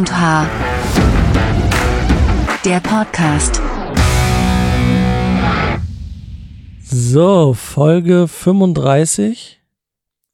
und 0.00 0.18
H. 0.18 0.48
Der 2.64 2.80
Podcast. 2.80 3.60
So, 6.82 7.52
Folge 7.52 8.26
35. 8.26 9.60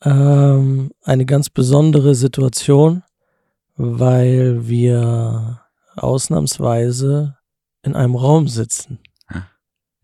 Ähm, 0.05 0.93
eine 1.02 1.27
ganz 1.27 1.50
besondere 1.50 2.14
Situation, 2.14 3.02
weil 3.75 4.68
wir 4.68 5.62
ausnahmsweise 5.96 7.37
in 7.83 7.96
einem 7.96 8.14
Raum 8.14 8.46
sitzen. 8.46 9.01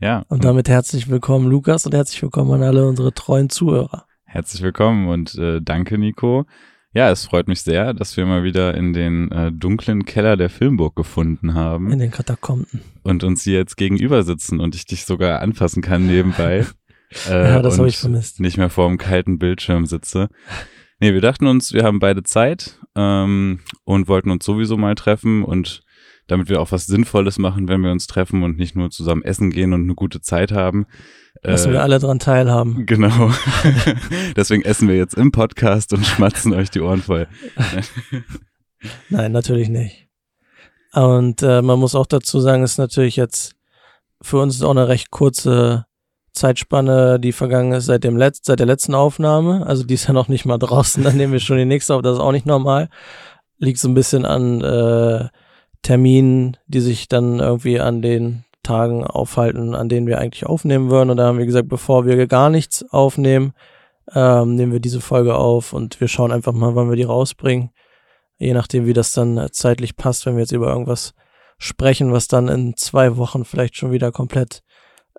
Ja. 0.01 0.25
Und 0.27 0.43
damit 0.43 0.69
herzlich 0.69 1.09
willkommen, 1.09 1.49
Lukas, 1.49 1.87
und 1.87 1.95
herzlich 1.95 2.21
willkommen 2.21 2.51
an 2.55 2.65
alle 2.65 2.85
unsere 2.85 3.15
treuen 3.15 3.49
Zuhörer. 3.49 4.07
Herzlich 4.25 4.61
willkommen 4.63 5.07
und 5.07 5.37
äh, 5.37 5.61
danke, 5.63 5.99
Nico. 5.99 6.47
Ja, 6.95 7.11
es 7.11 7.25
freut 7.25 7.49
mich 7.49 7.63
sehr, 7.63 7.95
dass 7.95 8.17
wir 8.19 8.27
mal 8.27 8.45
wieder 8.45 8.75
in 8.75 8.93
den 8.93 9.33
äh, 9.33 9.50
dunklen 9.50 10.05
Keller 10.05 10.37
der 10.37 10.50
Filmburg 10.50 10.95
gefunden 10.95 11.55
haben 11.55 11.91
In 11.91 11.99
den 11.99 12.11
Katakomben. 12.11 12.83
und 13.03 13.25
uns 13.25 13.45
hier 13.45 13.55
jetzt 13.59 13.77
gegenüber 13.77 14.23
sitzen 14.25 14.61
und 14.61 14.75
ich 14.75 14.85
dich 14.85 15.07
sogar 15.07 15.41
anfassen 15.41 15.81
kann 15.83 16.07
nebenbei. 16.07 16.67
äh, 17.29 17.49
Ja, 17.55 17.63
das 17.63 17.79
habe 17.79 17.89
ich 17.89 17.97
vermisst. 17.97 18.41
Nicht 18.41 18.59
mehr 18.59 18.69
vor 18.69 18.89
dem 18.89 18.99
kalten 18.99 19.39
Bildschirm 19.39 19.86
sitze. 19.86 20.29
Nee, 21.00 21.14
wir 21.14 21.23
dachten 21.23 21.47
uns, 21.47 21.73
wir 21.73 21.83
haben 21.83 21.99
beide 21.99 22.23
Zeit 22.25 22.79
ähm, 22.95 23.61
und 23.85 24.09
wollten 24.09 24.31
uns 24.31 24.45
sowieso 24.45 24.77
mal 24.77 24.95
treffen 24.95 25.45
und 25.45 25.83
damit 26.27 26.50
wir 26.50 26.61
auch 26.61 26.72
was 26.72 26.86
Sinnvolles 26.86 27.39
machen, 27.39 27.69
wenn 27.69 27.81
wir 27.81 27.91
uns 27.91 28.07
treffen 28.07 28.43
und 28.43 28.59
nicht 28.59 28.77
nur 28.77 28.91
zusammen 28.91 29.22
essen 29.22 29.50
gehen 29.50 29.72
und 29.72 29.83
eine 29.83 29.95
gute 29.95 30.21
Zeit 30.21 30.53
haben. 30.53 30.86
Lassen 31.43 31.71
äh, 31.71 31.73
wir 31.75 31.82
alle 31.82 31.99
dran 31.99 32.19
teilhaben. 32.19 32.87
Genau. 32.87 33.31
Deswegen 34.37 34.62
essen 34.62 34.89
wir 34.89 34.97
jetzt 34.97 35.14
im 35.14 35.33
Podcast 35.33 35.92
und 35.92 36.06
schmatzen 36.06 36.55
euch 36.55 36.70
die 36.70 36.81
Ohren 36.81 37.03
voll. 37.03 37.27
Nein, 39.11 39.33
natürlich 39.33 39.69
nicht. 39.69 40.09
Und 40.92 41.42
äh, 41.42 41.62
man 41.62 41.78
muss 41.78 41.94
auch 41.94 42.06
dazu 42.06 42.41
sagen, 42.41 42.62
ist 42.62 42.78
natürlich 42.78 43.16
jetzt 43.16 43.56
für 44.22 44.39
uns 44.39 44.55
ist 44.55 44.62
auch 44.62 44.70
eine 44.70 44.89
recht 44.89 45.11
kurze 45.11 45.86
Zeitspanne, 46.33 47.20
die 47.20 47.33
vergangen 47.33 47.72
ist 47.72 47.86
seit 47.86 48.05
dem 48.05 48.16
Letz 48.16 48.41
seit 48.42 48.61
der 48.61 48.66
letzten 48.66 48.94
Aufnahme. 48.94 49.66
Also 49.66 49.84
die 49.84 49.94
ist 49.94 50.06
ja 50.06 50.14
noch 50.14 50.28
nicht 50.28 50.44
mal 50.44 50.59
draußen, 50.59 51.03
dann 51.03 51.16
nehmen 51.16 51.33
wir 51.33 51.41
schon 51.41 51.59
die 51.59 51.64
nächste 51.64 51.94
auf. 51.94 52.03
Das 52.03 52.14
ist 52.14 52.22
auch 52.22 52.33
nicht 52.33 52.47
normal. 52.47 52.88
Liegt 53.59 53.78
so 53.78 53.88
ein 53.88 53.94
bisschen 53.94 54.25
an 54.25 54.61
äh, 54.62 55.28
Terminen, 55.83 56.56
die 56.69 56.81
sich 56.81 57.09
dann 57.09 57.41
irgendwie 57.41 57.81
an 57.81 58.00
den 58.00 58.44
Tagen 58.62 59.05
aufhalten, 59.05 59.74
an 59.74 59.88
denen 59.88 60.06
wir 60.06 60.18
eigentlich 60.18 60.46
aufnehmen 60.46 60.91
würden. 60.91 61.10
Und 61.10 61.16
da 61.16 61.27
haben 61.27 61.38
wir 61.38 61.46
gesagt, 61.46 61.68
bevor 61.68 62.06
wir 62.06 62.27
gar 62.27 62.50
nichts 62.50 62.84
aufnehmen, 62.91 63.52
ähm, 64.14 64.54
nehmen 64.54 64.72
wir 64.72 64.80
diese 64.80 65.00
Folge 65.00 65.34
auf 65.34 65.72
und 65.72 66.00
wir 66.00 66.08
schauen 66.08 66.32
einfach 66.32 66.52
mal, 66.52 66.74
wann 66.74 66.88
wir 66.88 66.96
die 66.96 67.02
rausbringen 67.02 67.70
je 68.42 68.54
nachdem, 68.54 68.86
wie 68.86 68.92
das 68.92 69.12
dann 69.12 69.48
zeitlich 69.52 69.96
passt, 69.96 70.27
wenn 70.27 70.34
wir 70.34 70.41
jetzt 70.41 70.52
über 70.52 70.69
irgendwas 70.69 71.14
sprechen, 71.58 72.12
was 72.12 72.27
dann 72.27 72.48
in 72.48 72.77
zwei 72.77 73.16
Wochen 73.16 73.44
vielleicht 73.44 73.77
schon 73.77 73.92
wieder 73.92 74.10
komplett 74.10 74.62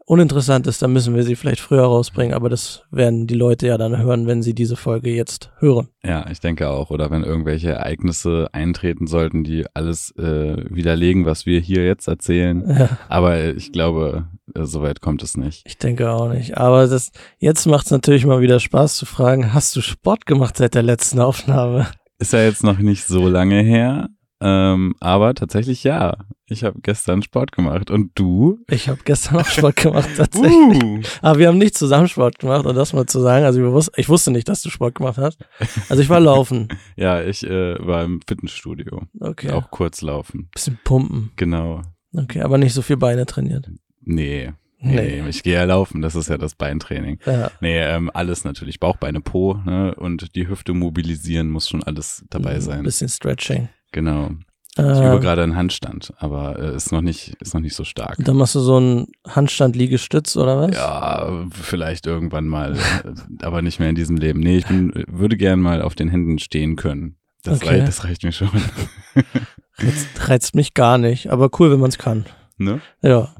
uninteressant 0.05 0.67
ist, 0.67 0.81
dann 0.81 0.93
müssen 0.93 1.15
wir 1.15 1.23
sie 1.23 1.35
vielleicht 1.35 1.61
früher 1.61 1.83
rausbringen, 1.83 2.33
aber 2.33 2.49
das 2.49 2.83
werden 2.91 3.27
die 3.27 3.35
Leute 3.35 3.67
ja 3.67 3.77
dann 3.77 3.97
hören, 3.97 4.27
wenn 4.27 4.41
sie 4.41 4.53
diese 4.53 4.75
Folge 4.75 5.09
jetzt 5.11 5.51
hören. 5.59 5.87
Ja, 6.03 6.25
ich 6.29 6.39
denke 6.39 6.69
auch. 6.69 6.89
Oder 6.91 7.09
wenn 7.11 7.23
irgendwelche 7.23 7.71
Ereignisse 7.71 8.49
eintreten 8.51 9.07
sollten, 9.07 9.43
die 9.43 9.65
alles 9.73 10.11
äh, 10.17 10.57
widerlegen, 10.69 11.25
was 11.25 11.45
wir 11.45 11.59
hier 11.59 11.85
jetzt 11.85 12.07
erzählen. 12.07 12.63
Ja, 12.67 12.97
Aber 13.07 13.55
ich 13.55 13.71
glaube, 13.71 14.27
äh, 14.55 14.63
soweit 14.65 14.99
kommt 15.01 15.23
es 15.23 15.37
nicht. 15.37 15.63
ich 15.65 15.77
denke 15.77 16.11
auch 16.11 16.29
nicht. 16.29 16.57
Aber 16.57 16.87
das, 16.87 17.11
jetzt 17.39 17.65
macht 17.65 17.85
es 17.85 17.91
natürlich 17.91 18.25
mal 18.25 18.41
wieder 18.41 18.59
Spaß 18.59 18.97
zu 18.97 19.05
fragen, 19.05 19.53
hast 19.53 19.75
du 19.75 19.81
Sport 19.81 20.25
gemacht 20.25 20.57
seit 20.57 20.75
der 20.75 20.83
letzten 20.83 21.19
Aufnahme? 21.19 21.87
Ist 22.19 22.33
ja 22.33 22.43
jetzt 22.43 22.63
noch 22.63 22.77
nicht 22.79 23.05
so 23.05 23.27
lange 23.27 23.61
her. 23.61 24.09
Ähm, 24.45 24.93
aber 24.99 25.33
tatsächlich 25.35 25.85
ja. 25.85 26.17
Ich 26.47 26.65
habe 26.65 26.79
gestern 26.81 27.23
Sport 27.23 27.53
gemacht. 27.53 27.89
Und 27.89 28.11
du? 28.15 28.59
Ich 28.69 28.89
habe 28.89 28.99
gestern 29.05 29.37
auch 29.37 29.45
Sport 29.45 29.77
gemacht, 29.77 30.09
tatsächlich. 30.17 30.83
Uh. 30.83 31.01
Aber 31.21 31.39
wir 31.39 31.47
haben 31.47 31.57
nicht 31.57 31.77
zusammen 31.77 32.09
Sport 32.09 32.39
gemacht, 32.39 32.65
um 32.65 32.75
das 32.75 32.91
mal 32.91 33.05
zu 33.05 33.21
sagen. 33.21 33.45
Also 33.45 33.65
ich 33.65 33.71
wusste, 33.71 33.91
ich 33.95 34.09
wusste 34.09 34.31
nicht, 34.31 34.49
dass 34.49 34.61
du 34.61 34.69
Sport 34.69 34.95
gemacht 34.95 35.17
hast. 35.17 35.39
Also 35.87 36.03
ich 36.03 36.09
war 36.09 36.19
laufen. 36.19 36.67
Ja, 36.97 37.23
ich 37.23 37.43
äh, 37.45 37.75
war 37.79 38.03
im 38.03 38.19
Fitnessstudio. 38.27 39.03
Okay. 39.21 39.51
Auch 39.51 39.71
kurz 39.71 40.01
laufen. 40.01 40.49
Bisschen 40.53 40.77
pumpen. 40.83 41.31
Genau. 41.37 41.81
Okay, 42.13 42.41
aber 42.41 42.57
nicht 42.57 42.73
so 42.73 42.81
viel 42.81 42.97
Beine 42.97 43.25
trainiert. 43.25 43.69
Nee. 44.01 44.51
Nee, 44.85 45.23
ich 45.29 45.43
gehe 45.43 45.53
ja 45.53 45.63
laufen, 45.63 46.01
das 46.01 46.13
ist 46.13 46.27
ja 46.27 46.37
das 46.37 46.55
Beintraining. 46.55 47.17
Ja. 47.25 47.51
Nee, 47.61 47.79
ähm, 47.79 48.11
alles 48.13 48.43
natürlich. 48.43 48.81
Bauch, 48.81 48.97
Beine, 48.97 49.21
Po 49.21 49.53
ne? 49.65 49.95
und 49.95 50.35
die 50.35 50.49
Hüfte 50.49 50.73
mobilisieren 50.73 51.49
muss 51.49 51.69
schon 51.69 51.83
alles 51.83 52.25
dabei 52.29 52.55
Ein 52.55 52.61
sein. 52.61 52.83
bisschen 52.83 53.07
Stretching. 53.07 53.69
Genau. 53.93 54.31
Ich 54.75 54.79
übe 54.83 55.17
Äh, 55.17 55.19
gerade 55.19 55.43
einen 55.43 55.55
Handstand, 55.55 56.13
aber 56.17 56.57
äh, 56.57 56.75
ist 56.75 56.91
noch 56.91 57.01
nicht, 57.01 57.35
ist 57.39 57.53
noch 57.53 57.61
nicht 57.61 57.75
so 57.75 57.83
stark. 57.83 58.15
dann 58.17 58.35
machst 58.37 58.55
du 58.55 58.59
so 58.59 58.77
einen 58.77 59.07
Handstand-Liegestütz 59.27 60.35
oder 60.35 60.59
was? 60.59 60.75
Ja, 60.75 61.45
vielleicht 61.51 62.07
irgendwann 62.07 62.47
mal, 62.47 62.75
äh, 62.75 63.45
aber 63.45 63.61
nicht 63.61 63.79
mehr 63.79 63.89
in 63.89 63.95
diesem 63.95 64.17
Leben. 64.17 64.39
Nee, 64.39 64.57
ich 64.57 64.65
bin, 64.67 64.91
würde 65.07 65.37
gern 65.37 65.59
mal 65.59 65.81
auf 65.83 65.93
den 65.93 66.09
Händen 66.09 66.39
stehen 66.39 66.75
können. 66.75 67.17
Das, 67.43 67.59
Okay. 67.61 67.69
reicht, 67.75 67.87
das 67.87 68.03
reicht 68.03 68.23
mir 68.23 68.31
schon. 68.31 68.49
Reizt, 69.77 70.29
reizt 70.29 70.55
mich 70.55 70.73
gar 70.73 70.97
nicht, 70.97 71.29
aber 71.31 71.49
cool, 71.59 71.71
wenn 71.71 71.79
man 71.79 71.89
es 71.89 71.97
kann. 71.99 72.25
ne? 72.57 72.81
Ja. 73.01 73.33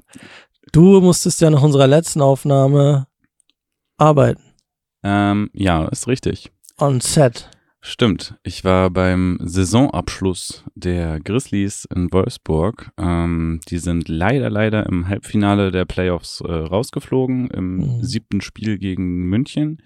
Du 0.72 1.00
musstest 1.02 1.41
ja 1.41 1.50
nach 1.50 1.62
unserer 1.64 1.88
letzten 1.88 2.22
Aufnahme 2.22 3.08
arbeiten. 3.97 4.41
ähm, 5.03 5.50
ja, 5.53 5.85
ist 5.88 6.08
richtig. 6.08 6.52
On 6.80 7.00
set. 7.02 7.50
Stimmt. 7.85 8.35
Ich 8.44 8.63
war 8.63 8.89
beim 8.89 9.38
Saisonabschluss 9.41 10.63
der 10.73 11.19
Grizzlies 11.19 11.85
in 11.94 12.13
Wolfsburg. 12.13 12.91
Ähm, 12.97 13.59
die 13.67 13.77
sind 13.77 14.07
leider, 14.07 14.49
leider 14.49 14.85
im 14.85 15.09
Halbfinale 15.09 15.69
der 15.69 15.83
Playoffs 15.83 16.39
äh, 16.39 16.49
rausgeflogen, 16.49 17.49
im 17.49 17.75
Mhm. 17.97 18.01
siebten 18.03 18.39
Spiel 18.39 18.77
gegen 18.77 19.25
München. 19.27 19.81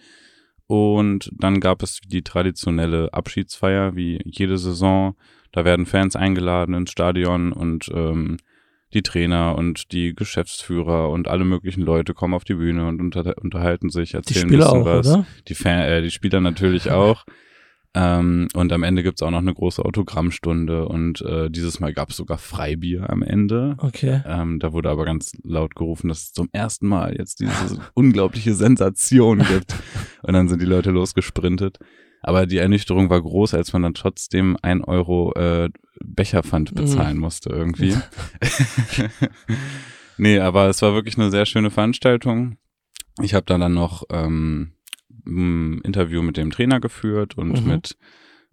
Und 0.67 1.31
dann 1.33 1.59
gab 1.59 1.81
es 1.81 1.99
die 2.05 2.21
traditionelle 2.21 3.11
Abschiedsfeier, 3.13 3.95
wie 3.95 4.19
jede 4.25 4.59
Saison. 4.59 5.15
Da 5.51 5.65
werden 5.65 5.87
Fans 5.87 6.15
eingeladen 6.15 6.75
ins 6.75 6.91
Stadion 6.91 7.51
und 7.51 7.89
ähm, 7.91 8.37
die 8.93 9.01
Trainer 9.01 9.55
und 9.57 9.91
die 9.91 10.13
Geschäftsführer 10.13 11.09
und 11.09 11.27
alle 11.27 11.45
möglichen 11.45 11.81
Leute 11.81 12.13
kommen 12.13 12.35
auf 12.35 12.43
die 12.43 12.53
Bühne 12.53 12.87
und 12.87 13.01
unter 13.01 13.35
unterhalten 13.41 13.89
sich, 13.89 14.13
erzählen 14.13 14.45
ein 14.45 14.49
bisschen 14.49 14.63
auch, 14.81 14.85
was. 14.85 15.07
oder? 15.07 15.25
Die, 15.47 15.55
Fan 15.55 15.79
äh, 15.81 16.01
die 16.03 16.11
Spieler 16.11 16.41
natürlich 16.41 16.91
auch. 16.91 17.25
Ähm, 17.93 18.47
und 18.53 18.71
am 18.73 18.83
Ende 18.83 19.01
gibt's 19.01 19.23
auch 19.23 19.31
noch 19.31 19.39
eine 19.39 19.53
große 19.53 19.83
Autogrammstunde 19.83 20.87
und 20.87 21.21
äh, 21.21 21.49
dieses 21.49 21.79
Mal 21.79 21.93
gab's 21.93 22.17
sogar 22.17 22.37
Freibier 22.37 23.09
am 23.09 23.23
Ende. 23.23 23.75
Okay. 23.79 24.21
Ähm, 24.25 24.59
da 24.59 24.73
wurde 24.73 24.89
aber 24.89 25.05
ganz 25.05 25.31
laut 25.43 25.75
gerufen, 25.75 26.09
dass 26.09 26.23
es 26.23 26.33
zum 26.33 26.49
ersten 26.51 26.87
Mal 26.87 27.15
jetzt 27.17 27.39
diese 27.39 27.79
unglaubliche 27.93 28.53
Sensation 28.53 29.39
gibt. 29.39 29.75
Und 30.21 30.33
dann 30.33 30.47
sind 30.47 30.61
die 30.61 30.67
Leute 30.67 30.91
losgesprintet. 30.91 31.79
Aber 32.21 32.45
die 32.45 32.57
Ernüchterung 32.57 33.09
war 33.09 33.21
groß, 33.21 33.53
als 33.53 33.73
man 33.73 33.83
dann 33.83 33.93
trotzdem 33.93 34.57
ein 34.61 34.83
Euro 34.83 35.33
äh, 35.33 35.69
Becherpfand 36.03 36.75
bezahlen 36.75 37.17
musste 37.17 37.49
irgendwie. 37.49 37.95
nee, 40.17 40.39
aber 40.39 40.67
es 40.67 40.81
war 40.81 40.93
wirklich 40.93 41.17
eine 41.17 41.31
sehr 41.31 41.45
schöne 41.45 41.71
Veranstaltung. 41.71 42.57
Ich 43.21 43.33
habe 43.33 43.45
da 43.45 43.57
dann 43.57 43.73
noch 43.73 44.03
ähm, 44.11 44.73
ein 45.27 45.81
Interview 45.81 46.21
mit 46.21 46.37
dem 46.37 46.51
Trainer 46.51 46.79
geführt 46.79 47.37
und 47.37 47.63
Mhm. 47.63 47.67
mit 47.71 47.97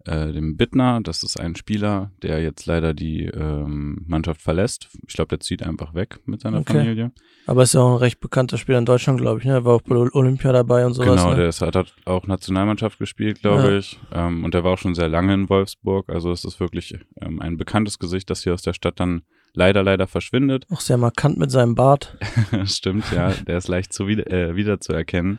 äh, 0.06 0.32
dem 0.32 0.58
Bittner. 0.58 1.00
Das 1.02 1.22
ist 1.22 1.40
ein 1.40 1.56
Spieler, 1.56 2.10
der 2.22 2.42
jetzt 2.42 2.66
leider 2.66 2.92
die 2.92 3.24
ähm, 3.24 4.04
Mannschaft 4.06 4.42
verlässt. 4.42 4.88
Ich 5.08 5.14
glaube, 5.14 5.28
der 5.30 5.40
zieht 5.40 5.62
einfach 5.62 5.94
weg 5.94 6.20
mit 6.26 6.42
seiner 6.42 6.58
Okay. 6.58 6.74
Familie. 6.74 7.12
Aber 7.46 7.62
ist 7.62 7.72
ja 7.72 7.80
auch 7.80 7.92
ein 7.92 7.98
recht 7.98 8.20
bekannter 8.20 8.58
Spieler 8.58 8.76
in 8.78 8.84
Deutschland, 8.84 9.18
glaube 9.18 9.38
ich. 9.40 9.46
Ne? 9.46 9.52
Er 9.52 9.64
war 9.64 9.76
auch 9.76 9.80
bei 9.82 9.94
Olympia 9.96 10.52
dabei 10.52 10.84
und 10.84 10.92
sowas. 10.92 11.08
genau, 11.08 11.30
ne? 11.30 11.36
der 11.36 11.48
ist, 11.48 11.62
hat, 11.62 11.74
hat 11.74 11.94
auch 12.04 12.26
Nationalmannschaft 12.26 12.98
gespielt, 12.98 13.40
glaube 13.40 13.62
Ja. 13.70 13.78
ich. 13.78 13.98
Ähm, 14.12 14.44
und 14.44 14.52
der 14.52 14.62
war 14.62 14.72
auch 14.72 14.78
schon 14.78 14.94
sehr 14.94 15.08
lange 15.08 15.32
in 15.32 15.48
Wolfsburg. 15.48 16.10
Also 16.10 16.30
es 16.32 16.44
ist 16.44 16.60
wirklich 16.60 16.94
ähm, 17.22 17.40
ein 17.40 17.56
bekanntes 17.56 17.98
Gesicht, 17.98 18.28
das 18.28 18.42
hier 18.42 18.52
aus 18.52 18.60
der 18.62 18.74
Stadt 18.74 19.00
dann 19.00 19.22
leider, 19.54 19.82
leider 19.82 20.06
verschwindet. 20.06 20.66
Auch 20.70 20.80
sehr 20.82 20.98
markant 20.98 21.38
mit 21.38 21.50
seinem 21.50 21.74
Bart. 21.76 22.18
Stimmt, 22.66 23.10
ja. 23.10 23.30
Der 23.46 23.56
ist 23.56 23.68
leicht 23.68 23.94
zu 23.94 24.06
wieder, 24.06 24.30
äh, 24.30 24.54
wiederzuerkennen. 24.54 25.38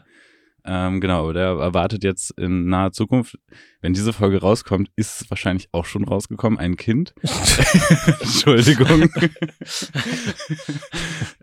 Ähm, 0.67 0.99
genau, 0.99 1.31
der 1.31 1.49
erwartet 1.59 2.03
jetzt 2.03 2.31
in 2.39 2.65
naher 2.67 2.91
Zukunft, 2.91 3.37
wenn 3.81 3.93
diese 3.93 4.13
Folge 4.13 4.41
rauskommt, 4.41 4.89
ist 4.95 5.21
es 5.21 5.29
wahrscheinlich 5.29 5.69
auch 5.71 5.85
schon 5.85 6.03
rausgekommen, 6.03 6.57
ein 6.57 6.75
Kind. 6.75 7.13
Entschuldigung. 8.21 9.09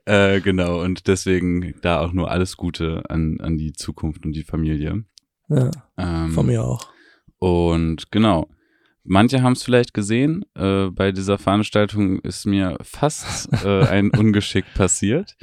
äh, 0.07 0.41
genau, 0.41 0.83
und 0.83 1.07
deswegen 1.07 1.75
da 1.83 2.01
auch 2.01 2.13
nur 2.13 2.31
alles 2.31 2.57
Gute 2.57 3.03
an, 3.09 3.39
an 3.41 3.57
die 3.59 3.73
Zukunft 3.73 4.25
und 4.27 4.33
die 4.33 4.43
Familie. 4.45 5.05
Ja, 5.49 5.71
Ähm, 5.99 6.31
von 6.33 6.47
mir 6.47 6.65
auch. 6.65 6.89
und 7.39 8.11
genau. 8.11 8.49
Manche 9.05 9.43
haben 9.43 9.55
es 9.55 9.65
vielleicht 9.65 9.95
gesehen. 9.95 10.45
Äh, 10.55 10.87
bei 10.91 11.11
dieser 11.11 11.37
Veranstaltung 11.37 12.21
ist 12.21 12.47
mir 12.47 12.79
fast 12.83 13.53
äh, 13.65 13.83
ein 13.87 14.11
Ungeschick 14.11 14.65
passiert. 14.75 15.37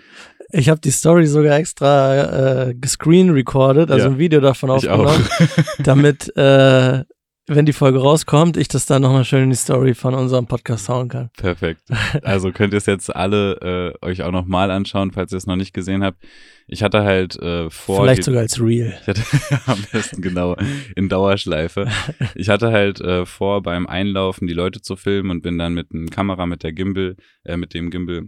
Ich 0.51 0.69
habe 0.69 0.79
die 0.81 0.91
Story 0.91 1.25
sogar 1.27 1.57
extra 1.57 2.67
äh, 2.69 2.73
gescreen 2.73 3.29
recorded, 3.31 3.91
also 3.91 4.05
Ja. 4.07 4.11
ein 4.13 4.17
Video 4.17 4.39
davon 4.39 4.69
aufgenommen, 4.71 5.27
damit 5.79 6.35
äh, 6.35 7.03
wenn 7.51 7.65
die 7.65 7.73
Folge 7.73 7.97
rauskommt, 7.99 8.57
ich 8.57 8.67
das 8.67 8.85
dann 8.85 9.01
nochmal 9.01 9.25
schön 9.25 9.43
in 9.45 9.49
die 9.49 9.55
Story 9.55 9.95
von 9.95 10.13
unserem 10.13 10.45
Podcast 10.45 10.87
hauen 10.87 11.09
kann. 11.09 11.31
Perfekt. 11.35 11.81
Also 12.21 12.51
könnt 12.51 12.73
ihr 12.73 12.77
es 12.77 12.85
jetzt 12.85 13.15
alle 13.15 13.95
äh, 14.01 14.05
euch 14.05 14.21
auch 14.21 14.31
nochmal 14.31 14.69
anschauen, 14.69 15.11
falls 15.11 15.31
ihr 15.31 15.37
es 15.39 15.47
noch 15.47 15.55
nicht 15.55 15.73
gesehen 15.73 16.03
habt. 16.03 16.19
Ich 16.67 16.83
hatte 16.83 17.03
halt 17.03 17.35
äh, 17.41 17.71
vor. 17.71 18.03
Vielleicht 18.03 18.23
sogar 18.23 18.41
als 18.41 18.61
Real. 18.61 18.93
Ich 19.01 19.07
hatte 19.07 19.23
am 19.65 19.83
besten 19.91 20.21
genau 20.21 20.55
in 20.95 21.09
Dauerschleife. 21.09 21.87
Ich 22.35 22.49
hatte 22.49 22.71
halt 22.71 23.01
äh, 23.01 23.25
vor, 23.25 23.63
beim 23.63 23.87
Einlaufen 23.87 24.45
die 24.47 24.53
Leute 24.53 24.81
zu 24.81 24.95
filmen 24.95 25.31
und 25.31 25.41
bin 25.41 25.57
dann 25.57 25.73
mit 25.73 25.87
einem 25.91 26.11
Kamera, 26.11 26.45
mit 26.45 26.61
der 26.61 26.73
Gimbal, 26.73 27.15
äh, 27.45 27.57
mit 27.57 27.73
dem 27.73 27.89
Gimbal 27.89 28.25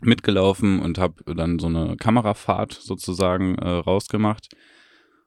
mitgelaufen 0.00 0.80
und 0.80 0.98
habe 0.98 1.22
dann 1.34 1.58
so 1.58 1.66
eine 1.66 1.96
Kamerafahrt 1.96 2.72
sozusagen 2.72 3.56
äh, 3.56 3.68
rausgemacht. 3.68 4.48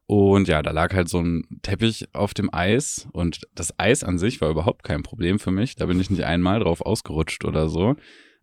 Und 0.05 0.47
ja, 0.49 0.61
da 0.61 0.71
lag 0.71 0.93
halt 0.93 1.07
so 1.07 1.19
ein 1.19 1.45
Teppich 1.61 2.13
auf 2.13 2.33
dem 2.33 2.53
Eis 2.53 3.07
und 3.13 3.41
das 3.55 3.79
Eis 3.79 4.03
an 4.03 4.17
sich 4.17 4.41
war 4.41 4.49
überhaupt 4.49 4.83
kein 4.83 5.03
Problem 5.03 5.39
für 5.39 5.51
mich. 5.51 5.75
Da 5.75 5.85
bin 5.85 5.99
ich 5.99 6.09
nicht 6.09 6.25
einmal 6.25 6.59
drauf 6.59 6.81
ausgerutscht 6.81 7.45
oder 7.45 7.69
so. 7.69 7.95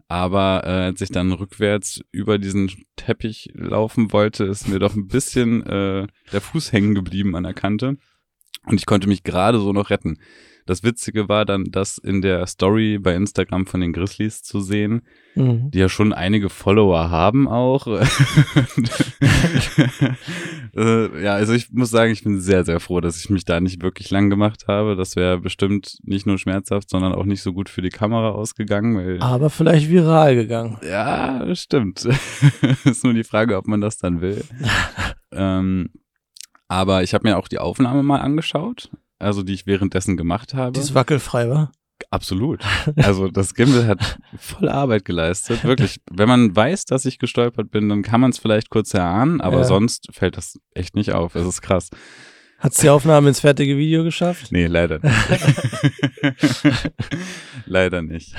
Aber 0.09 0.63
äh, 0.65 0.71
als 0.87 1.03
ich 1.03 1.11
dann 1.11 1.33
rückwärts 1.33 2.01
über 2.11 2.39
diesen 2.39 2.71
Teppich 2.97 3.51
laufen 3.53 4.13
wollte, 4.13 4.45
ist 4.45 4.67
mir 4.67 4.79
doch 4.79 4.95
ein 4.95 5.09
bisschen 5.09 5.63
äh, 5.67 6.07
der 6.33 6.41
Fuß 6.41 6.73
hängen 6.73 6.95
geblieben 6.95 7.37
an 7.37 7.43
der 7.43 7.53
Kante. 7.53 7.99
Und 8.65 8.81
ich 8.81 8.87
konnte 8.87 9.07
mich 9.07 9.23
gerade 9.23 9.61
so 9.61 9.73
noch 9.75 9.91
retten. 9.91 10.19
Das 10.69 10.83
Witzige 10.83 11.31
war 11.31 11.47
dann, 11.47 11.71
das 11.71 11.97
in 11.97 12.21
der 12.21 12.47
Story 12.47 12.99
bei 12.99 13.15
Instagram 13.15 13.65
von 13.67 13.81
den 13.81 13.95
Grizzlies 13.95 14.43
zu 14.43 14.61
sehen, 14.61 15.01
mhm. 15.35 15.71
die 15.71 15.79
ja 15.79 15.89
schon 15.89 16.13
einige 16.13 16.51
Follower 16.51 17.09
haben 17.09 17.49
auch. 17.49 17.87
äh, 20.77 21.25
ja, 21.25 21.33
also 21.33 21.55
ich 21.55 21.73
muss 21.73 21.89
sagen, 21.89 22.13
ich 22.13 22.23
bin 22.23 22.39
sehr, 22.39 22.67
sehr 22.67 22.81
froh, 22.81 23.01
dass 23.01 23.19
ich 23.19 23.31
mich 23.31 23.47
da 23.47 23.61
nicht 23.61 23.83
wirklich 23.83 24.11
lang 24.11 24.29
gemacht 24.29 24.67
habe. 24.69 24.95
Das 24.95 25.17
wäre 25.17 25.39
bestimmt 25.41 25.97
nicht 26.03 26.27
nur 26.27 26.37
schmerzhaft, 26.37 26.91
sondern 26.91 27.15
auch 27.15 27.25
nicht 27.25 27.41
so 27.41 27.55
gut 27.55 27.71
für 27.71 27.81
die 27.81 27.89
Kamera 27.89 28.33
ausgegangen. 28.33 29.23
Aber 29.23 29.49
vielleicht 29.49 29.89
viral 29.89 30.35
gegangen. 30.35 30.77
Ja, 30.87 31.47
stimmt. 31.55 32.05
ist 32.85 33.05
nur 33.05 33.15
die 33.15 33.25
Frage, 33.25 33.57
ob 33.57 33.67
man 33.67 33.81
das 33.81 33.97
dann 33.97 34.21
will. 34.21 34.45
ähm, 35.33 35.89
aber 36.69 37.03
ich 37.03 37.15
habe 37.15 37.27
mir 37.27 37.39
auch 37.39 37.49
die 37.49 37.59
Aufnahme 37.59 38.03
mal 38.03 38.21
angeschaut 38.21 38.91
also 39.19 39.43
die 39.43 39.55
ich 39.55 39.67
währenddessen 39.67 40.17
gemacht 40.17 40.55
habe. 40.55 40.73
Die 40.73 40.81
ist 40.81 40.95
wackelfrei 40.95 41.49
war? 41.49 41.73
Absolut. 42.11 42.65
Also 42.97 43.29
das 43.29 43.55
Gimbal 43.55 43.87
hat 43.87 44.19
voll 44.39 44.69
Arbeit 44.69 45.05
geleistet. 45.05 45.65
Wirklich, 45.65 46.01
wenn 46.11 46.29
man 46.29 46.55
weiß, 46.55 46.85
dass 46.85 47.05
ich 47.05 47.19
gestolpert 47.19 47.71
bin, 47.71 47.89
dann 47.89 48.03
kann 48.03 48.21
man 48.21 48.31
es 48.31 48.39
vielleicht 48.39 48.71
kurz 48.71 48.95
erahnen, 48.95 49.41
aber 49.41 49.59
ja. 49.59 49.65
sonst 49.65 50.09
fällt 50.13 50.37
das 50.37 50.59
echt 50.75 50.95
nicht 50.95 51.13
auf. 51.13 51.35
Es 51.35 51.47
ist 51.47 51.61
krass. 51.61 51.91
Hat 52.59 52.73
es 52.73 52.79
die 52.79 52.89
Aufnahme 52.89 53.29
ins 53.29 53.41
fertige 53.41 53.77
Video 53.77 54.03
geschafft? 54.03 54.51
Nee, 54.51 54.67
leider 54.67 54.99
nicht. 54.99 55.17
leider 57.67 58.03
nicht. 58.03 58.35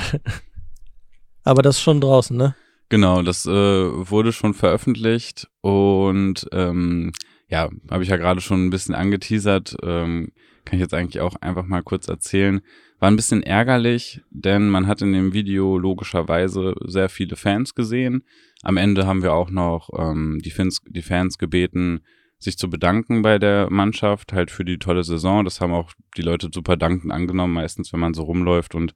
Aber 1.43 1.61
das 1.61 1.77
ist 1.77 1.81
schon 1.81 2.01
draußen, 2.01 2.35
ne? 2.35 2.55
Genau, 2.89 3.21
das 3.21 3.45
äh, 3.45 3.49
wurde 3.51 4.33
schon 4.33 4.53
veröffentlicht 4.53 5.47
und 5.61 6.47
ähm, 6.51 7.13
ja, 7.47 7.69
habe 7.89 8.03
ich 8.03 8.09
ja 8.09 8.17
gerade 8.17 8.41
schon 8.41 8.65
ein 8.65 8.69
bisschen 8.71 8.95
angeteasert. 8.95 9.77
Ähm, 9.83 10.31
kann 10.69 10.77
ich 10.77 10.81
jetzt 10.81 10.93
eigentlich 10.93 11.19
auch 11.19 11.35
einfach 11.41 11.65
mal 11.65 11.81
kurz 11.81 12.07
erzählen. 12.07 12.61
War 12.99 13.09
ein 13.09 13.15
bisschen 13.15 13.41
ärgerlich, 13.41 14.21
denn 14.29 14.69
man 14.69 14.85
hat 14.85 15.01
in 15.01 15.13
dem 15.13 15.33
Video 15.33 15.79
logischerweise 15.79 16.75
sehr 16.85 17.09
viele 17.09 17.35
Fans 17.35 17.73
gesehen. 17.73 18.23
Am 18.61 18.77
Ende 18.77 19.07
haben 19.07 19.23
wir 19.23 19.33
auch 19.33 19.49
noch 19.49 19.89
ähm, 19.97 20.39
die, 20.43 20.51
Fans, 20.51 20.81
die 20.87 21.01
Fans 21.01 21.39
gebeten, 21.39 22.01
sich 22.37 22.57
zu 22.57 22.69
bedanken 22.69 23.23
bei 23.23 23.39
der 23.39 23.71
Mannschaft, 23.71 24.31
halt 24.31 24.51
für 24.51 24.63
die 24.63 24.77
tolle 24.77 25.03
Saison. 25.03 25.43
Das 25.43 25.59
haben 25.59 25.73
auch 25.73 25.91
die 26.15 26.21
Leute 26.21 26.49
super 26.53 26.77
dankend 26.77 27.11
angenommen. 27.11 27.53
Meistens, 27.53 27.91
wenn 27.91 27.99
man 27.99 28.13
so 28.13 28.23
rumläuft 28.23 28.75
und 28.75 28.93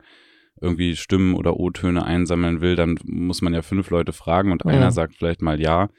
irgendwie 0.61 0.95
Stimmen 0.95 1.33
oder 1.33 1.57
O-Töne 1.59 2.05
einsammeln 2.05 2.61
will, 2.61 2.75
dann 2.75 2.99
muss 3.03 3.41
man 3.41 3.53
ja 3.53 3.63
fünf 3.63 3.89
Leute 3.89 4.13
fragen 4.13 4.51
und 4.51 4.63
ja. 4.63 4.71
einer 4.71 4.91
sagt 4.91 5.15
vielleicht 5.15 5.41
mal 5.41 5.59
ja. 5.59 5.89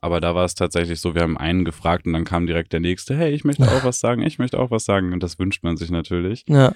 Aber 0.00 0.20
da 0.20 0.34
war 0.34 0.44
es 0.44 0.54
tatsächlich 0.54 1.00
so, 1.00 1.14
wir 1.14 1.22
haben 1.22 1.36
einen 1.36 1.64
gefragt 1.64 2.06
und 2.06 2.12
dann 2.12 2.24
kam 2.24 2.46
direkt 2.46 2.72
der 2.72 2.80
nächste, 2.80 3.16
hey, 3.16 3.32
ich 3.32 3.44
möchte 3.44 3.64
auch 3.64 3.84
was 3.84 4.00
sagen, 4.00 4.22
ich 4.22 4.38
möchte 4.38 4.58
auch 4.58 4.70
was 4.70 4.84
sagen. 4.84 5.12
Und 5.12 5.22
das 5.22 5.38
wünscht 5.38 5.62
man 5.64 5.76
sich 5.76 5.90
natürlich. 5.90 6.44
Ja. 6.48 6.72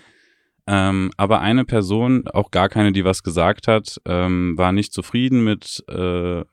Ähm, 0.67 1.11
aber 1.17 1.41
eine 1.41 1.65
Person, 1.65 2.29
auch 2.29 2.51
gar 2.51 2.69
keine, 2.69 2.93
die 2.93 3.05
was 3.05 3.23
gesagt 3.23 3.67
hat, 3.67 4.01
ähm, 4.05 4.57
war 4.57 4.73
nicht 4.73 4.93
zufrieden 4.93 5.43
mit 5.43 5.83
äh, 5.89 6.45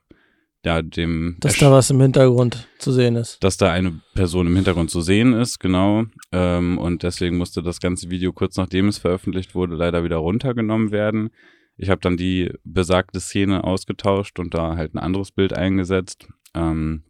ja, 0.64 0.82
dem. 0.82 1.36
Dass 1.40 1.58
da 1.58 1.70
was 1.70 1.90
im 1.90 2.00
Hintergrund 2.00 2.68
zu 2.78 2.92
sehen 2.92 3.16
ist. 3.16 3.42
Dass 3.42 3.56
da 3.56 3.72
eine 3.72 4.00
Person 4.14 4.46
im 4.46 4.56
Hintergrund 4.56 4.90
zu 4.90 5.00
sehen 5.00 5.32
ist, 5.32 5.58
genau. 5.58 6.04
Ähm, 6.32 6.76
und 6.78 7.02
deswegen 7.02 7.38
musste 7.38 7.62
das 7.62 7.80
ganze 7.80 8.10
Video 8.10 8.32
kurz 8.32 8.56
nachdem 8.56 8.88
es 8.88 8.98
veröffentlicht 8.98 9.54
wurde, 9.54 9.74
leider 9.74 10.04
wieder 10.04 10.16
runtergenommen 10.16 10.90
werden. 10.90 11.30
Ich 11.76 11.88
habe 11.88 12.00
dann 12.02 12.18
die 12.18 12.52
besagte 12.62 13.20
Szene 13.20 13.64
ausgetauscht 13.64 14.38
und 14.38 14.52
da 14.52 14.76
halt 14.76 14.94
ein 14.94 14.98
anderes 14.98 15.32
Bild 15.32 15.54
eingesetzt. 15.54 16.28
Ähm, 16.54 17.04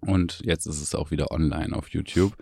und 0.00 0.40
jetzt 0.44 0.66
ist 0.66 0.80
es 0.82 0.94
auch 0.94 1.10
wieder 1.10 1.30
online 1.30 1.74
auf 1.74 1.88
YouTube. 1.88 2.34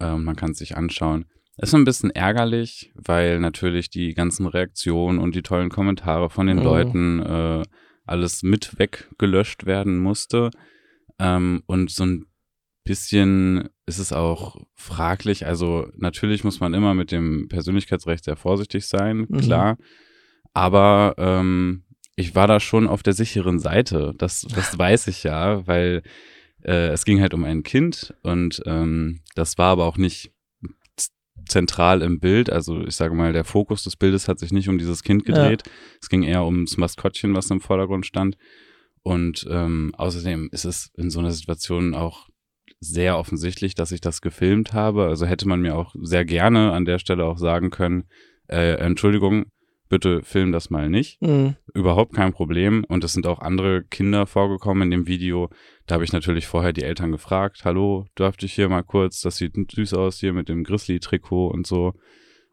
Ähm, 0.00 0.24
man 0.24 0.36
kann 0.36 0.52
es 0.52 0.58
sich 0.58 0.76
anschauen. 0.76 1.26
Ist 1.56 1.74
ein 1.74 1.84
bisschen 1.84 2.10
ärgerlich, 2.10 2.90
weil 2.94 3.38
natürlich 3.38 3.90
die 3.90 4.14
ganzen 4.14 4.46
Reaktionen 4.46 5.18
und 5.18 5.34
die 5.34 5.42
tollen 5.42 5.68
Kommentare 5.68 6.30
von 6.30 6.46
den 6.46 6.58
oh. 6.60 6.64
Leuten 6.64 7.20
äh, 7.20 7.62
alles 8.06 8.42
mit 8.42 8.78
weggelöscht 8.78 9.66
werden 9.66 9.98
musste. 9.98 10.50
Ähm, 11.18 11.62
und 11.66 11.90
so 11.90 12.06
ein 12.06 12.26
bisschen 12.84 13.68
ist 13.86 13.98
es 13.98 14.12
auch 14.12 14.56
fraglich. 14.74 15.46
Also 15.46 15.88
natürlich 15.96 16.44
muss 16.44 16.60
man 16.60 16.72
immer 16.72 16.94
mit 16.94 17.12
dem 17.12 17.48
Persönlichkeitsrecht 17.48 18.24
sehr 18.24 18.36
vorsichtig 18.36 18.86
sein, 18.86 19.26
mhm. 19.28 19.38
klar. 19.38 19.76
Aber 20.54 21.14
ähm, 21.18 21.84
ich 22.20 22.34
war 22.34 22.46
da 22.46 22.60
schon 22.60 22.86
auf 22.86 23.02
der 23.02 23.14
sicheren 23.14 23.58
Seite. 23.58 24.14
Das, 24.16 24.42
das 24.42 24.78
weiß 24.78 25.08
ich 25.08 25.24
ja, 25.24 25.66
weil 25.66 26.02
äh, 26.62 26.88
es 26.88 27.04
ging 27.04 27.20
halt 27.20 27.34
um 27.34 27.44
ein 27.44 27.62
Kind 27.62 28.14
und 28.22 28.62
ähm, 28.66 29.20
das 29.34 29.58
war 29.58 29.72
aber 29.72 29.86
auch 29.86 29.96
nicht 29.96 30.32
zentral 31.46 32.02
im 32.02 32.20
Bild. 32.20 32.50
Also 32.50 32.84
ich 32.86 32.96
sage 32.96 33.14
mal, 33.14 33.32
der 33.32 33.44
Fokus 33.44 33.82
des 33.84 33.96
Bildes 33.96 34.28
hat 34.28 34.38
sich 34.38 34.52
nicht 34.52 34.68
um 34.68 34.78
dieses 34.78 35.02
Kind 35.02 35.24
gedreht. 35.24 35.62
Ja. 35.66 35.72
Es 36.00 36.08
ging 36.08 36.22
eher 36.22 36.44
ums 36.44 36.76
Maskottchen, 36.76 37.34
was 37.34 37.50
im 37.50 37.60
Vordergrund 37.60 38.06
stand. 38.06 38.36
Und 39.02 39.46
ähm, 39.50 39.92
außerdem 39.96 40.50
ist 40.52 40.64
es 40.64 40.90
in 40.96 41.10
so 41.10 41.20
einer 41.20 41.32
Situation 41.32 41.94
auch 41.94 42.28
sehr 42.80 43.18
offensichtlich, 43.18 43.74
dass 43.74 43.92
ich 43.92 44.00
das 44.00 44.20
gefilmt 44.20 44.72
habe. 44.72 45.06
Also 45.06 45.26
hätte 45.26 45.48
man 45.48 45.60
mir 45.60 45.76
auch 45.76 45.94
sehr 46.00 46.24
gerne 46.24 46.72
an 46.72 46.84
der 46.84 46.98
Stelle 46.98 47.24
auch 47.24 47.38
sagen 47.38 47.70
können, 47.70 48.04
äh, 48.48 48.74
Entschuldigung, 48.74 49.46
bitte 49.90 50.22
film 50.22 50.52
das 50.52 50.70
mal 50.70 50.88
nicht. 50.88 51.20
Mhm. 51.20 51.56
Überhaupt 51.74 52.14
kein 52.14 52.32
Problem. 52.32 52.84
Und 52.88 53.04
es 53.04 53.12
sind 53.12 53.26
auch 53.26 53.40
andere 53.40 53.82
Kinder 53.82 54.26
vorgekommen 54.26 54.84
in 54.84 54.90
dem 54.90 55.06
Video. 55.06 55.50
Da 55.86 55.96
habe 55.96 56.04
ich 56.04 56.12
natürlich 56.12 56.46
vorher 56.46 56.72
die 56.72 56.84
Eltern 56.84 57.12
gefragt, 57.12 57.64
hallo, 57.64 58.06
dürfte 58.18 58.46
ich 58.46 58.54
hier 58.54 58.70
mal 58.70 58.82
kurz, 58.82 59.20
das 59.20 59.36
sieht 59.36 59.54
süß 59.70 59.92
aus 59.94 60.20
hier 60.20 60.32
mit 60.32 60.48
dem 60.48 60.64
Grizzly-Trikot 60.64 61.48
und 61.48 61.66
so. 61.66 61.92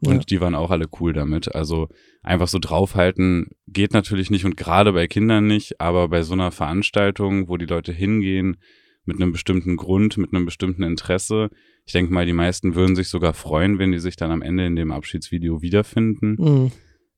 Und 0.02 0.14
ja. 0.14 0.20
die 0.30 0.42
waren 0.42 0.56
auch 0.56 0.72
alle 0.72 0.88
cool 1.00 1.14
damit. 1.14 1.56
Also 1.56 1.88
einfach 2.22 2.48
so 2.48 2.60
draufhalten 2.60 3.52
geht 3.68 3.94
natürlich 3.94 4.30
nicht 4.30 4.46
und 4.46 4.58
gerade 4.58 4.92
bei 4.92 5.08
Kindern 5.08 5.48
nicht, 5.48 5.80
aber 5.80 6.10
bei 6.10 6.24
so 6.24 6.34
einer 6.34 6.52
Veranstaltung, 6.52 7.48
wo 7.48 7.58
die 7.58 7.66
Leute 7.66 7.94
hingehen 7.94 8.58
mit 9.06 9.22
einem 9.22 9.32
bestimmten 9.32 9.78
Grund, 9.78 10.18
mit 10.18 10.34
einem 10.34 10.46
bestimmten 10.46 10.84
Interesse, 10.84 11.50
ich 11.86 11.94
denke 11.94 12.14
mal, 12.14 12.26
die 12.26 12.34
meisten 12.34 12.76
würden 12.76 12.96
sich 12.96 13.08
sogar 13.08 13.34
freuen, 13.34 13.80
wenn 13.80 13.92
die 13.92 14.00
sich 14.00 14.18
dann 14.18 14.32
am 14.32 14.42
Ende 14.42 14.66
in 14.66 14.76
dem 14.76 14.92
Abschiedsvideo 14.92 15.62
wiederfinden. 15.62 16.36
Mhm 16.38 16.72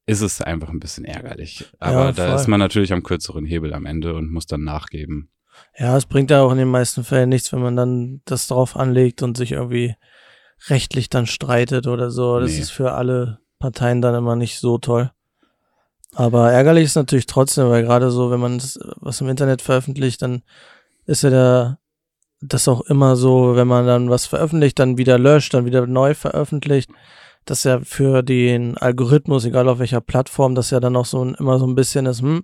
ist 0.10 0.22
es 0.22 0.42
einfach 0.42 0.70
ein 0.70 0.80
bisschen 0.80 1.06
ärgerlich. 1.06 1.66
Aber 1.80 2.06
ja, 2.06 2.12
da 2.12 2.36
ist 2.36 2.48
man 2.48 2.60
natürlich 2.60 2.92
am 2.94 3.04
kürzeren 3.04 3.46
Hebel 3.46 3.74
am 3.74 3.86
Ende 3.86 4.16
und 4.16 4.32
muss 4.32 4.48
dann 4.48 4.64
nachgeben. 4.64 5.30
Ja, 5.78 5.96
es 5.96 6.06
bringt 6.06 6.32
ja 6.32 6.42
auch 6.42 6.52
in 6.52 6.58
den 6.58 6.68
meisten 6.68 7.04
Fällen 7.04 7.30
nichts, 7.30 7.54
wenn 7.54 7.62
man 7.62 7.76
dann 7.76 8.22
das 8.26 8.48
drauf 8.48 8.76
anlegt 8.76 9.22
und 9.22 9.38
sich 9.38 9.52
irgendwie 9.52 9.96
rechtlich 10.68 11.10
dann 11.10 11.28
streitet 11.28 11.88
oder 11.88 12.10
so. 12.10 12.40
Das 12.40 12.52
nee. 12.52 12.60
ist 12.60 12.72
für 12.72 12.94
alle 12.94 13.40
Parteien 13.60 14.02
dann 14.02 14.16
immer 14.16 14.36
nicht 14.36 14.60
so 14.60 14.78
toll. 14.78 15.12
Aber 16.16 16.52
ärgerlich 16.52 16.86
ist 16.86 16.96
natürlich 16.96 17.28
trotzdem, 17.28 17.70
weil 17.70 17.84
gerade 17.84 18.10
so, 18.10 18.32
wenn 18.32 18.40
man 18.40 18.60
was 18.96 19.22
im 19.22 19.30
Internet 19.30 19.62
veröffentlicht, 19.62 20.22
dann 20.22 20.42
ist 21.06 21.22
ja 21.22 21.30
der, 21.30 21.80
das 22.42 22.68
auch 22.68 22.82
immer 22.82 23.16
so, 23.16 23.56
wenn 23.56 23.68
man 23.68 23.86
dann 23.86 24.10
was 24.10 24.26
veröffentlicht, 24.26 24.80
dann 24.80 24.98
wieder 24.98 25.20
löscht, 25.20 25.54
dann 25.54 25.66
wieder 25.66 25.86
neu 25.86 26.16
veröffentlicht 26.16 26.90
dass 27.50 27.64
ja 27.64 27.80
für 27.82 28.22
den 28.22 28.78
Algorithmus, 28.78 29.46
egal 29.46 29.68
auf 29.70 29.80
welcher 29.80 30.02
Plattform, 30.02 30.54
das 30.54 30.70
ja 30.70 30.80
dann 30.80 30.96
auch 30.96 31.06
so 31.06 31.24
ein, 31.24 31.36
immer 31.36 31.58
so 31.58 31.66
ein 31.66 31.76
bisschen 31.76 32.06
ist, 32.06 32.22
hm, 32.22 32.44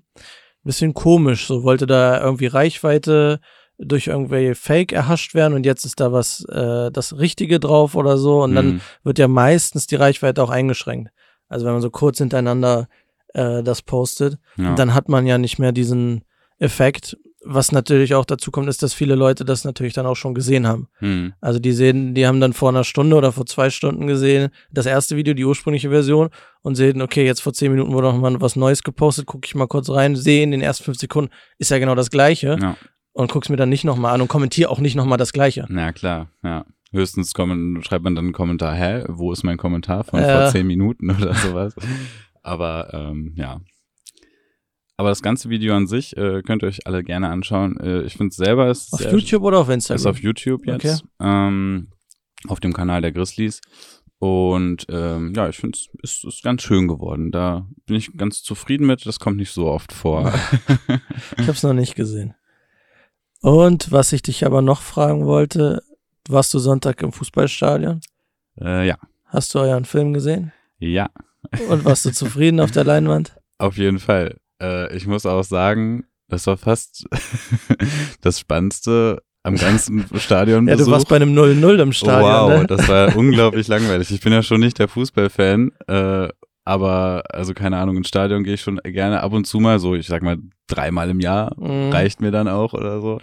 bisschen 0.63 0.93
komisch. 0.93 1.45
So 1.45 1.63
wollte 1.63 1.85
da 1.85 2.19
irgendwie 2.21 2.47
Reichweite 2.47 3.39
durch 3.77 4.07
irgendwelche 4.07 4.55
Fake 4.55 4.93
erhascht 4.93 5.35
werden 5.35 5.53
und 5.53 5.65
jetzt 5.65 5.85
ist 5.85 5.99
da 5.99 6.11
was, 6.11 6.43
äh, 6.45 6.91
das 6.91 7.17
Richtige 7.19 7.59
drauf 7.59 7.95
oder 7.95 8.17
so 8.17 8.41
und 8.41 8.51
mhm. 8.51 8.55
dann 8.55 8.81
wird 9.03 9.19
ja 9.19 9.27
meistens 9.27 9.85
die 9.85 9.95
Reichweite 9.95 10.41
auch 10.41 10.49
eingeschränkt. 10.49 11.11
Also 11.49 11.65
wenn 11.65 11.73
man 11.73 11.81
so 11.81 11.91
kurz 11.91 12.17
hintereinander 12.17 12.87
äh, 13.33 13.61
das 13.61 13.81
postet, 13.81 14.39
ja. 14.57 14.73
dann 14.75 14.93
hat 14.93 15.09
man 15.09 15.27
ja 15.27 15.37
nicht 15.37 15.59
mehr 15.59 15.71
diesen 15.71 16.23
Effekt 16.57 17.17
was 17.47 17.71
natürlich 17.71 18.15
auch 18.15 18.25
dazu 18.25 18.49
kommt, 18.51 18.67
ist, 18.67 18.81
dass 18.83 18.93
viele 18.93 19.15
Leute 19.15 19.45
das 19.45 19.63
natürlich 19.63 19.93
dann 19.93 20.05
auch 20.05 20.15
schon 20.15 20.33
gesehen 20.33 20.67
haben. 20.67 20.87
Hm. 20.99 21.33
Also 21.41 21.59
die 21.59 21.71
sehen, 21.71 22.13
die 22.15 22.25
haben 22.27 22.41
dann 22.41 22.53
vor 22.53 22.69
einer 22.69 22.83
Stunde 22.83 23.15
oder 23.15 23.31
vor 23.31 23.45
zwei 23.45 23.69
Stunden 23.69 24.07
gesehen, 24.07 24.49
das 24.71 24.85
erste 24.87 25.15
Video, 25.15 25.33
die 25.33 25.45
ursprüngliche 25.45 25.89
Version, 25.89 26.29
und 26.63 26.75
sehen, 26.75 27.01
okay, 27.01 27.25
jetzt 27.25 27.41
vor 27.41 27.53
zehn 27.53 27.71
Minuten 27.71 27.93
wurde 27.93 28.07
noch 28.07 28.17
mal 28.19 28.41
was 28.41 28.55
Neues 28.55 28.83
gepostet, 28.83 29.25
gucke 29.27 29.45
ich 29.45 29.53
mal 29.55 29.67
kurz 29.67 29.89
rein, 29.89 30.15
sehe 30.15 30.43
in 30.43 30.51
den 30.51 30.61
ersten 30.61 30.83
fünf 30.83 30.97
Sekunden, 30.97 31.31
ist 31.59 31.69
ja 31.71 31.77
genau 31.77 31.93
das 31.95 32.09
Gleiche 32.09 32.57
Ja. 32.59 32.75
und 33.13 33.31
guck's 33.31 33.49
mir 33.49 33.57
dann 33.57 33.69
nicht 33.69 33.83
nochmal 33.83 34.13
an 34.15 34.21
und 34.21 34.27
kommentiere 34.27 34.69
auch 34.69 34.79
nicht 34.79 34.95
nochmal 34.95 35.17
das 35.19 35.31
Gleiche. 35.31 35.65
Na 35.69 35.91
klar, 35.93 36.29
ja. 36.43 36.65
Höchstens 36.91 37.33
kommen, 37.33 37.83
schreibt 37.83 38.03
man 38.05 38.15
dann 38.15 38.25
einen 38.25 38.33
Kommentar, 38.33 38.73
hä, 38.73 39.03
wo 39.09 39.31
ist 39.33 39.43
mein 39.43 39.57
Kommentar 39.57 40.03
von 40.05 40.19
Ja. 40.21 40.41
vor 40.43 40.51
zehn 40.51 40.65
Minuten 40.65 41.09
oder 41.21 41.33
sowas. 41.35 41.75
Aber 42.41 42.89
ähm, 42.93 43.33
ja. 43.35 43.59
Aber 44.97 45.09
das 45.09 45.21
ganze 45.21 45.49
Video 45.49 45.75
an 45.75 45.87
sich 45.87 46.15
äh, 46.15 46.41
könnt 46.41 46.63
ihr 46.63 46.67
euch 46.67 46.87
alle 46.87 47.03
gerne 47.03 47.29
anschauen. 47.29 47.77
Äh, 47.79 48.03
ich 48.03 48.13
finde 48.13 48.29
es 48.31 48.37
selber 48.37 48.69
ist 48.69 48.93
Auf 48.93 49.11
YouTube 49.11 49.43
oder 49.43 49.59
auf 49.59 49.67
ist 49.69 49.73
Instagram? 49.89 50.11
auf 50.11 50.19
YouTube 50.19 50.65
jetzt. 50.65 51.03
Ähm, 51.19 51.89
auf 52.47 52.59
dem 52.59 52.71
Kanal 52.73 53.01
der 53.01 53.11
Grizzlies. 53.11 53.59
Und 54.19 54.85
ähm, 54.89 55.33
ja, 55.35 55.49
ich 55.49 55.57
finde 55.57 55.77
es 55.77 55.89
ist, 56.01 56.23
ist 56.23 56.43
ganz 56.43 56.61
schön 56.63 56.87
geworden. 56.87 57.31
Da 57.31 57.67
bin 57.85 57.97
ich 57.97 58.15
ganz 58.15 58.41
zufrieden 58.41 58.87
mit. 58.87 59.05
Das 59.05 59.19
kommt 59.19 59.37
nicht 59.37 59.51
so 59.51 59.67
oft 59.67 59.91
vor. 59.91 60.33
Ich 61.37 61.47
hab's 61.47 61.63
noch 61.63 61.73
nicht 61.73 61.95
gesehen. 61.95 62.33
Und 63.41 63.91
was 63.91 64.13
ich 64.13 64.21
dich 64.21 64.45
aber 64.45 64.61
noch 64.61 64.81
fragen 64.81 65.25
wollte, 65.25 65.83
warst 66.29 66.53
du 66.53 66.59
Sonntag 66.59 67.01
im 67.03 67.11
Fußballstadion? 67.11 67.99
äh, 68.61 68.87
ja. 68.87 68.97
Hast 69.25 69.53
du 69.53 69.59
euren 69.59 69.85
Film 69.85 70.13
gesehen? 70.13 70.53
Ja, 70.79 71.09
Und 71.69 71.83
warst 71.85 72.05
du 72.05 72.11
zufrieden 72.11 72.59
auf 72.61 72.71
der 72.71 72.85
Leinwand? 72.85 73.35
Auf 73.57 73.77
jeden 73.77 73.99
Fall. 73.99 74.37
Äh, 74.61 74.95
ich 74.95 75.07
muss 75.07 75.25
auch 75.25 75.43
sagen, 75.43 76.05
das 76.29 76.47
war 76.47 76.57
fast 76.57 77.05
das 78.21 78.39
Spannendste 78.39 79.21
am 79.43 79.55
ganzen 79.55 80.05
Stadion. 80.17 80.67
Ja, 80.67 80.75
du 80.75 80.87
warst 80.87 81.07
bei 81.07 81.17
einem 81.17 81.37
0-0 81.37 81.81
im 81.81 81.91
Stadion, 81.93 82.21
wow, 82.29 82.49
ne? 82.61 82.67
das 82.67 82.87
war 82.87 83.15
unglaublich 83.15 83.67
langweilig. 83.67 84.09
Ich 84.11 84.21
bin 84.21 84.33
ja 84.33 84.41
schon 84.41 84.59
nicht 84.59 84.79
der 84.79 84.87
Fußballfan, 84.87 85.71
äh, 85.87 86.29
aber 86.65 87.23
also 87.31 87.53
keine 87.53 87.77
Ahnung, 87.77 87.97
ins 87.97 88.07
Stadion 88.07 88.43
gehe 88.43 88.55
ich 88.55 88.61
schon 88.61 88.77
gerne 88.83 89.21
ab 89.21 89.33
und 89.33 89.45
zu 89.45 89.59
mal 89.59 89.77
so, 89.79 89.93
ich 89.93 90.07
sag 90.07 90.23
mal 90.23 90.37
dreimal 90.67 91.09
im 91.11 91.19
Jahr 91.19 91.53
Mhm. 91.59 91.91
reicht 91.91 92.21
mir 92.21 92.31
dann 92.31 92.47
auch 92.47 92.73
oder 92.73 93.01
so. 93.01 93.19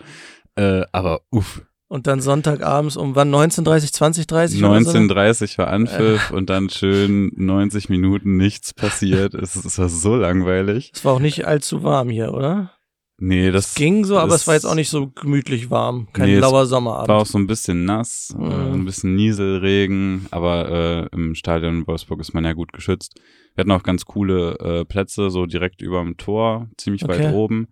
Äh, 0.55 0.83
aber 0.93 1.23
uff, 1.31 1.63
Und 1.93 2.07
dann 2.07 2.23
Sonntagabends 2.23 2.97
um 2.97 3.15
wann? 3.17 3.31
19.30, 3.31 3.93
20.30? 3.95 4.67
oder 4.67 4.83
so? 4.83 4.91
19.30 4.93 5.59
war 5.59 5.67
Anpfiff 5.69 6.31
und 6.31 6.49
dann 6.49 6.71
schön 6.71 7.31
90 7.37 7.91
Minuten 7.91 8.39
nichts 8.39 8.73
passiert. 8.73 9.35
Es, 9.35 9.57
es 9.57 9.79
war 9.79 9.91
so 9.91 10.17
langweilig. 10.17 10.93
Es 10.95 11.05
war 11.05 11.13
auch 11.13 11.19
nicht 11.21 11.47
allzu 11.47 11.83
warm 11.83 12.09
hier, 12.09 12.33
oder? 12.33 12.73
Nee, 13.19 13.51
das 13.51 13.67
Es 13.69 13.75
ging 13.75 14.07
so, 14.07 14.19
aber 14.19 14.35
es 14.35 14.47
war 14.47 14.55
jetzt 14.55 14.65
auch 14.65 14.75
nicht 14.75 14.89
so 14.89 15.09
gemütlich 15.11 15.69
warm. 15.71 16.09
Kein 16.15 16.29
Nee, 16.31 16.37
es 16.37 16.41
lauer 16.41 16.53
war 16.55 16.63
auch 16.63 16.67
Sommerabend. 16.67 17.27
so 17.29 17.37
ein 17.39 17.47
bisschen 17.47 17.85
nass, 17.85 18.35
Mhm. 18.39 18.51
äh, 18.51 18.73
ein 18.73 18.85
bisschen 18.87 19.15
Nieselregen, 19.15 20.27
aber 20.31 20.71
äh, 21.13 21.15
im 21.15 21.35
Stadion 21.35 21.81
in 21.81 21.87
Wolfsburg 21.87 22.21
ist 22.21 22.33
man 22.33 22.45
ja 22.47 22.55
gut 22.55 22.73
geschützt. 22.73 23.21
Wir 23.55 23.63
hatten 23.63 23.71
auch 23.71 23.83
ganz 23.83 24.07
coole 24.07 24.59
äh, 24.61 24.85
Plätze, 24.87 25.29
so 25.29 25.45
direkt 25.45 25.83
über 25.83 26.01
dem 26.03 26.17
Tor, 26.17 26.69
ziemlich 26.79 27.05
Okay. 27.05 27.25
weit 27.27 27.33
oben. 27.35 27.69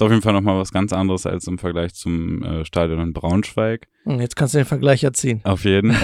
Ist 0.00 0.04
auf 0.06 0.10
jeden 0.12 0.22
Fall 0.22 0.32
nochmal 0.32 0.56
was 0.58 0.72
ganz 0.72 0.94
anderes 0.94 1.26
als 1.26 1.46
im 1.46 1.58
Vergleich 1.58 1.92
zum 1.92 2.42
äh, 2.42 2.64
Stadion 2.64 3.00
in 3.00 3.12
Braunschweig. 3.12 3.86
Hm, 4.04 4.18
Jetzt 4.18 4.34
kannst 4.34 4.54
du 4.54 4.58
den 4.58 4.64
Vergleich 4.64 5.02
ja 5.02 5.12
ziehen. 5.12 5.42
Auf 5.44 5.64
jeden. 5.66 5.94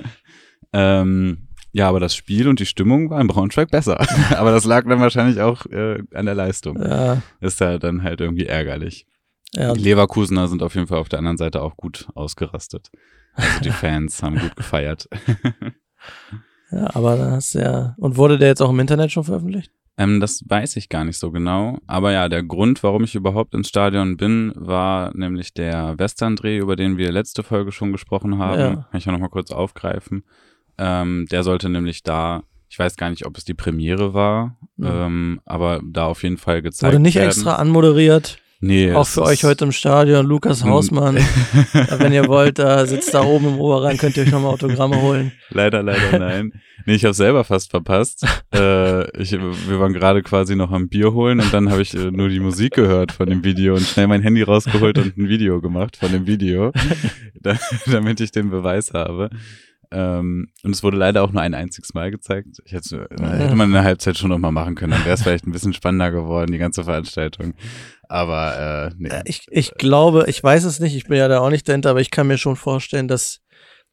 ähm, 0.72 1.48
ja, 1.70 1.86
aber 1.86 2.00
das 2.00 2.14
Spiel 2.16 2.48
und 2.48 2.60
die 2.60 2.64
Stimmung 2.64 3.10
war 3.10 3.20
in 3.20 3.26
Braunschweig 3.26 3.70
besser. 3.70 4.00
aber 4.38 4.52
das 4.52 4.64
lag 4.64 4.88
dann 4.88 5.00
wahrscheinlich 5.02 5.42
auch 5.42 5.66
äh, 5.66 5.98
an 6.14 6.24
der 6.24 6.34
Leistung. 6.34 6.80
Ja, 6.80 7.20
Ist 7.42 7.60
ja 7.60 7.76
dann 7.76 8.02
halt 8.02 8.22
irgendwie 8.22 8.46
ärgerlich. 8.46 9.04
ja. 9.52 9.74
Die 9.74 9.82
Leverkusener 9.82 10.48
sind 10.48 10.62
auf 10.62 10.74
jeden 10.74 10.86
Fall 10.86 10.98
auf 10.98 11.10
der 11.10 11.18
anderen 11.18 11.36
Seite 11.36 11.60
auch 11.60 11.76
gut 11.76 12.08
ausgerastet. 12.14 12.90
Also 13.34 13.60
die 13.64 13.70
Fans 13.70 14.22
haben 14.22 14.38
gut 14.38 14.56
gefeiert. 14.56 15.10
ja, 16.72 16.94
aber 16.94 17.18
dann 17.18 17.32
hast 17.32 17.54
du 17.54 17.58
ja. 17.58 17.94
Und 17.98 18.16
wurde 18.16 18.38
der 18.38 18.48
jetzt 18.48 18.62
auch 18.62 18.70
im 18.70 18.80
Internet 18.80 19.12
schon 19.12 19.24
veröffentlicht? 19.24 19.70
Ähm, 19.98 20.20
das 20.20 20.42
weiß 20.46 20.76
ich 20.76 20.88
gar 20.90 21.04
nicht 21.04 21.18
so 21.18 21.30
genau. 21.30 21.78
Aber 21.86 22.12
ja, 22.12 22.28
der 22.28 22.42
Grund, 22.42 22.82
warum 22.82 23.04
ich 23.04 23.14
überhaupt 23.14 23.54
ins 23.54 23.68
Stadion 23.68 24.16
bin, 24.18 24.52
war 24.54 25.16
nämlich 25.16 25.54
der 25.54 25.98
Western-Dreh, 25.98 26.58
über 26.58 26.76
den 26.76 26.98
wir 26.98 27.10
letzte 27.12 27.42
Folge 27.42 27.72
schon 27.72 27.92
gesprochen 27.92 28.38
haben. 28.38 28.60
Ja. 28.60 28.74
Kann 28.90 28.98
ich 28.98 29.04
ja 29.06 29.12
nochmal 29.12 29.30
kurz 29.30 29.50
aufgreifen. 29.52 30.24
Ähm, 30.78 31.26
der 31.30 31.42
sollte 31.42 31.70
nämlich 31.70 32.02
da, 32.02 32.42
ich 32.68 32.78
weiß 32.78 32.96
gar 32.96 33.08
nicht, 33.08 33.24
ob 33.24 33.38
es 33.38 33.44
die 33.46 33.54
Premiere 33.54 34.12
war, 34.12 34.56
Mhm. 34.76 34.86
ähm, 34.86 35.40
aber 35.46 35.80
da 35.82 36.04
auf 36.06 36.22
jeden 36.22 36.36
Fall 36.36 36.60
gezeigt 36.60 36.92
Wurde 36.92 37.02
nicht 37.02 37.14
werden. 37.14 37.28
extra 37.28 37.54
anmoderiert. 37.54 38.38
Nee, 38.60 38.92
auch 38.92 39.06
für 39.06 39.22
euch 39.22 39.44
heute 39.44 39.66
im 39.66 39.72
Stadion. 39.72 40.26
Lukas 40.26 40.62
Hm. 40.62 40.70
Hausmann. 40.70 41.16
Wenn 41.98 42.12
ihr 42.12 42.26
wollt, 42.26 42.58
da 42.58 42.86
sitzt 42.86 43.12
da 43.12 43.22
oben 43.22 43.48
im 43.48 43.58
Oberrang, 43.60 43.96
könnt 43.98 44.16
ihr 44.16 44.22
euch 44.22 44.30
nochmal 44.30 44.52
Autogramme 44.52 45.00
holen. 45.02 45.32
Leider, 45.50 45.82
leider 45.82 46.18
nein. 46.18 46.52
Nee, 46.86 46.94
ich 46.94 47.04
habe 47.04 47.14
selber 47.14 47.44
fast 47.44 47.70
verpasst. 47.70 48.24
äh, 48.54 49.20
ich, 49.20 49.32
wir 49.32 49.80
waren 49.80 49.92
gerade 49.92 50.22
quasi 50.22 50.56
noch 50.56 50.70
am 50.70 50.88
Bier 50.88 51.12
holen 51.12 51.40
und 51.40 51.52
dann 51.52 51.70
habe 51.70 51.82
ich 51.82 51.94
äh, 51.94 52.10
nur 52.10 52.28
die 52.28 52.40
Musik 52.40 52.74
gehört 52.74 53.12
von 53.12 53.28
dem 53.28 53.44
Video 53.44 53.74
und 53.74 53.82
schnell 53.82 54.06
mein 54.06 54.22
Handy 54.22 54.42
rausgeholt 54.42 54.96
und 54.98 55.18
ein 55.18 55.28
Video 55.28 55.60
gemacht 55.60 55.96
von 55.96 56.12
dem 56.12 56.26
Video, 56.26 56.72
da, 57.40 57.58
damit 57.86 58.20
ich 58.20 58.30
den 58.30 58.50
Beweis 58.50 58.92
habe. 58.94 59.30
Ähm, 59.90 60.48
und 60.62 60.70
es 60.72 60.82
wurde 60.82 60.96
leider 60.96 61.22
auch 61.22 61.32
nur 61.32 61.42
ein 61.42 61.54
einziges 61.54 61.94
Mal 61.94 62.10
gezeigt. 62.10 62.58
Ich 62.64 62.72
hätte, 62.72 63.08
hätte 63.10 63.54
man 63.54 63.68
in 63.68 63.72
der 63.74 63.84
Halbzeit 63.84 64.16
schon 64.16 64.30
noch 64.30 64.38
mal 64.38 64.52
machen 64.52 64.74
können. 64.74 64.92
Dann 64.92 65.04
wäre 65.04 65.14
es 65.14 65.22
vielleicht 65.22 65.46
ein 65.46 65.52
bisschen 65.52 65.72
spannender 65.72 66.10
geworden, 66.10 66.52
die 66.52 66.58
ganze 66.58 66.84
Veranstaltung. 66.84 67.54
Aber 68.08 68.90
äh, 68.90 68.94
nee. 68.98 69.08
Äh, 69.08 69.22
Ich, 69.26 69.46
ich 69.50 69.74
glaube, 69.74 70.24
ich 70.28 70.42
weiß 70.42 70.64
es 70.64 70.80
nicht, 70.80 70.96
ich 70.96 71.04
bin 71.04 71.18
ja 71.18 71.28
da 71.28 71.40
auch 71.40 71.50
nicht 71.50 71.68
dahinter, 71.68 71.90
aber 71.90 72.00
ich 72.00 72.10
kann 72.10 72.26
mir 72.26 72.38
schon 72.38 72.56
vorstellen, 72.56 73.08
dass 73.08 73.40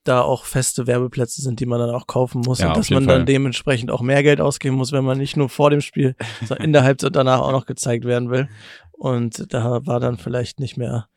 da 0.03 0.21
auch 0.21 0.45
feste 0.45 0.85
Werbeplätze 0.85 1.41
sind, 1.41 1.59
die 1.61 1.65
man 1.65 1.79
dann 1.79 1.91
auch 1.91 2.07
kaufen 2.07 2.41
muss 2.41 2.59
Ja, 2.59 2.67
und 2.69 2.77
dass 2.77 2.89
man 2.89 3.07
dann 3.07 3.19
Fall. 3.19 3.25
dementsprechend 3.25 3.89
auch 3.89 4.01
mehr 4.01 4.21
Geld 4.21 4.41
ausgeben 4.41 4.75
muss, 4.75 4.91
wenn 4.91 5.05
man 5.05 5.17
nicht 5.17 5.37
nur 5.37 5.47
vor 5.47 5.69
dem 5.69 5.79
Spiel, 5.81 6.15
sondern 6.45 6.65
in 6.65 6.73
der 6.73 6.83
Halbzeit 6.83 7.07
und 7.07 7.15
danach 7.15 7.39
auch 7.39 7.53
noch 7.53 7.65
gezeigt 7.65 8.03
werden 8.05 8.29
will. 8.29 8.49
Und 8.91 9.53
da 9.53 9.85
war 9.85 9.99
dann 9.99 10.17
vielleicht 10.17 10.59
nicht 10.59 10.77
mehr 10.77 11.07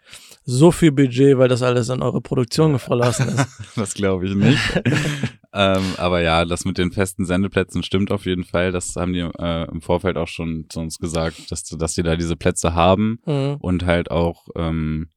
so 0.49 0.71
viel 0.71 0.93
Budget, 0.93 1.37
weil 1.39 1.49
das 1.49 1.63
alles 1.63 1.91
an 1.91 2.03
eure 2.03 2.21
Produktion 2.21 2.73
geflassen 2.73 3.29
ist. 3.29 3.47
Das 3.77 3.95
glaube 3.95 4.27
ich 4.27 4.35
nicht. 4.35 4.61
ähm, 5.53 5.83
aber 5.97 6.23
ja, 6.23 6.45
das 6.45 6.65
mit 6.65 6.79
den 6.79 6.93
festen 6.93 7.25
Sendeplätzen 7.27 7.83
stimmt 7.83 8.11
auf 8.13 8.27
jeden 8.27 8.45
Fall. 8.45 8.71
Das 8.73 8.95
haben 8.97 9.13
die 9.13 9.21
äh, 9.21 9.69
im 9.71 9.83
Vorfeld 9.83 10.17
auch 10.17 10.29
schon 10.29 10.67
zu 10.69 10.81
uns 10.81 10.99
gesagt, 10.99 11.51
dass, 11.51 11.65
dass 11.65 11.95
die 11.95 12.03
da 12.05 12.15
diese 12.17 12.37
Plätze 12.37 12.75
haben 12.75 13.19
Mhm. 13.27 13.57
und 13.61 13.85
halt 13.87 14.11
auch 14.11 14.47
ähm, 14.55 15.09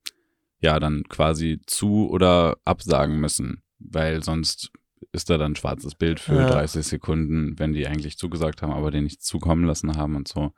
ja 0.62 0.80
dann 0.80 1.04
quasi 1.10 1.60
zu 1.68 2.10
oder 2.10 2.58
absagen 2.66 3.20
müssen, 3.20 3.62
weil 3.78 4.24
sonst 4.24 4.72
ist 5.14 5.30
da 5.30 5.38
dann 5.38 5.54
ein 5.54 5.56
schwarzes 5.56 5.96
Bild 5.96 6.20
für 6.20 6.36
Ja. 6.36 6.48
30 6.50 6.86
Sekunden, 6.86 7.58
wenn 7.58 7.74
die 7.74 7.88
eigentlich 7.88 8.18
zugesagt 8.18 8.62
haben, 8.62 8.74
aber 8.74 8.92
den 8.92 9.04
nicht 9.06 9.22
zukommen 9.24 9.64
lassen 9.66 9.96
haben 9.96 10.16
und 10.16 10.28
so. 10.28 10.52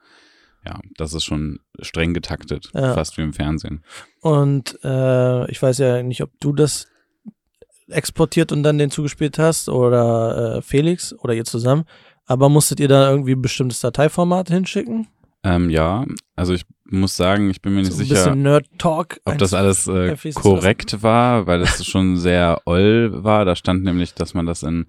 Ja, 0.65 0.79
das 0.97 1.13
ist 1.13 1.23
schon 1.23 1.59
streng 1.81 2.13
getaktet, 2.13 2.69
Ja. 2.73 2.93
fast 2.93 3.17
wie 3.17 3.21
im 3.21 3.33
Fernsehen. 3.33 3.83
Und 4.21 4.77
äh, 4.83 5.49
ich 5.51 5.61
weiß 5.61 5.79
ja 5.79 6.03
nicht, 6.03 6.21
ob 6.21 6.29
du 6.39 6.53
das 6.53 6.87
exportiert 7.89 8.51
und 8.51 8.63
dann 8.63 8.77
den 8.77 8.91
zugespielt 8.91 9.37
hast 9.39 9.69
oder 9.69 10.57
äh, 10.57 10.61
Felix 10.61 11.13
oder 11.13 11.33
ihr 11.33 11.45
zusammen. 11.45 11.85
Aber 12.25 12.47
musstet 12.49 12.79
ihr 12.79 12.87
da 12.87 13.09
irgendwie 13.09 13.33
ein 13.33 13.41
bestimmtes 13.41 13.79
Dateiformat 13.81 14.49
hinschicken? 14.49 15.07
Ähm, 15.43 15.69
ja, 15.69 16.05
also 16.35 16.53
ich 16.53 16.63
muss 16.85 17.17
sagen, 17.17 17.49
ich 17.49 17.61
bin 17.61 17.73
mir 17.73 17.79
nicht 17.81 17.91
so 17.93 17.97
sicher. 17.97 18.35
ob 19.25 19.37
das 19.39 19.53
alles 19.53 19.87
äh, 19.87 20.15
korrekt 20.35 21.01
war, 21.01 21.47
weil 21.47 21.61
es 21.61 21.85
schon 21.85 22.17
sehr 22.17 22.61
oll 22.65 23.23
war. 23.23 23.45
Da 23.45 23.55
stand 23.55 23.83
nämlich, 23.83 24.13
dass 24.13 24.33
man 24.33 24.45
das 24.45 24.61
in 24.63 24.85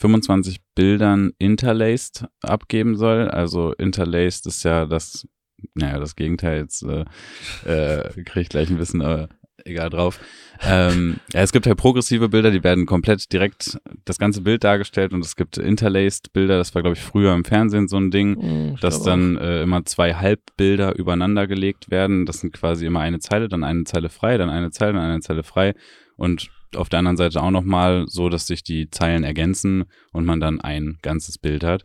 25 0.00 0.60
Bildern 0.74 1.32
interlaced 1.38 2.26
abgeben 2.42 2.96
soll. 2.96 3.28
Also 3.28 3.72
interlaced 3.74 4.46
ist 4.46 4.64
ja 4.64 4.86
das, 4.86 5.28
naja, 5.74 5.98
das 5.98 6.16
Gegenteil. 6.16 6.62
Jetzt 6.62 6.82
äh, 6.82 7.04
äh, 7.64 8.22
kriege 8.24 8.40
ich 8.40 8.48
gleich 8.48 8.70
ein 8.70 8.78
bisschen 8.78 9.02
äh, 9.02 9.28
egal 9.66 9.90
drauf. 9.90 10.18
Ähm, 10.62 11.20
ja, 11.34 11.40
es 11.40 11.52
gibt 11.52 11.66
halt 11.66 11.76
progressive 11.76 12.30
Bilder, 12.30 12.50
die 12.50 12.64
werden 12.64 12.86
komplett 12.86 13.30
direkt 13.30 13.78
das 14.06 14.18
ganze 14.18 14.40
Bild 14.40 14.64
dargestellt 14.64 15.12
und 15.12 15.22
es 15.22 15.36
gibt 15.36 15.58
interlaced 15.58 16.32
Bilder. 16.32 16.56
Das 16.56 16.74
war, 16.74 16.80
glaube 16.80 16.96
ich, 16.96 17.02
früher 17.02 17.34
im 17.34 17.44
Fernsehen 17.44 17.86
so 17.86 17.98
ein 17.98 18.10
Ding 18.10 18.40
Hm, 18.40 18.74
ich 18.74 18.80
dass 18.80 19.02
dann 19.02 19.36
äh, 19.36 19.62
immer 19.62 19.84
zwei 19.84 20.14
Halbbilder 20.14 20.96
übereinander 20.96 21.46
gelegt 21.46 21.90
werden. 21.90 22.24
Das 22.24 22.40
sind 22.40 22.54
quasi 22.54 22.86
immer 22.86 23.00
eine 23.00 23.18
Zeile, 23.18 23.48
dann 23.48 23.64
eine 23.64 23.84
Zeile 23.84 24.08
frei, 24.08 24.38
dann 24.38 24.48
eine 24.48 24.70
Zeile, 24.70 24.94
dann 24.94 25.02
eine 25.02 25.20
Zeile 25.20 25.42
frei 25.42 25.74
und 26.16 26.50
auf 26.76 26.88
der 26.88 26.98
anderen 27.00 27.16
Seite 27.16 27.42
auch 27.42 27.50
nochmal 27.50 28.04
so, 28.08 28.28
dass 28.28 28.46
sich 28.46 28.62
die 28.62 28.90
Zeilen 28.90 29.24
ergänzen 29.24 29.84
und 30.12 30.24
man 30.24 30.40
dann 30.40 30.60
ein 30.60 30.98
ganzes 31.02 31.38
Bild 31.38 31.64
hat. 31.64 31.84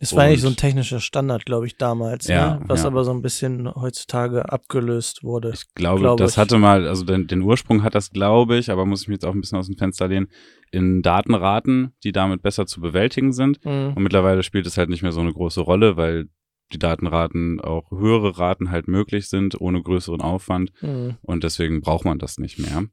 Es 0.00 0.14
war 0.14 0.24
eigentlich 0.24 0.40
so 0.42 0.48
ein 0.48 0.50
und- 0.50 0.58
technischer 0.58 1.00
Standard, 1.00 1.46
glaube 1.46 1.66
ich, 1.66 1.78
damals, 1.78 2.26
Ja, 2.26 2.56
ne? 2.56 2.64
was 2.66 2.82
ja. 2.82 2.88
aber 2.88 3.04
so 3.04 3.12
ein 3.12 3.22
bisschen 3.22 3.72
heutzutage 3.74 4.50
abgelöst 4.52 5.22
wurde. 5.22 5.52
Ich 5.54 5.72
glaube, 5.74 6.00
Glaube 6.00 6.22
das 6.22 6.32
ich. 6.32 6.36
hatte 6.38 6.58
mal, 6.58 6.86
also 6.86 7.04
den, 7.04 7.26
den 7.26 7.40
Ursprung 7.42 7.82
hat 7.82 7.94
das, 7.94 8.10
glaube 8.10 8.56
ich, 8.58 8.70
aber 8.70 8.84
muss 8.84 9.02
ich 9.02 9.08
mich 9.08 9.14
jetzt 9.16 9.24
auch 9.24 9.32
ein 9.32 9.40
bisschen 9.40 9.56
aus 9.56 9.66
dem 9.66 9.78
Fenster 9.78 10.08
lehnen, 10.08 10.26
in 10.72 11.00
Datenraten, 11.00 11.94
die 12.02 12.12
damit 12.12 12.42
besser 12.42 12.66
zu 12.66 12.80
bewältigen 12.80 13.32
sind. 13.32 13.64
Mhm. 13.64 13.92
Und 13.94 14.02
mittlerweile 14.02 14.42
spielt 14.42 14.66
es 14.66 14.76
halt 14.76 14.90
nicht 14.90 15.02
mehr 15.02 15.12
so 15.12 15.20
eine 15.20 15.32
große 15.32 15.60
Rolle, 15.60 15.96
weil 15.96 16.26
die 16.72 16.78
Datenraten 16.78 17.60
auch 17.60 17.90
höhere 17.90 18.36
Raten 18.38 18.70
halt 18.70 18.88
möglich 18.88 19.28
sind, 19.28 19.58
ohne 19.60 19.80
größeren 19.82 20.20
Aufwand. 20.20 20.72
Mhm. 20.82 21.16
Und 21.22 21.44
deswegen 21.44 21.80
braucht 21.80 22.04
man 22.04 22.18
das 22.18 22.36
nicht 22.38 22.58
mehr. 22.58 22.84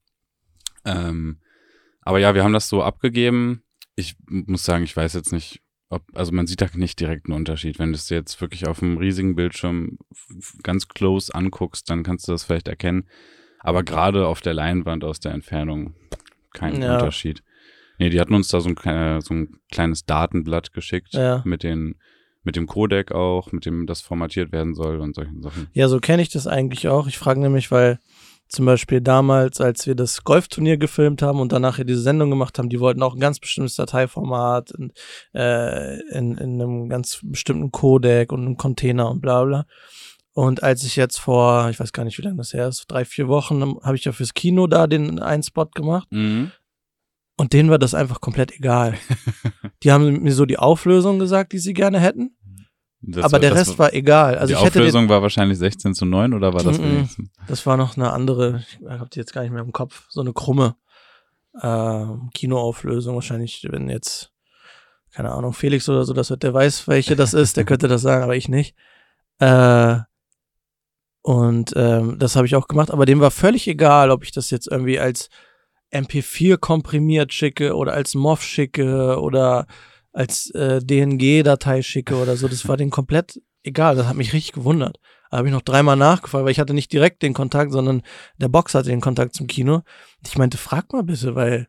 Ähm, 0.86 1.40
aber 2.02 2.20
ja, 2.20 2.34
wir 2.36 2.44
haben 2.44 2.54
das 2.54 2.70
so 2.70 2.82
abgegeben. 2.84 3.64
Ich 3.96 4.16
muss 4.28 4.64
sagen, 4.64 4.84
ich 4.84 4.96
weiß 4.96 5.14
jetzt 5.14 5.32
nicht, 5.32 5.62
ob, 5.90 6.04
also 6.14 6.32
man 6.32 6.48
sieht 6.48 6.62
da 6.62 6.68
nicht 6.74 7.00
direkt 7.00 7.28
einen 7.28 7.36
Unterschied. 7.36 7.78
Wenn 7.78 7.92
du 7.92 7.96
es 7.98 8.10
jetzt 8.10 8.40
wirklich 8.42 8.68
auf 8.68 8.82
einem 8.82 8.98
riesigen 8.98 9.36
Bildschirm 9.36 9.98
ganz 10.64 10.88
close 10.88 11.34
anguckst, 11.36 11.90
dann 11.90 12.04
kannst 12.04 12.28
du 12.28 12.32
das 12.32 12.44
vielleicht 12.46 12.68
erkennen. 12.68 13.08
Aber 13.60 13.84
gerade 13.84 14.26
auf 14.28 14.42
der 14.42 14.54
Leinwand 14.54 15.04
aus 15.04 15.20
der 15.20 15.34
Entfernung 15.34 15.94
kein 16.54 16.82
Ja. 16.82 16.96
Unterschied. 16.96 17.44
Nee, 18.00 18.10
die 18.10 18.20
hatten 18.20 18.34
uns 18.34 18.48
da 18.48 18.62
so 18.62 18.70
ein, 18.70 19.22
so 19.22 19.34
ein 19.34 19.60
kleines 19.72 20.06
Datenblatt 20.06 20.74
geschickt 20.74 21.14
Ja. 21.14 21.42
mit 21.46 21.64
den 21.64 21.96
mit 22.44 22.56
dem 22.56 22.66
Codec 22.66 23.12
auch, 23.12 23.52
mit 23.52 23.68
dem 23.68 23.86
das 23.86 24.02
formatiert 24.02 24.52
werden 24.52 24.74
soll 24.74 25.00
und 25.00 25.14
solchen 25.14 25.44
Sachen. 25.44 25.68
Ja, 25.74 25.88
so 25.88 26.00
kenne 26.00 26.24
ich 26.24 26.30
das 26.30 26.48
eigentlich 26.48 26.88
auch. 26.88 27.06
Ich 27.06 27.20
frage 27.20 27.40
nämlich, 27.40 27.70
weil 27.70 28.00
zum 28.52 28.66
Beispiel 28.66 29.00
damals, 29.00 29.62
als 29.62 29.88
wir 29.88 29.96
das 29.96 30.24
Golfturnier 30.26 30.78
gefilmt 30.78 31.22
haben 31.22 31.40
und 31.40 31.54
danach 31.54 31.78
hier 31.78 31.86
diese 31.86 32.02
Sendung 32.02 32.30
gemacht 32.30 32.60
haben, 32.60 32.68
die 32.70 32.82
wollten 32.82 33.02
auch 33.02 33.14
ein 33.14 33.20
ganz 33.22 33.40
bestimmtes 33.40 33.76
Dateiformat 33.76 34.72
in, 34.72 34.92
äh, 35.34 36.00
in, 36.10 36.38
in 36.38 36.62
einem 36.62 36.90
ganz 36.90 37.20
bestimmten 37.24 37.72
Codec 37.72 38.32
und 38.34 38.42
einem 38.42 38.58
Container 38.58 39.10
und 39.10 39.22
bla 39.22 39.44
bla. 39.46 39.66
Und 40.34 40.64
als 40.64 40.84
ich 40.84 40.96
jetzt 40.98 41.18
vor, 41.20 41.70
ich 41.70 41.80
weiß 41.80 41.94
gar 41.94 42.04
nicht, 42.04 42.18
wie 42.18 42.22
lange 42.24 42.38
das 42.38 42.54
her 42.54 42.68
ist, 42.68 42.86
drei, 42.90 43.06
vier 43.06 43.28
Wochen, 43.28 43.62
habe 43.84 43.96
ich 43.96 44.06
ja 44.06 44.12
fürs 44.12 44.34
Kino 44.34 44.68
da 44.68 44.88
den 44.88 45.20
einen 45.20 45.44
Spot 45.44 45.66
gemacht 45.68 46.08
Mhm. 46.12 46.52
und 47.38 47.54
denen 47.54 47.70
war 47.70 47.80
das 47.80 47.94
einfach 47.94 48.20
komplett 48.22 48.52
egal. 48.52 48.96
die 49.84 49.92
haben 49.94 50.24
mir 50.24 50.34
so 50.34 50.46
die 50.46 50.60
Auflösung 50.60 51.20
gesagt, 51.20 51.54
die 51.54 51.60
sie 51.60 51.74
gerne 51.74 52.00
hätten, 52.00 52.36
Das 53.04 53.26
aber 53.26 53.40
der 53.40 53.50
das 53.50 53.60
Rest 53.60 53.80
war 53.80 53.94
egal. 53.94 54.38
Also 54.38 54.54
die 54.54 54.60
ich 54.60 54.60
hätte 54.64 54.74
den, 54.80 54.82
Auflösung 54.84 55.10
war 55.10 55.22
wahrscheinlich 55.22 55.58
16 55.58 55.96
zu 55.96 56.06
9 56.06 56.34
oder 56.34 56.54
war 56.54 56.64
das 56.64 56.78
Mhm. 56.78 56.84
wenigstens? 56.84 57.30
Das 57.48 57.66
war 57.66 57.76
noch 57.78 57.98
eine 57.98 58.12
andere, 58.12 58.64
ich 58.80 58.88
habe 58.88 59.10
die 59.10 59.20
jetzt 59.20 59.34
gar 59.34 59.42
nicht 59.42 59.52
mehr 59.52 59.64
im 59.64 59.72
Kopf, 59.72 60.06
so 60.10 60.22
eine 60.22 60.34
krumme 60.34 60.76
äh, 61.60 62.06
Kinoauflösung. 62.34 63.16
Wahrscheinlich, 63.16 63.68
wenn 63.70 63.90
jetzt, 63.90 64.32
keine 65.14 65.32
Ahnung, 65.32 65.54
Felix 65.54 65.90
oder 65.90 66.06
so, 66.06 66.14
das 66.14 66.30
wird, 66.30 66.44
der 66.44 66.54
weiß, 66.54 66.88
welche 66.88 67.16
das 67.16 67.34
ist, 67.34 67.58
der 67.58 67.66
könnte 67.66 67.88
das 67.88 68.02
sagen, 68.04 68.24
aber 68.24 68.36
ich 68.36 68.48
nicht. 68.48 68.76
Äh, 69.40 69.98
und 71.24 71.74
ähm, 71.76 72.18
das 72.20 72.36
habe 72.36 72.48
ich 72.48 72.56
auch 72.56 72.68
gemacht, 72.68 72.92
aber 72.92 73.06
dem 73.06 73.20
war 73.20 73.32
völlig 73.32 73.68
egal, 73.68 74.12
ob 74.12 74.24
ich 74.24 74.32
das 74.32 74.50
jetzt 74.50 74.68
irgendwie 74.68 75.00
als 75.00 75.30
MP4 75.94 76.58
komprimiert 76.58 77.34
schicke 77.34 77.76
oder 77.76 77.94
als 77.94 78.16
MOV 78.16 78.42
schicke 78.42 79.20
oder 79.20 79.68
als 80.14 80.50
äh, 80.52 80.80
DNG-Datei 80.84 81.82
schicke 81.82 82.16
oder 82.16 82.36
so. 82.36 82.48
Das 82.48 82.68
war 82.68 82.78
denen 82.78 82.92
komplett 82.92 83.42
egal. 83.64 83.96
Das 83.96 84.08
hat 84.08 84.16
mich 84.18 84.34
richtig 84.34 84.52
gewundert. 84.54 85.00
Da 85.30 85.38
habe 85.38 85.48
ich 85.48 85.54
noch 85.54 85.62
dreimal 85.62 85.96
nachgefragt, 85.96 86.44
weil 86.44 86.52
ich 86.52 86.60
hatte 86.60 86.74
nicht 86.74 86.92
direkt 86.92 87.22
den 87.22 87.34
Kontakt, 87.34 87.72
sondern 87.72 88.02
der 88.38 88.50
Box 88.50 88.76
hatte 88.76 88.90
den 88.90 89.00
Kontakt 89.02 89.34
zum 89.36 89.48
Kino. 89.48 89.76
Und 89.76 90.28
ich 90.28 90.38
meinte, 90.38 90.58
frag 90.58 90.92
mal 90.92 91.04
bitte, 91.04 91.36
weil 91.36 91.68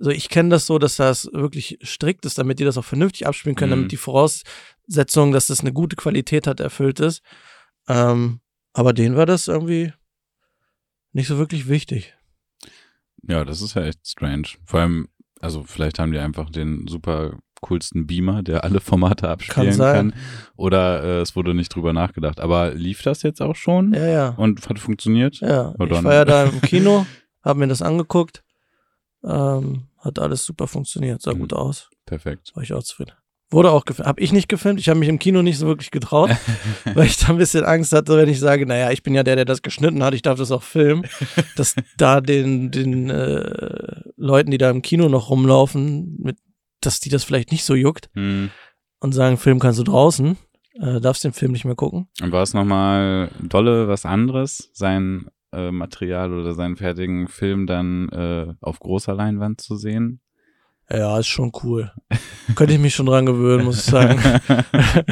also 0.00 0.10
ich 0.10 0.28
kenne 0.28 0.50
das 0.50 0.66
so, 0.66 0.78
dass 0.78 0.94
das 0.96 1.28
wirklich 1.32 1.78
strikt 1.82 2.24
ist, 2.24 2.38
damit 2.38 2.60
die 2.60 2.64
das 2.64 2.78
auch 2.78 2.84
vernünftig 2.84 3.26
abspielen 3.26 3.56
können, 3.56 3.72
Mhm. 3.72 3.76
damit 3.76 3.92
die 3.92 3.96
Voraussetzung, 3.96 5.32
dass 5.32 5.48
das 5.48 5.60
eine 5.60 5.72
gute 5.72 5.96
Qualität 5.96 6.46
hat, 6.46 6.60
erfüllt 6.60 7.00
ist. 7.00 7.22
Ähm, 7.88 8.40
aber 8.74 8.92
denen 8.92 9.16
war 9.16 9.26
das 9.26 9.48
irgendwie 9.48 9.92
nicht 11.12 11.26
so 11.26 11.38
wirklich 11.38 11.68
wichtig. 11.68 12.14
Ja, 13.26 13.44
das 13.44 13.60
ist 13.60 13.74
ja 13.74 13.82
echt 13.84 14.06
strange. 14.06 14.48
Vor 14.64 14.80
allem, 14.80 15.08
also 15.40 15.64
vielleicht 15.64 15.98
haben 15.98 16.12
die 16.12 16.18
einfach 16.18 16.50
den 16.50 16.86
super 16.86 17.38
coolsten 17.60 18.06
Beamer, 18.06 18.42
der 18.42 18.64
alle 18.64 18.80
Formate 18.80 19.28
abspielen 19.28 19.72
sein. 19.72 20.10
kann. 20.12 20.20
Oder 20.56 21.02
äh, 21.02 21.20
es 21.20 21.34
wurde 21.36 21.54
nicht 21.54 21.74
drüber 21.74 21.92
nachgedacht. 21.92 22.40
Aber 22.40 22.72
lief 22.74 23.02
das 23.02 23.22
jetzt 23.22 23.40
auch 23.42 23.56
schon? 23.56 23.92
Ja, 23.94 24.06
ja. 24.06 24.28
Und 24.30 24.68
hat 24.68 24.78
funktioniert? 24.78 25.36
Ja, 25.40 25.48
Ja, 25.78 25.84
ich 25.84 25.88
dann- 25.90 26.04
war 26.04 26.14
ja 26.14 26.24
da 26.24 26.44
im 26.46 26.60
Kino, 26.60 27.06
habe 27.42 27.58
mir 27.60 27.68
das 27.68 27.82
angeguckt. 27.82 28.42
Ähm, 29.24 29.84
hat 29.98 30.18
alles 30.18 30.44
super 30.44 30.68
funktioniert, 30.68 31.22
sah 31.22 31.34
Mhm. 31.34 31.40
gut 31.40 31.52
aus. 31.52 31.90
Perfekt. 32.06 32.52
War 32.54 32.62
ich 32.62 32.72
auch 32.72 32.82
zufrieden. 32.82 33.12
Wurde 33.50 33.70
auch 33.72 33.84
gefilmt. 33.86 34.06
Habe 34.06 34.20
ich 34.20 34.30
nicht 34.32 34.48
gefilmt. 34.48 34.78
Ich 34.78 34.88
habe 34.90 34.98
mich 35.00 35.08
im 35.08 35.18
Kino 35.18 35.40
nicht 35.42 35.56
so 35.58 35.66
wirklich 35.66 35.90
getraut, 35.90 36.30
weil 36.94 37.06
ich 37.06 37.16
da 37.16 37.28
ein 37.28 37.38
bisschen 37.38 37.64
Angst 37.64 37.92
hatte, 37.92 38.16
wenn 38.16 38.28
ich 38.28 38.38
sage, 38.40 38.66
naja, 38.66 38.90
ich 38.90 39.02
bin 39.02 39.14
ja 39.14 39.22
der, 39.22 39.36
der 39.36 39.44
das 39.46 39.62
geschnitten 39.62 40.02
hat, 40.04 40.12
ich 40.14 40.22
darf 40.22 40.38
das 40.38 40.52
auch 40.52 40.62
filmen, 40.62 41.04
dass 41.56 41.74
da 41.96 42.20
den, 42.20 42.70
den 42.70 43.08
äh, 43.10 44.02
Leuten, 44.16 44.50
die 44.50 44.58
da 44.58 44.70
im 44.70 44.82
Kino 44.82 45.08
noch 45.08 45.30
rumlaufen, 45.30 46.16
mit, 46.22 46.36
dass 46.80 47.00
die 47.00 47.08
das 47.08 47.24
vielleicht 47.24 47.50
nicht 47.52 47.64
so 47.64 47.74
juckt 47.74 48.10
Hm. 48.14 48.50
und 49.00 49.12
sagen, 49.12 49.36
Film 49.36 49.58
kannst 49.58 49.78
du 49.78 49.84
draußen, 49.84 50.36
äh, 50.80 51.00
darfst 51.00 51.24
den 51.24 51.32
Film 51.32 51.52
nicht 51.52 51.64
mehr 51.64 51.74
gucken. 51.74 52.08
Und 52.20 52.32
war 52.32 52.42
es 52.42 52.54
nochmal 52.54 53.30
dolle 53.42 53.88
was 53.88 54.04
anderes, 54.04 54.70
sein 54.72 55.28
äh, 55.52 55.70
Material 55.70 56.32
oder 56.32 56.54
seinen 56.54 56.76
fertigen 56.76 57.26
Film 57.28 57.66
dann 57.66 58.08
äh, 58.10 58.54
auf 58.60 58.78
großer 58.80 59.14
Leinwand 59.14 59.60
zu 59.60 59.76
sehen? 59.76 60.20
Ja, 60.90 61.18
ist 61.18 61.26
schon 61.26 61.52
cool. 61.62 61.92
Könnte 62.54 62.74
ich 62.74 62.80
mich 62.80 62.94
schon 62.94 63.06
dran 63.06 63.26
gewöhnen, 63.26 63.64
muss 63.64 63.78
ich 63.78 63.84
sagen. 63.84 64.20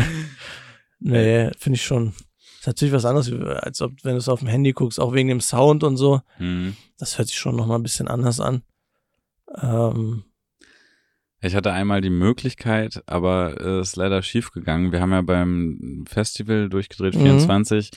nee, 1.01 1.51
finde 1.59 1.77
ich 1.77 1.85
schon. 1.85 2.15
Ist 2.59 2.67
natürlich 2.67 2.95
was 2.95 3.05
anderes, 3.05 3.33
als 3.63 3.81
ob, 3.83 3.93
wenn 4.03 4.13
du 4.13 4.19
es 4.19 4.29
auf 4.29 4.41
dem 4.41 4.49
Handy 4.49 4.73
guckst, 4.73 4.99
auch 4.99 5.13
wegen 5.15 5.29
dem 5.29 5.41
Sound 5.41 5.85
und 5.85 5.97
so. 5.97 6.21
hm. 6.39 6.77
Das 6.99 7.19
hört 7.19 7.29
sich 7.29 7.37
schon 7.39 7.57
nochmal 7.57 7.79
ein 7.79 7.83
bisschen 7.83 8.09
anders 8.09 8.41
an. 8.41 8.63
Ähm, 9.61 10.25
Ich 11.47 11.55
hatte 11.55 11.73
einmal 11.73 12.01
die 12.01 12.11
Möglichkeit, 12.11 13.03
aber 13.07 13.61
es 13.61 13.91
ist 13.91 13.97
leider 13.97 14.23
schief 14.23 14.51
gegangen. 14.51 14.93
Wir 14.93 15.01
haben 15.01 15.13
ja 15.13 15.23
beim 15.23 16.05
Festival 16.09 16.69
durchgedreht 16.69 17.15
Mhm. 17.15 17.21
24, 17.21 17.91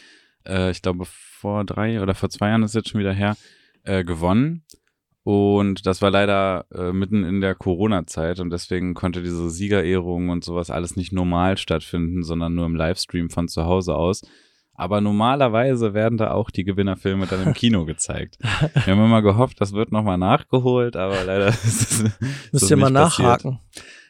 äh, 0.48 0.72
ich 0.72 0.82
glaube 0.82 1.06
vor 1.06 1.66
drei 1.66 2.02
oder 2.02 2.16
vor 2.16 2.30
zwei 2.30 2.50
Jahren 2.50 2.64
ist 2.64 2.76
jetzt 2.76 2.90
schon 2.90 3.00
wieder 3.00 3.14
her, 3.14 3.36
äh, 3.84 4.04
gewonnen. 4.04 4.64
Und 5.24 5.86
das 5.86 6.02
war 6.02 6.12
leider 6.12 6.66
äh, 6.74 6.92
mitten 6.92 7.24
in 7.24 7.42
der 7.42 7.54
Corona-Zeit 7.56 8.40
und 8.40 8.50
deswegen 8.52 8.94
konnte 8.94 9.22
diese 9.22 9.50
Siegerehrung 9.50 10.30
und 10.30 10.44
sowas 10.44 10.70
alles 10.70 10.96
nicht 10.96 11.12
normal 11.12 11.58
stattfinden, 11.58 12.24
sondern 12.24 12.56
nur 12.56 12.66
im 12.66 12.76
Livestream 12.76 13.30
von 13.30 13.48
zu 13.48 13.66
Hause 13.66 13.96
aus. 13.96 14.22
Aber 14.80 15.02
normalerweise 15.02 15.94
werden 15.94 16.18
da 16.18 16.32
auch 16.32 16.50
die 16.50 16.64
Gewinnerfilme 16.64 17.28
dann 17.28 17.44
im 17.44 17.54
Kino 17.54 17.84
gezeigt. 17.86 18.38
Wir 18.40 18.96
haben 18.96 19.04
immer 19.04 19.22
gehofft, 19.22 19.60
das 19.60 19.74
wird 19.74 19.92
nochmal 19.92 20.18
nachgeholt, 20.18 20.96
aber 20.96 21.24
leider 21.26 21.48
ist 21.50 21.66
es, 21.66 22.00
ist 22.00 22.54
müsst 22.54 22.70
ihr 22.72 22.78
mal 22.78 22.90
nicht 22.90 23.00
passiert. 23.02 23.28
nachhaken. 23.28 23.60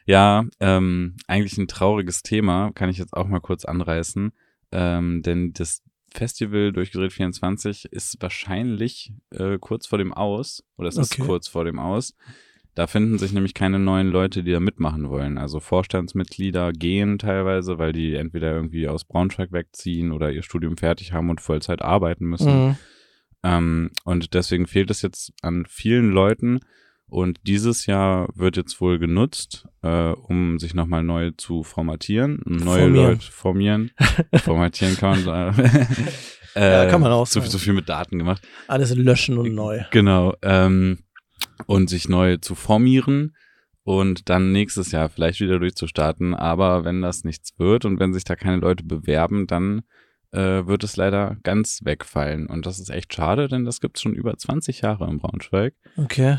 Ja, 0.05 0.45
ähm, 0.59 1.15
eigentlich 1.27 1.57
ein 1.57 1.67
trauriges 1.67 2.21
Thema, 2.21 2.71
kann 2.73 2.89
ich 2.89 2.99
jetzt 2.99 3.17
auch 3.17 3.27
mal 3.27 3.39
kurz 3.39 3.65
anreißen. 3.65 4.31
Ähm, 4.71 5.23
denn 5.23 5.53
das 5.53 5.81
Festival 6.13 6.71
durchgedreht 6.71 7.13
24 7.13 7.85
ist 7.85 8.17
wahrscheinlich 8.21 9.11
äh, 9.31 9.57
kurz 9.59 9.87
vor 9.87 9.97
dem 9.97 10.13
Aus, 10.13 10.63
oder 10.77 10.87
es 10.89 10.97
ist 10.97 11.13
Okay. 11.13 11.23
kurz 11.25 11.47
vor 11.47 11.65
dem 11.65 11.79
Aus. 11.79 12.15
Da 12.75 12.87
finden 12.87 13.17
sich 13.17 13.33
nämlich 13.33 13.53
keine 13.53 13.79
neuen 13.79 14.07
Leute, 14.07 14.43
die 14.43 14.51
da 14.51 14.59
mitmachen 14.59 15.09
wollen. 15.09 15.37
Also 15.37 15.59
Vorstandsmitglieder 15.59 16.71
gehen 16.71 17.17
teilweise, 17.17 17.77
weil 17.77 17.91
die 17.91 18.15
entweder 18.15 18.53
irgendwie 18.53 18.87
aus 18.87 19.03
Braunschweig 19.03 19.51
wegziehen 19.51 20.11
oder 20.11 20.31
ihr 20.31 20.43
Studium 20.43 20.77
fertig 20.77 21.11
haben 21.11 21.29
und 21.29 21.41
Vollzeit 21.41 21.81
arbeiten 21.81 22.25
müssen. 22.25 22.67
Mhm. 22.67 22.77
Ähm, 23.43 23.91
und 24.03 24.33
deswegen 24.33 24.67
fehlt 24.67 24.91
es 24.91 25.01
jetzt 25.01 25.33
an 25.41 25.65
vielen 25.67 26.11
Leuten. 26.11 26.59
Und 27.07 27.39
dieses 27.47 27.87
Jahr 27.87 28.29
wird 28.35 28.55
jetzt 28.55 28.79
wohl 28.81 28.99
genutzt, 28.99 29.67
äh, 29.81 30.11
um 30.11 30.59
sich 30.59 30.75
nochmal 30.75 31.03
neu 31.03 31.31
zu 31.31 31.63
formatieren, 31.63 32.41
neue 32.45 32.81
Formieren. 32.81 32.93
Leute 32.93 33.31
formieren. 33.31 33.91
formatieren 34.35 34.95
kann 34.95 35.25
man 35.25 35.59
äh, 36.55 36.83
Ja, 36.83 36.85
kann 36.85 37.01
man 37.01 37.11
auch 37.11 37.25
so, 37.25 37.39
sagen. 37.39 37.51
so 37.51 37.57
viel 37.57 37.73
mit 37.73 37.89
Daten 37.89 38.19
gemacht. 38.19 38.47
Alles 38.67 38.95
löschen 38.95 39.39
und 39.39 39.55
neu. 39.55 39.81
Genau. 39.89 40.35
Ähm, 40.43 40.99
und 41.65 41.89
sich 41.89 42.09
neu 42.09 42.37
zu 42.37 42.55
formieren 42.55 43.35
und 43.83 44.29
dann 44.29 44.51
nächstes 44.51 44.91
Jahr 44.91 45.09
vielleicht 45.09 45.39
wieder 45.39 45.59
durchzustarten. 45.59 46.33
Aber 46.35 46.85
wenn 46.85 47.01
das 47.01 47.23
nichts 47.23 47.57
wird 47.57 47.85
und 47.85 47.99
wenn 47.99 48.13
sich 48.13 48.23
da 48.23 48.35
keine 48.35 48.57
Leute 48.57 48.83
bewerben, 48.83 49.47
dann 49.47 49.81
äh, 50.31 50.67
wird 50.67 50.83
es 50.83 50.95
leider 50.95 51.37
ganz 51.43 51.81
wegfallen. 51.83 52.47
Und 52.47 52.65
das 52.65 52.79
ist 52.79 52.89
echt 52.89 53.13
schade, 53.13 53.47
denn 53.47 53.65
das 53.65 53.81
gibt's 53.81 54.01
schon 54.01 54.13
über 54.13 54.37
20 54.37 54.81
Jahre 54.81 55.09
in 55.09 55.17
Braunschweig. 55.17 55.73
Okay. 55.97 56.37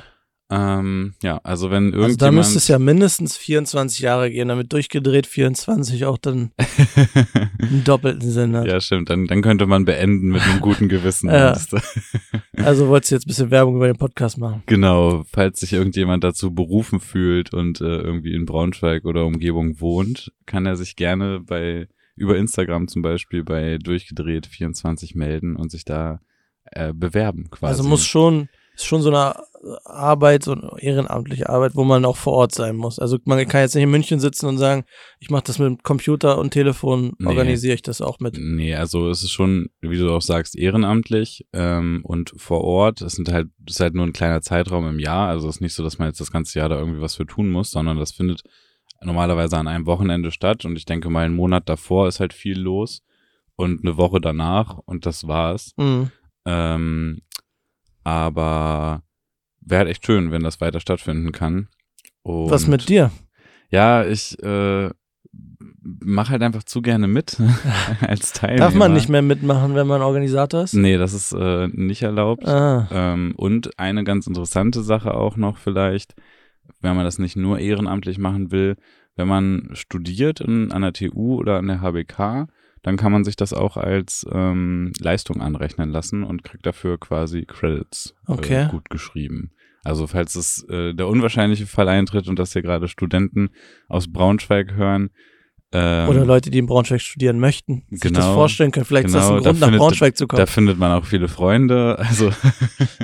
Ähm, 0.52 1.14
ja, 1.22 1.38
also 1.44 1.70
wenn 1.70 1.86
Also 1.86 1.96
da 1.96 2.02
irgendjemand. 2.02 2.36
müsste 2.38 2.58
es 2.58 2.66
ja 2.68 2.78
mindestens 2.80 3.36
24 3.36 4.00
Jahre 4.00 4.30
gehen, 4.30 4.48
damit 4.48 4.72
durchgedreht 4.72 5.28
24 5.28 6.04
auch 6.06 6.18
dann 6.18 6.50
einen 7.60 7.84
doppelten 7.84 8.28
Sinn 8.30 8.56
hat. 8.56 8.66
ja, 8.66 8.80
stimmt. 8.80 9.10
Dann, 9.10 9.26
dann 9.26 9.42
könnte 9.42 9.66
man 9.66 9.84
beenden 9.84 10.28
mit 10.28 10.42
einem 10.42 10.60
guten 10.60 10.88
Gewissen. 10.88 11.30
Ja. 11.40 11.56
Also 12.56 12.88
wolltest 12.88 13.10
du 13.10 13.14
jetzt 13.14 13.24
ein 13.26 13.28
bisschen 13.28 13.50
Werbung 13.50 13.76
über 13.76 13.86
den 13.86 13.96
Podcast 13.96 14.36
machen? 14.36 14.62
Genau, 14.66 15.24
falls 15.32 15.60
sich 15.60 15.72
irgendjemand 15.72 16.24
dazu 16.24 16.52
berufen 16.54 17.00
fühlt 17.00 17.54
und 17.54 17.80
äh, 17.80 17.84
irgendwie 17.84 18.34
in 18.34 18.44
Braunschweig 18.44 19.06
oder 19.06 19.24
Umgebung 19.24 19.80
wohnt, 19.80 20.30
kann 20.44 20.66
er 20.66 20.76
sich 20.76 20.96
gerne 20.96 21.40
bei 21.40 21.88
über 22.16 22.36
Instagram 22.36 22.86
zum 22.88 23.00
Beispiel 23.00 23.44
bei 23.44 23.78
durchgedreht 23.78 24.46
24 24.46 25.14
melden 25.14 25.56
und 25.56 25.70
sich 25.70 25.86
da 25.86 26.20
äh, 26.64 26.92
bewerben 26.92 27.48
quasi. 27.50 27.70
Also 27.78 27.88
muss 27.88 28.04
schon, 28.04 28.48
ist 28.80 28.86
schon 28.86 29.02
so 29.02 29.08
eine 29.10 29.34
Arbeit, 29.84 30.42
so 30.42 30.52
eine 30.52 30.70
ehrenamtliche 30.78 31.48
Arbeit, 31.48 31.72
wo 31.74 31.84
man 31.84 32.04
auch 32.04 32.16
vor 32.16 32.32
Ort 32.32 32.54
sein 32.54 32.76
muss. 32.76 32.98
Also 32.98 33.18
man 33.24 33.46
kann 33.46 33.60
jetzt 33.60 33.74
nicht 33.74 33.84
in 33.84 33.90
München 33.90 34.18
sitzen 34.18 34.46
und 34.46 34.56
sagen, 34.58 34.84
ich 35.18 35.28
mache 35.30 35.44
das 35.44 35.58
mit 35.58 35.82
Computer 35.82 36.38
und 36.38 36.50
Telefon, 36.50 37.12
Nee. 37.18 37.26
organisiere 37.28 37.74
ich 37.74 37.82
das 37.82 38.00
auch 38.00 38.20
mit. 38.20 38.38
Nee, 38.38 38.74
also 38.74 39.10
es 39.10 39.22
ist 39.22 39.32
schon, 39.32 39.68
wie 39.82 39.98
du 39.98 40.10
auch 40.14 40.22
sagst, 40.22 40.56
ehrenamtlich 40.56 41.46
ähm, 41.52 42.00
und 42.04 42.32
vor 42.36 42.62
Ort. 42.64 43.02
Es 43.02 43.12
sind 43.12 43.30
halt, 43.30 43.48
es 43.66 43.74
ist 43.74 43.80
halt 43.80 43.94
nur 43.94 44.06
ein 44.06 44.14
kleiner 44.14 44.40
Zeitraum 44.40 44.88
im 44.88 44.98
Jahr. 44.98 45.28
Also 45.28 45.48
es 45.48 45.56
ist 45.56 45.60
nicht 45.60 45.74
so, 45.74 45.82
dass 45.82 45.98
man 45.98 46.08
jetzt 46.08 46.20
das 46.20 46.32
ganze 46.32 46.58
Jahr 46.58 46.68
da 46.70 46.78
irgendwie 46.78 47.02
was 47.02 47.16
für 47.16 47.26
tun 47.26 47.50
muss, 47.50 47.70
sondern 47.70 47.98
das 47.98 48.12
findet 48.12 48.42
normalerweise 49.02 49.58
an 49.58 49.68
einem 49.68 49.86
Wochenende 49.86 50.30
statt. 50.30 50.64
Und 50.64 50.76
ich 50.76 50.86
denke 50.86 51.10
mal, 51.10 51.24
einen 51.26 51.36
Monat 51.36 51.68
davor 51.68 52.08
ist 52.08 52.20
halt 52.20 52.32
viel 52.32 52.58
los 52.58 53.02
und 53.56 53.84
eine 53.84 53.98
Woche 53.98 54.20
danach 54.22 54.78
und 54.86 55.04
das 55.04 55.26
war's. 55.28 55.72
Mhm. 55.76 56.10
Ähm, 56.46 57.20
aber 58.04 59.02
wäre 59.60 59.80
halt 59.80 59.88
echt 59.88 60.06
schön, 60.06 60.30
wenn 60.32 60.42
das 60.42 60.60
weiter 60.60 60.80
stattfinden 60.80 61.32
kann. 61.32 61.68
Und 62.22 62.50
Was 62.50 62.66
mit 62.66 62.88
dir? 62.88 63.10
Ja, 63.70 64.04
ich 64.04 64.42
äh, 64.42 64.90
mache 65.82 66.30
halt 66.32 66.42
einfach 66.42 66.64
zu 66.64 66.82
gerne 66.82 67.08
mit 67.08 67.40
als 68.00 68.32
Teilnehmer. 68.32 68.66
Darf 68.66 68.74
man 68.74 68.92
nicht 68.92 69.08
mehr 69.08 69.22
mitmachen, 69.22 69.74
wenn 69.74 69.86
man 69.86 70.02
Organisator 70.02 70.62
ist? 70.64 70.74
Nee, 70.74 70.96
das 70.96 71.12
ist 71.12 71.32
äh, 71.32 71.68
nicht 71.68 72.02
erlaubt. 72.02 72.46
Ah, 72.46 72.88
Ähm, 72.90 73.34
und 73.36 73.78
eine 73.78 74.04
ganz 74.04 74.26
interessante 74.26 74.82
Sache 74.82 75.14
auch 75.14 75.36
noch 75.36 75.56
vielleicht, 75.58 76.14
wenn 76.80 76.96
man 76.96 77.04
das 77.04 77.18
nicht 77.18 77.36
nur 77.36 77.58
ehrenamtlich 77.58 78.18
machen 78.18 78.50
will, 78.50 78.76
wenn 79.16 79.28
man 79.28 79.70
studiert 79.72 80.40
in, 80.40 80.72
an 80.72 80.82
der 80.82 80.92
TU 80.92 81.36
oder 81.36 81.58
an 81.58 81.66
der 81.66 81.80
HBK, 81.80 82.48
dann 82.82 82.96
kann 82.96 83.12
man 83.12 83.24
sich 83.24 83.36
das 83.36 83.52
auch 83.52 83.76
als 83.76 84.26
ähm, 84.32 84.92
Leistung 85.00 85.40
anrechnen 85.40 85.90
lassen 85.90 86.22
und 86.22 86.44
kriegt 86.44 86.64
dafür 86.66 86.98
quasi 86.98 87.44
Credits 87.46 88.14
Okay. 88.26 88.64
äh, 88.64 88.68
gut 88.68 88.88
geschrieben. 88.90 89.52
Also 89.84 90.06
falls 90.06 90.34
es 90.34 90.64
äh, 90.68 90.92
der 90.94 91.08
unwahrscheinliche 91.08 91.66
Fall 91.66 91.88
eintritt 91.88 92.28
und 92.28 92.38
dass 92.38 92.52
hier 92.52 92.62
gerade 92.62 92.88
Studenten 92.88 93.50
aus 93.88 94.12
Braunschweig 94.12 94.74
hören, 94.74 95.10
ähm, 95.72 96.08
oder 96.08 96.24
Leute, 96.26 96.50
die 96.50 96.58
in 96.58 96.66
Braunschweig 96.66 97.00
studieren 97.00 97.38
möchten, 97.38 97.84
sich 97.90 98.00
das 98.00 98.24
genau, 98.24 98.34
vorstellen 98.34 98.72
können. 98.72 98.84
Vielleicht 98.86 99.06
ist 99.06 99.14
das 99.14 99.28
genau, 99.28 99.36
ein 99.36 99.42
da 99.44 99.50
Grund, 99.50 99.60
nach 99.60 99.66
findet- 99.68 99.80
Braunschweig 99.80 100.16
zu 100.16 100.26
kommen. 100.26 100.40
da 100.40 100.46
findet 100.46 100.78
man 100.78 100.90
auch 100.92 101.04
viele 101.04 101.28
Freunde. 101.28 101.96
Also 101.98 102.32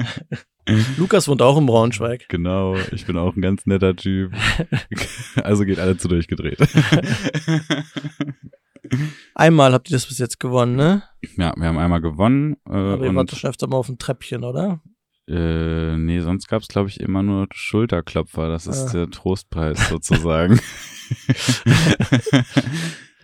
Lukas 0.99 1.29
wohnt 1.29 1.43
auch 1.43 1.57
in 1.59 1.67
Braunschweig. 1.67 2.29
Genau, 2.29 2.75
ich 2.91 3.07
bin 3.07 3.17
auch 3.19 3.37
ein 3.37 3.41
ganz 3.41 3.67
netter 3.67 3.95
Typ. 3.95 4.33
Also 5.45 5.65
geht 5.65 5.79
alle 5.79 5.97
zu 5.97 6.09
durchgedreht. 6.09 6.59
Einmal 9.35 9.73
habt 9.73 9.91
ihr 9.91 9.97
das 9.97 10.07
bis 10.07 10.19
jetzt 10.19 10.39
gewonnen, 10.41 10.77
ne? 10.77 11.03
Ja, 11.37 11.53
wir 11.57 11.67
haben 11.69 11.79
einmal 11.79 12.01
gewonnen. 12.01 12.57
Äh, 12.69 12.73
Aber 12.73 13.05
ihr 13.07 13.15
wart 13.15 13.33
doch 13.33 13.37
schon 13.37 13.51
öfter 13.51 13.67
mal 13.69 13.77
auf 13.77 13.87
dem 13.87 13.99
Treppchen, 13.99 14.45
oder? 14.45 14.81
äh, 15.29 15.97
nee, 15.97 16.21
sonst 16.21 16.47
gab's 16.47 16.69
glaube 16.69 16.89
ich, 16.89 17.01
immer 17.01 17.23
nur 17.23 17.49
Schulterklopfer. 17.53 18.49
Das 18.49 18.67
ist 18.69 18.89
Ah. 18.89 18.93
der 18.93 19.11
Trostpreis 19.11 19.89
sozusagen. 19.89 20.61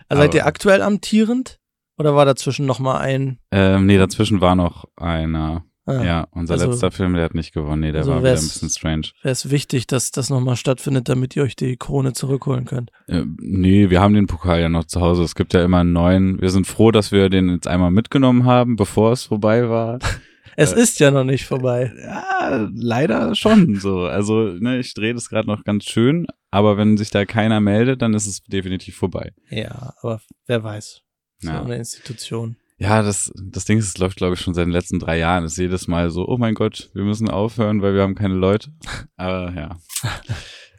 Also 0.08 0.22
seid 0.24 0.34
ihr 0.34 0.44
aktuell 0.46 0.82
amtierend? 0.82 1.58
Oder 1.98 2.14
war 2.14 2.24
dazwischen 2.26 2.66
noch 2.66 2.78
mal 2.80 2.98
ein? 2.98 3.38
ähm, 3.50 3.86
nee, 3.86 3.96
dazwischen 3.98 4.40
war 4.42 4.54
noch 4.54 4.84
einer. 4.96 5.64
Ah, 5.84 6.02
Ja, 6.04 6.28
unser 6.30 6.54
Also- 6.54 6.70
letzter 6.70 6.90
Film, 6.92 7.14
der 7.14 7.24
hat 7.24 7.34
nicht 7.34 7.52
gewonnen. 7.52 7.80
Nee, 7.80 7.92
der 7.92 8.02
Also 8.02 8.12
war 8.12 8.20
wieder 8.20 8.30
ein 8.30 8.34
bisschen 8.36 8.68
strange. 8.70 9.08
Wäre 9.22 9.32
es 9.32 9.50
wichtig, 9.50 9.86
dass 9.88 10.10
das 10.12 10.30
noch 10.30 10.40
mal 10.40 10.54
stattfindet, 10.56 11.08
damit 11.08 11.34
ihr 11.34 11.42
euch 11.42 11.56
die 11.56 11.76
Krone 11.76 12.12
zurückholen 12.12 12.64
könnt. 12.66 12.90
Äh, 13.08 13.24
nee, 13.38 13.90
wir 13.90 14.00
haben 14.00 14.14
den 14.14 14.28
Pokal 14.28 14.60
ja 14.60 14.68
noch 14.68 14.84
zu 14.84 15.00
Hause. 15.00 15.24
Es 15.24 15.34
gibt 15.34 15.54
ja 15.54 15.64
immer 15.64 15.78
einen 15.80 15.92
neuen. 15.92 16.40
Wir 16.40 16.50
sind 16.50 16.66
froh, 16.68 16.92
dass 16.92 17.10
wir 17.10 17.28
den 17.30 17.48
jetzt 17.50 17.66
einmal 17.66 17.90
mitgenommen 17.90 18.44
haben, 18.44 18.76
bevor 18.76 19.12
es 19.12 19.24
vorbei 19.24 19.68
war. 19.68 19.98
Es 20.54 20.74
Äh, 20.74 20.82
ist 20.82 21.00
ja 21.00 21.10
noch 21.10 21.24
nicht 21.24 21.46
vorbei. 21.46 21.90
Ja, 21.98 22.68
leider 22.74 23.34
schon 23.34 23.76
so. 23.76 24.00
Also, 24.00 24.48
ne, 24.60 24.78
ich 24.80 24.92
drehe 24.92 25.14
das 25.14 25.30
gerade 25.30 25.48
noch 25.48 25.64
ganz 25.64 25.84
schön, 25.86 26.26
aber 26.50 26.76
wenn 26.76 26.98
sich 26.98 27.10
da 27.10 27.24
keiner 27.24 27.58
meldet, 27.60 28.02
dann 28.02 28.12
ist 28.12 28.26
es 28.26 28.42
definitiv 28.42 28.94
vorbei. 28.96 29.32
Ja, 29.48 29.94
aber 30.02 30.20
wer 30.46 30.62
weiß. 30.62 31.00
So 31.38 31.48
Ja. 31.48 31.62
eine 31.62 31.76
Institution. 31.76 32.56
Ja, 32.82 33.00
das, 33.02 33.32
das 33.36 33.64
Ding 33.64 33.78
ist, 33.78 33.86
es 33.86 33.98
läuft, 33.98 34.16
glaube 34.16 34.34
ich, 34.34 34.40
schon 34.40 34.54
seit 34.54 34.66
den 34.66 34.72
letzten 34.72 34.98
drei 34.98 35.16
Jahren. 35.16 35.44
Es 35.44 35.52
ist 35.52 35.58
jedes 35.58 35.86
Mal 35.86 36.10
so, 36.10 36.26
oh 36.26 36.36
mein 36.36 36.54
Gott, 36.54 36.90
wir 36.94 37.04
müssen 37.04 37.30
aufhören, 37.30 37.80
weil 37.80 37.94
wir 37.94 38.02
haben 38.02 38.16
keine 38.16 38.34
Leute. 38.34 38.72
Aber 39.16 39.52
ja, 39.54 39.78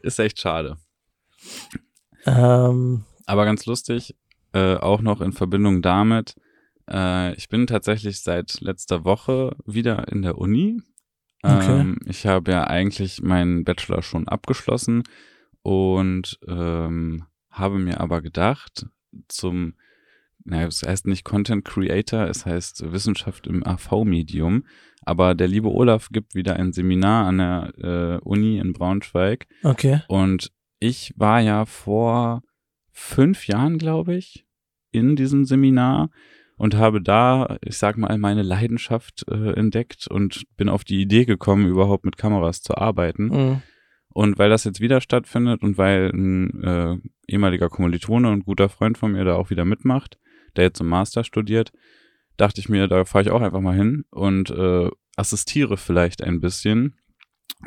ist 0.01 0.19
echt 0.19 0.37
schade. 0.37 0.75
Ähm, 2.25 3.05
Aber 3.25 3.45
ganz 3.45 3.65
lustig, 3.65 4.17
äh, 4.51 4.75
auch 4.75 4.99
noch 4.99 5.21
in 5.21 5.31
Verbindung 5.31 5.81
damit, 5.81 6.35
äh, 6.91 7.33
ich 7.35 7.47
bin 7.47 7.67
tatsächlich 7.67 8.19
seit 8.19 8.59
letzter 8.59 9.05
Woche 9.05 9.55
wieder 9.65 10.09
in 10.09 10.23
der 10.23 10.37
Uni. 10.37 10.81
Okay. 11.41 11.79
Ähm, 11.79 11.99
ich 12.05 12.25
habe 12.25 12.51
ja 12.51 12.67
eigentlich 12.67 13.21
meinen 13.21 13.63
Bachelor 13.63 14.01
schon 14.01 14.27
abgeschlossen 14.27 15.03
und 15.61 16.37
ähm, 16.49 17.23
habe 17.49 17.79
mir 17.79 18.01
aber 18.01 18.21
gedacht, 18.21 18.87
zum, 19.29 19.75
naja, 20.45 20.67
es 20.67 20.84
heißt 20.84 21.08
nicht 21.08 21.23
Content 21.23 21.65
Creator, 21.65 22.27
es 22.27 22.45
heißt 22.45 22.91
Wissenschaft 22.91 23.47
im 23.47 23.65
AV-Medium. 23.65 24.65
Aber 25.06 25.36
der 25.36 25.47
liebe 25.47 25.69
Olaf 25.69 26.10
gibt 26.12 26.34
wieder 26.34 26.56
ein 26.56 26.71
Seminar 26.71 27.27
an 27.27 27.38
der 27.38 27.73
äh, 27.77 28.23
Uni 28.23 28.58
in 28.58 28.73
Braunschweig. 28.73 29.47
okay. 29.63 30.01
Und 30.08 30.51
ich 30.79 31.13
war 31.15 31.39
ja 31.39 31.65
vor 31.65 32.41
fünf 32.91 33.47
Jahren, 33.47 33.77
glaube 33.77 34.15
ich, 34.15 34.45
in 34.91 35.15
diesem 35.15 35.45
Seminar 35.45 36.10
und 36.58 36.75
habe 36.75 37.01
da, 37.01 37.58
ich 37.62 37.77
sag 37.77 37.97
mal, 37.97 38.17
meine 38.17 38.43
Leidenschaft 38.43 39.25
äh, 39.29 39.53
entdeckt 39.53 40.08
und 40.08 40.45
bin 40.56 40.69
auf 40.69 40.84
die 40.84 41.01
Idee 41.01 41.25
gekommen, 41.25 41.67
überhaupt 41.67 42.06
mit 42.06 42.17
Kameras 42.17 42.62
zu 42.62 42.77
arbeiten. 42.77 43.25
Mhm. 43.25 43.62
Und 44.10 44.38
weil 44.38 44.49
das 44.49 44.63
jetzt 44.63 44.79
wieder 44.79 45.01
stattfindet 45.01 45.63
und 45.63 45.77
weil 45.77 46.12
ein 46.13 46.63
äh, 46.63 46.97
ehemaliger 47.27 47.69
Kommilitone 47.69 48.29
und 48.29 48.45
guter 48.45 48.69
Freund 48.69 48.97
von 48.97 49.13
mir 49.13 49.25
da 49.25 49.36
auch 49.36 49.49
wieder 49.49 49.65
mitmacht, 49.65 50.19
der 50.55 50.65
jetzt 50.65 50.81
im 50.81 50.87
Master 50.87 51.23
studiert, 51.23 51.71
dachte 52.37 52.59
ich 52.59 52.69
mir, 52.69 52.87
da 52.87 53.05
fahre 53.05 53.23
ich 53.23 53.31
auch 53.31 53.41
einfach 53.41 53.61
mal 53.61 53.75
hin 53.75 54.05
und 54.09 54.49
äh, 54.49 54.89
assistiere 55.15 55.77
vielleicht 55.77 56.23
ein 56.23 56.39
bisschen. 56.41 56.97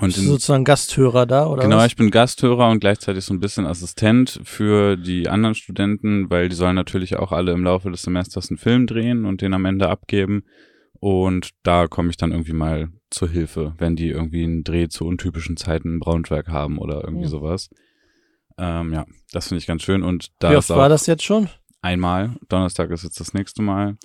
Und 0.01 0.09
Bist 0.09 0.18
du 0.18 0.22
in, 0.22 0.29
sozusagen 0.29 0.64
Gasthörer 0.64 1.25
da, 1.27 1.46
oder 1.46 1.62
genau, 1.62 1.77
was? 1.79 1.87
ich 1.87 1.96
bin 1.96 2.11
Gasthörer 2.11 2.68
und 2.68 2.81
gleichzeitig 2.81 3.25
so 3.25 3.33
ein 3.33 3.40
bisschen 3.40 3.66
Assistent 3.66 4.40
für 4.44 4.96
die 4.96 5.29
anderen 5.29 5.55
Studenten, 5.55 6.29
weil 6.29 6.49
die 6.49 6.57
sollen 6.57 6.75
natürlich 6.75 7.16
auch 7.16 7.33
alle 7.33 7.53
im 7.53 7.64
Laufe 7.64 7.90
des 7.90 8.03
Semesters 8.03 8.51
einen 8.51 8.59
Film 8.59 8.87
drehen 8.87 9.25
und 9.25 9.40
den 9.40 9.55
am 9.55 9.64
Ende 9.64 9.88
abgeben. 9.88 10.44
Und 10.99 11.51
da 11.62 11.87
komme 11.87 12.11
ich 12.11 12.16
dann 12.16 12.33
irgendwie 12.33 12.53
mal 12.53 12.88
zur 13.11 13.29
Hilfe, 13.29 13.75
wenn 13.79 13.96
die 13.96 14.09
irgendwie 14.09 14.44
einen 14.44 14.64
Dreh 14.64 14.88
zu 14.88 15.07
untypischen 15.07 15.57
Zeiten 15.57 15.94
in 15.94 16.01
Braunschweig 16.01 16.49
haben 16.49 16.79
oder 16.79 17.03
irgendwie 17.05 17.25
Hm. 17.25 17.31
sowas. 17.31 17.70
Ähm, 18.59 18.92
ja, 18.92 19.07
das 19.33 19.49
finde 19.49 19.61
ich 19.61 19.66
ganz 19.66 19.83
schön. 19.83 20.03
Und 20.03 20.31
da 20.40 20.51
Wie 20.53 20.57
oft 20.57 20.68
war 20.70 20.88
das 20.88 21.07
jetzt 21.07 21.25
schon? 21.25 21.49
Einmal. 21.87 22.37
Donnerstag 22.49 22.90
ist 22.90 23.05
jetzt 23.05 23.20
das 23.20 23.33
nächste 23.33 23.62
Mal. 23.62 23.96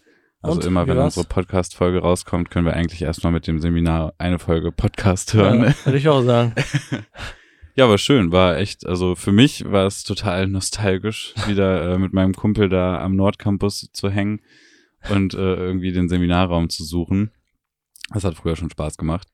Also 0.43 0.59
Und, 0.59 0.65
immer, 0.65 0.87
wenn 0.87 0.97
war's? 0.97 1.17
unsere 1.17 1.27
Podcast-Folge 1.27 1.99
rauskommt, 1.99 2.49
können 2.51 2.65
wir 2.65 2.73
eigentlich 2.73 3.01
erstmal 3.01 3.33
mit 3.33 3.47
dem 3.47 3.59
Seminar 3.59 4.13
eine 4.19 4.39
Folge 4.39 4.71
Podcast 4.71 5.33
hören. 5.33 5.63
Ja, 5.63 5.73
würde 5.85 5.97
ich 5.97 6.07
auch 6.07 6.21
sagen. 6.21 6.53
Ja, 7.73 7.87
war 7.87 7.97
schön, 7.97 8.33
war 8.33 8.57
echt, 8.57 8.85
also 8.85 9.15
für 9.15 9.31
mich 9.31 9.63
war 9.63 9.87
es 9.87 10.03
total 10.03 10.45
nostalgisch, 10.47 11.33
wieder 11.47 11.93
äh, 11.93 11.97
mit 11.97 12.11
meinem 12.11 12.33
Kumpel 12.33 12.67
da 12.67 12.99
am 12.99 13.15
Nordcampus 13.15 13.89
zu 13.93 14.09
hängen 14.09 14.41
und 15.09 15.33
äh, 15.33 15.55
irgendwie 15.55 15.93
den 15.93 16.09
Seminarraum 16.09 16.69
zu 16.69 16.83
suchen. 16.83 17.31
Das 18.13 18.25
hat 18.25 18.35
früher 18.35 18.57
schon 18.57 18.69
Spaß 18.69 18.97
gemacht. 18.97 19.29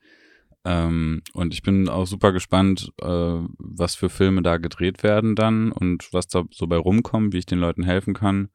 Ähm, 0.67 1.21
und 1.31 1.53
ich 1.53 1.63
bin 1.63 1.87
auch 1.87 2.05
super 2.05 2.33
gespannt, 2.33 2.91
äh, 3.01 3.39
was 3.57 3.95
für 3.95 4.09
Filme 4.09 4.41
da 4.41 4.57
gedreht 4.57 5.01
werden 5.01 5.33
dann 5.33 5.71
und 5.71 6.11
was 6.11 6.27
da 6.27 6.43
so 6.51 6.67
bei 6.67 6.75
rumkommt, 6.75 7.33
wie 7.33 7.37
ich 7.37 7.45
den 7.45 7.59
Leuten 7.59 7.83
helfen 7.83 8.13
kann. 8.13 8.49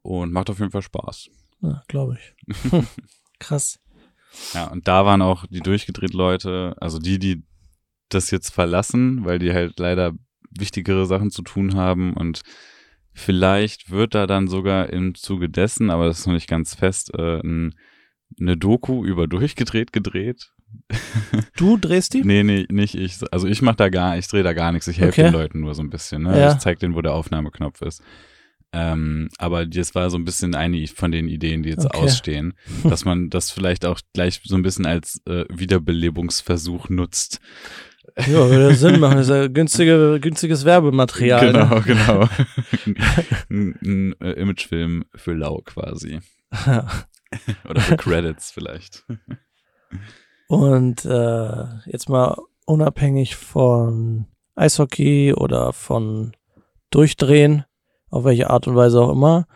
Und 0.00 0.32
macht 0.32 0.48
auf 0.48 0.60
jeden 0.60 0.70
Fall 0.70 0.82
Spaß. 0.82 1.28
Ja, 1.60 1.82
glaube 1.88 2.16
ich. 2.16 2.54
Krass. 3.38 3.80
Ja, 4.54 4.68
und 4.68 4.88
da 4.88 5.04
waren 5.04 5.20
auch 5.20 5.44
die 5.50 5.60
durchgedreht 5.60 6.14
Leute, 6.14 6.74
also 6.80 6.98
die, 6.98 7.18
die 7.18 7.44
das 8.08 8.30
jetzt 8.30 8.50
verlassen, 8.50 9.26
weil 9.26 9.38
die 9.38 9.52
halt 9.52 9.78
leider 9.78 10.12
wichtigere 10.50 11.04
Sachen 11.04 11.30
zu 11.30 11.42
tun 11.42 11.74
haben 11.74 12.14
und 12.14 12.42
vielleicht 13.12 13.90
wird 13.90 14.14
da 14.14 14.26
dann 14.26 14.48
sogar 14.48 14.90
im 14.90 15.14
Zuge 15.14 15.50
dessen, 15.50 15.90
aber 15.90 16.06
das 16.06 16.20
ist 16.20 16.26
noch 16.26 16.34
nicht 16.34 16.48
ganz 16.48 16.74
fest, 16.74 17.12
äh, 17.14 17.40
ein, 17.40 17.74
eine 18.40 18.56
Doku 18.56 19.04
über 19.04 19.26
durchgedreht 19.26 19.92
gedreht. 19.92 20.52
Du 21.56 21.76
drehst 21.76 22.14
die? 22.14 22.22
Nee, 22.24 22.42
nee, 22.42 22.66
nicht 22.70 22.94
ich. 22.94 23.18
Also 23.32 23.46
ich 23.48 23.62
mach 23.62 23.74
da 23.74 23.88
gar, 23.88 24.16
ich 24.18 24.28
drehe 24.28 24.42
da 24.42 24.52
gar 24.52 24.72
nichts. 24.72 24.86
Ich 24.88 24.98
helfe 25.00 25.20
Okay. 25.22 25.30
den 25.30 25.40
Leuten 25.40 25.60
nur 25.60 25.74
so 25.74 25.82
ein 25.82 25.90
bisschen. 25.90 26.22
Ne? 26.22 26.38
Ja. 26.38 26.52
Ich 26.52 26.58
zeig 26.58 26.78
denen, 26.78 26.94
wo 26.94 27.02
der 27.02 27.12
Aufnahmeknopf 27.14 27.82
ist. 27.82 28.02
Ähm, 28.72 29.28
aber 29.38 29.64
das 29.64 29.94
war 29.94 30.10
so 30.10 30.18
ein 30.18 30.24
bisschen 30.24 30.54
eine 30.54 30.86
von 30.88 31.10
den 31.12 31.28
Ideen, 31.28 31.62
die 31.62 31.70
jetzt 31.70 31.86
Okay. 31.86 31.98
ausstehen, 31.98 32.54
dass 32.84 33.04
man 33.04 33.30
das 33.30 33.50
vielleicht 33.50 33.84
auch 33.86 34.00
gleich 34.12 34.40
so 34.44 34.54
ein 34.56 34.62
bisschen 34.62 34.86
als 34.86 35.20
äh, 35.26 35.44
Wiederbelebungsversuch 35.48 36.88
nutzt. 36.88 37.40
Ja, 38.18 38.48
würde 38.50 38.74
Sinn 38.74 39.00
machen. 39.00 39.16
Das 39.18 39.26
ist 39.28 39.34
ja 39.34 39.46
günstige, 39.48 40.18
günstiges 40.20 40.64
Werbematerial. 40.64 41.52
genau, 41.52 41.74
Ne? 41.76 41.82
genau. 41.86 42.28
ein, 43.50 43.74
ein, 43.82 44.14
äh, 44.20 44.32
Imagefilm 44.32 45.04
für 45.14 45.32
Lau 45.34 45.62
quasi. 45.64 46.20
Oder 47.68 47.80
für 47.80 47.96
Credits 47.96 48.50
vielleicht. 48.52 49.04
Und 50.48 51.04
äh, 51.04 51.64
jetzt 51.86 52.08
mal 52.08 52.36
unabhängig 52.66 53.36
von 53.36 54.26
Eishockey 54.54 55.34
oder 55.34 55.72
von 55.72 56.32
Durchdrehen, 56.90 57.64
auf 58.10 58.24
welche 58.24 58.50
Art 58.50 58.66
und 58.66 58.76
Weise 58.76 59.00
auch 59.00 59.10
immer, 59.10 59.46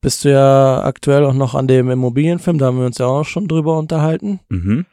bist 0.00 0.24
du 0.24 0.30
ja 0.30 0.84
aktuell 0.84 1.24
auch 1.24 1.34
noch 1.34 1.54
an 1.54 1.66
dem 1.66 1.90
Immobilienfilm, 1.90 2.58
da 2.58 2.66
haben 2.66 2.78
wir 2.78 2.86
uns 2.86 2.98
ja 2.98 3.06
auch 3.06 3.24
schon 3.24 3.48
drüber 3.48 3.78
unterhalten. 3.78 4.40
Mhm. 4.48 4.86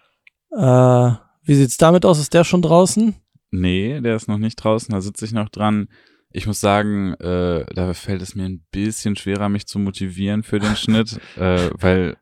Äh, 0.52 1.12
wie 1.44 1.56
sieht's 1.56 1.78
damit 1.78 2.06
aus? 2.06 2.20
Ist 2.20 2.34
der 2.34 2.44
schon 2.44 2.62
draußen? 2.62 3.16
Nee, 3.52 4.02
der 4.02 4.16
ist 4.16 4.28
noch 4.28 4.38
nicht 4.38 4.56
draußen, 4.56 4.94
da 4.94 5.02
sitze 5.02 5.26
ich 5.26 5.32
noch 5.32 5.50
dran. 5.50 5.88
Ich 6.32 6.48
muss 6.48 6.60
sagen, 6.60 7.14
äh, 7.16 7.66
da 7.74 7.94
fällt 7.94 8.22
es 8.22 8.36
mir 8.36 8.46
ein 8.46 8.66
bisschen 8.72 9.16
schwerer, 9.16 9.48
mich 9.48 9.68
zu 9.68 9.80
motivieren 9.80 10.44
für 10.44 10.60
den 10.60 10.76
Schnitt, 10.76 11.20
äh, 11.38 11.70
weil, 11.74 12.18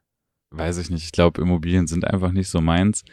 weiß 0.53 0.77
ich 0.77 0.89
nicht, 0.89 1.03
ich 1.03 1.11
glaube, 1.11 1.41
Immobilien 1.41 1.87
sind 1.87 2.05
einfach 2.05 2.31
nicht 2.31 2.49
so 2.49 2.61
meins. 2.61 3.03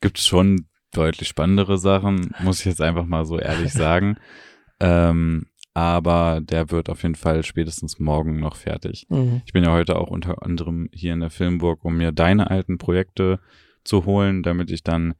Gibt 0.00 0.18
schon 0.18 0.66
deutlich 0.92 1.28
spannendere 1.28 1.78
Sachen, 1.78 2.34
muss 2.40 2.60
ich 2.60 2.66
jetzt 2.66 2.82
einfach 2.82 3.06
mal 3.06 3.24
so 3.24 3.38
ehrlich 3.38 3.72
sagen. 3.72 4.16
ähm, 4.80 5.46
aber 5.74 6.40
der 6.42 6.70
wird 6.70 6.90
auf 6.90 7.02
jeden 7.02 7.14
Fall 7.14 7.42
spätestens 7.44 7.98
morgen 7.98 8.38
noch 8.38 8.56
fertig. 8.56 9.06
Mhm. 9.08 9.40
Ich 9.46 9.52
bin 9.52 9.64
ja 9.64 9.72
heute 9.72 9.96
auch 9.96 10.10
unter 10.10 10.42
anderem 10.42 10.90
hier 10.92 11.14
in 11.14 11.20
der 11.20 11.30
Filmburg, 11.30 11.84
um 11.84 11.96
mir 11.96 12.12
deine 12.12 12.50
alten 12.50 12.76
Projekte 12.76 13.40
zu 13.84 14.04
holen, 14.04 14.42
damit 14.42 14.70
ich 14.70 14.82
dann 14.82 15.14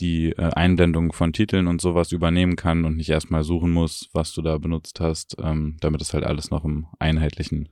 die 0.00 0.30
äh, 0.30 0.50
Einblendung 0.54 1.12
von 1.12 1.32
Titeln 1.32 1.66
und 1.66 1.80
sowas 1.80 2.12
übernehmen 2.12 2.56
kann 2.56 2.84
und 2.84 2.96
nicht 2.96 3.10
erstmal 3.10 3.44
suchen 3.44 3.70
muss, 3.70 4.08
was 4.12 4.32
du 4.32 4.42
da 4.42 4.58
benutzt 4.58 5.00
hast, 5.00 5.36
ähm, 5.38 5.76
damit 5.80 6.00
es 6.00 6.14
halt 6.14 6.24
alles 6.24 6.50
noch 6.50 6.64
im 6.64 6.86
Einheitlichen 6.98 7.68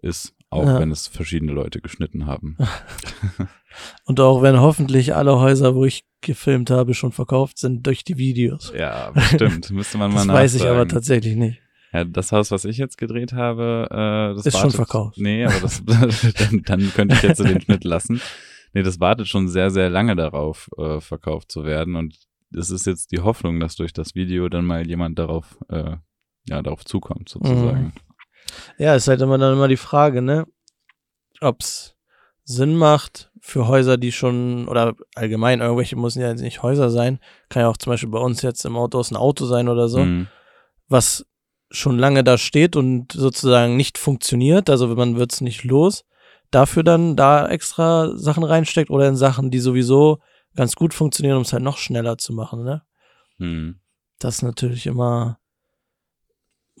ist, 0.00 0.34
auch 0.52 0.66
Ja. 0.66 0.78
wenn 0.78 0.90
es 0.90 1.08
verschiedene 1.08 1.52
Leute 1.52 1.80
geschnitten 1.80 2.26
haben. 2.26 2.56
Und 4.04 4.20
auch 4.20 4.42
wenn 4.42 4.60
hoffentlich 4.60 5.14
alle 5.14 5.38
Häuser, 5.38 5.74
wo 5.74 5.84
ich 5.84 6.04
gefilmt 6.20 6.70
habe, 6.70 6.94
schon 6.94 7.12
verkauft 7.12 7.58
sind 7.58 7.86
durch 7.86 8.04
die 8.04 8.18
Videos. 8.18 8.72
ja, 8.76 9.10
bestimmt. 9.10 9.70
Müsste 9.70 9.98
man 9.98 10.12
mal 10.12 10.26
Das 10.26 10.34
weiß 10.36 10.54
ich 10.54 10.66
aber 10.66 10.86
tatsächlich 10.86 11.36
nicht. 11.36 11.60
Ja, 11.92 12.04
das 12.04 12.32
Haus, 12.32 12.50
was 12.50 12.64
ich 12.64 12.78
jetzt 12.78 12.96
gedreht 12.96 13.32
habe, 13.34 13.88
äh, 13.90 14.34
das 14.34 14.46
Ist 14.46 14.54
schon 14.54 14.62
wartet, 14.64 14.76
verkauft. 14.76 15.18
Nee, 15.18 15.44
aber 15.44 15.60
das, 15.60 15.82
dann, 15.86 16.62
dann 16.64 16.92
könnte 16.94 17.14
ich 17.16 17.22
jetzt 17.22 17.38
so 17.38 17.44
den 17.44 17.60
Schnitt 17.60 17.84
lassen. 17.84 18.20
Nee, 18.72 18.82
das 18.82 19.00
wartet 19.00 19.28
schon 19.28 19.48
sehr, 19.48 19.70
sehr 19.70 19.90
lange 19.90 20.16
darauf, 20.16 20.70
äh, 20.78 21.00
verkauft 21.00 21.52
zu 21.52 21.64
werden. 21.64 21.96
Und 21.96 22.16
es 22.54 22.70
ist 22.70 22.86
jetzt 22.86 23.12
die 23.12 23.20
Hoffnung, 23.20 23.60
dass 23.60 23.76
durch 23.76 23.92
das 23.92 24.14
Video 24.14 24.48
dann 24.48 24.64
mal 24.64 24.86
jemand 24.86 25.18
darauf, 25.18 25.58
äh, 25.68 25.96
ja, 26.48 26.62
darauf 26.62 26.84
zukommt, 26.84 27.28
sozusagen. 27.28 27.92
Ja, 28.78 28.94
ist 28.94 29.08
halt 29.08 29.20
immer 29.20 29.38
dann 29.38 29.54
immer 29.54 29.68
die 29.68 29.76
Frage, 29.76 30.22
ne? 30.22 30.46
Ob's 31.40 31.96
Sinn 32.44 32.76
macht 32.76 33.30
für 33.40 33.66
Häuser, 33.68 33.96
die 33.96 34.12
schon, 34.12 34.68
oder 34.68 34.94
allgemein, 35.14 35.60
irgendwelche 35.60 35.96
müssen 35.96 36.20
ja 36.20 36.28
jetzt 36.28 36.42
nicht 36.42 36.62
Häuser 36.62 36.90
sein, 36.90 37.18
kann 37.48 37.62
ja 37.62 37.68
auch 37.68 37.76
zum 37.76 37.92
Beispiel 37.92 38.10
bei 38.10 38.18
uns 38.18 38.42
jetzt 38.42 38.64
im 38.64 38.76
Autohaus 38.76 39.10
ein 39.10 39.16
Auto 39.16 39.46
sein 39.46 39.68
oder 39.68 39.88
so, 39.88 40.00
Mhm. 40.00 40.28
was 40.88 41.26
schon 41.70 41.98
lange 41.98 42.22
da 42.22 42.38
steht 42.38 42.76
und 42.76 43.12
sozusagen 43.12 43.76
nicht 43.76 43.96
funktioniert, 43.98 44.68
also 44.70 44.88
man 44.94 45.16
wird's 45.16 45.40
nicht 45.40 45.64
los, 45.64 46.04
dafür 46.50 46.82
dann 46.82 47.16
da 47.16 47.48
extra 47.48 48.16
Sachen 48.16 48.44
reinsteckt 48.44 48.90
oder 48.90 49.08
in 49.08 49.16
Sachen, 49.16 49.50
die 49.50 49.60
sowieso 49.60 50.18
ganz 50.54 50.74
gut 50.76 50.92
funktionieren, 50.94 51.36
um 51.36 51.42
es 51.42 51.52
halt 51.52 51.62
noch 51.62 51.78
schneller 51.78 52.18
zu 52.18 52.32
machen, 52.32 52.62
ne? 52.62 52.82
Mhm. 53.38 53.80
Das 54.18 54.36
ist 54.36 54.42
natürlich 54.42 54.86
immer 54.86 55.38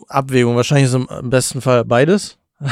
Abwägung. 0.08 0.56
Wahrscheinlich 0.56 0.86
ist 0.86 0.94
im 0.94 1.30
besten 1.30 1.60
Fall 1.60 1.84
beides. 1.84 2.38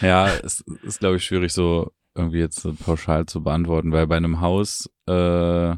Ja, 0.00 0.28
es 0.42 0.64
ist, 0.82 0.98
glaube 0.98 1.16
ich, 1.16 1.24
schwierig, 1.24 1.52
so 1.52 1.92
irgendwie 2.16 2.38
jetzt 2.38 2.60
so 2.60 2.72
pauschal 2.72 3.26
zu 3.26 3.42
beantworten, 3.42 3.92
weil 3.92 4.06
bei 4.06 4.16
einem 4.16 4.40
Haus, 4.40 4.90
äh, 5.06 5.76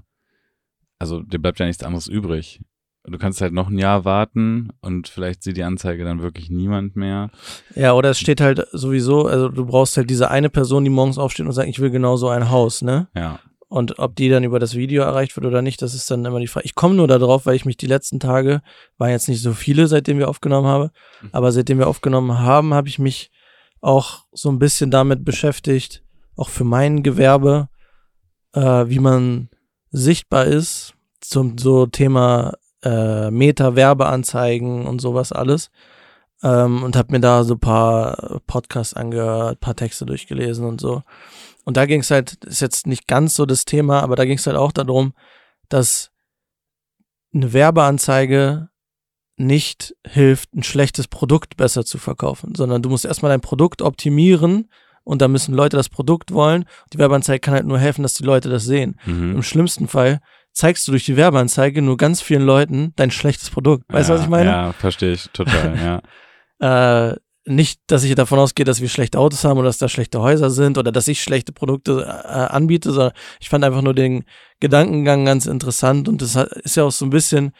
also 0.98 1.20
dir 1.20 1.38
bleibt 1.38 1.58
ja 1.58 1.66
nichts 1.66 1.82
anderes 1.82 2.06
übrig. 2.06 2.60
Du 3.06 3.18
kannst 3.18 3.42
halt 3.42 3.52
noch 3.52 3.68
ein 3.68 3.76
Jahr 3.76 4.06
warten 4.06 4.70
und 4.80 5.08
vielleicht 5.08 5.42
sieht 5.42 5.58
die 5.58 5.62
Anzeige 5.64 6.04
dann 6.04 6.22
wirklich 6.22 6.48
niemand 6.48 6.96
mehr. 6.96 7.30
Ja, 7.74 7.92
oder 7.92 8.10
es 8.10 8.18
steht 8.18 8.40
halt 8.40 8.66
sowieso, 8.72 9.26
also 9.26 9.50
du 9.50 9.66
brauchst 9.66 9.96
halt 9.98 10.08
diese 10.08 10.30
eine 10.30 10.48
Person, 10.48 10.84
die 10.84 10.90
morgens 10.90 11.18
aufsteht 11.18 11.44
und 11.44 11.52
sagt, 11.52 11.68
ich 11.68 11.80
will 11.80 11.90
genau 11.90 12.16
so 12.16 12.28
ein 12.28 12.50
Haus, 12.50 12.80
ne? 12.80 13.08
Ja. 13.14 13.40
Und 13.74 13.98
ob 13.98 14.14
die 14.14 14.28
dann 14.28 14.44
über 14.44 14.60
das 14.60 14.76
Video 14.76 15.02
erreicht 15.02 15.34
wird 15.34 15.46
oder 15.46 15.60
nicht, 15.60 15.82
das 15.82 15.94
ist 15.94 16.08
dann 16.08 16.24
immer 16.24 16.38
die 16.38 16.46
Frage. 16.46 16.64
Ich 16.64 16.76
komme 16.76 16.94
nur 16.94 17.08
darauf, 17.08 17.44
weil 17.44 17.56
ich 17.56 17.64
mich 17.64 17.76
die 17.76 17.88
letzten 17.88 18.20
Tage, 18.20 18.62
waren 18.98 19.10
jetzt 19.10 19.28
nicht 19.28 19.42
so 19.42 19.52
viele, 19.52 19.88
seitdem 19.88 20.20
wir 20.20 20.28
aufgenommen 20.28 20.68
haben, 20.68 20.90
aber 21.32 21.50
seitdem 21.50 21.80
wir 21.80 21.88
aufgenommen 21.88 22.38
haben, 22.38 22.72
habe 22.72 22.86
ich 22.86 23.00
mich 23.00 23.32
auch 23.80 24.26
so 24.30 24.48
ein 24.48 24.60
bisschen 24.60 24.92
damit 24.92 25.24
beschäftigt, 25.24 26.04
auch 26.36 26.50
für 26.50 26.62
mein 26.62 27.02
Gewerbe, 27.02 27.68
äh, 28.52 28.60
wie 28.86 29.00
man 29.00 29.48
sichtbar 29.90 30.44
ist 30.44 30.94
zum 31.20 31.58
so 31.58 31.86
Thema 31.86 32.52
äh, 32.84 33.28
Meta-Werbeanzeigen 33.32 34.86
und 34.86 35.00
sowas 35.00 35.32
alles. 35.32 35.72
Ähm, 36.44 36.84
und 36.84 36.94
habe 36.94 37.10
mir 37.10 37.20
da 37.20 37.42
so 37.42 37.54
ein 37.54 37.60
paar 37.60 38.40
Podcasts 38.46 38.94
angehört, 38.94 39.58
paar 39.58 39.74
Texte 39.74 40.06
durchgelesen 40.06 40.64
und 40.64 40.80
so. 40.80 41.02
Und 41.64 41.76
da 41.76 41.86
ging 41.86 42.00
es 42.00 42.10
halt, 42.10 42.44
ist 42.44 42.60
jetzt 42.60 42.86
nicht 42.86 43.06
ganz 43.06 43.34
so 43.34 43.46
das 43.46 43.64
Thema, 43.64 44.02
aber 44.02 44.16
da 44.16 44.24
ging 44.24 44.36
es 44.36 44.46
halt 44.46 44.56
auch 44.56 44.72
darum, 44.72 45.14
dass 45.68 46.10
eine 47.34 47.52
Werbeanzeige 47.52 48.68
nicht 49.36 49.96
hilft, 50.06 50.54
ein 50.54 50.62
schlechtes 50.62 51.08
Produkt 51.08 51.56
besser 51.56 51.84
zu 51.84 51.98
verkaufen, 51.98 52.54
sondern 52.54 52.82
du 52.82 52.90
musst 52.90 53.04
erstmal 53.04 53.30
dein 53.30 53.40
Produkt 53.40 53.82
optimieren 53.82 54.68
und 55.02 55.20
da 55.20 55.28
müssen 55.28 55.54
Leute 55.54 55.76
das 55.76 55.88
Produkt 55.88 56.32
wollen. 56.32 56.64
Die 56.92 56.98
Werbeanzeige 56.98 57.40
kann 57.40 57.54
halt 57.54 57.66
nur 57.66 57.78
helfen, 57.78 58.02
dass 58.02 58.14
die 58.14 58.24
Leute 58.24 58.48
das 58.48 58.64
sehen. 58.64 58.98
Mhm. 59.04 59.36
Im 59.36 59.42
schlimmsten 59.42 59.88
Fall 59.88 60.20
zeigst 60.52 60.86
du 60.86 60.92
durch 60.92 61.04
die 61.04 61.16
Werbeanzeige 61.16 61.82
nur 61.82 61.96
ganz 61.96 62.22
vielen 62.22 62.42
Leuten 62.42 62.92
dein 62.96 63.10
schlechtes 63.10 63.50
Produkt. 63.50 63.84
Weißt 63.88 64.08
du, 64.08 64.12
ja, 64.12 64.18
was 64.18 64.24
ich 64.24 64.30
meine? 64.30 64.50
Ja, 64.50 64.72
verstehe 64.72 65.12
ich 65.12 65.28
total, 65.30 66.00
ja. 66.60 67.10
äh, 67.10 67.16
nicht, 67.46 67.80
dass 67.88 68.04
ich 68.04 68.14
davon 68.14 68.38
ausgehe, 68.38 68.64
dass 68.64 68.80
wir 68.80 68.88
schlechte 68.88 69.18
Autos 69.18 69.44
haben 69.44 69.58
oder 69.58 69.68
dass 69.68 69.78
da 69.78 69.88
schlechte 69.88 70.20
Häuser 70.20 70.50
sind 70.50 70.78
oder 70.78 70.92
dass 70.92 71.08
ich 71.08 71.22
schlechte 71.22 71.52
Produkte 71.52 72.02
äh, 72.02 72.06
anbiete, 72.06 72.90
sondern 72.92 73.12
ich 73.40 73.48
fand 73.48 73.64
einfach 73.64 73.82
nur 73.82 73.94
den 73.94 74.24
Gedankengang 74.60 75.24
ganz 75.24 75.46
interessant 75.46 76.08
und 76.08 76.22
das 76.22 76.36
ist 76.36 76.76
ja 76.76 76.84
auch 76.84 76.92
so 76.92 77.04
ein 77.04 77.10
bisschen, 77.10 77.52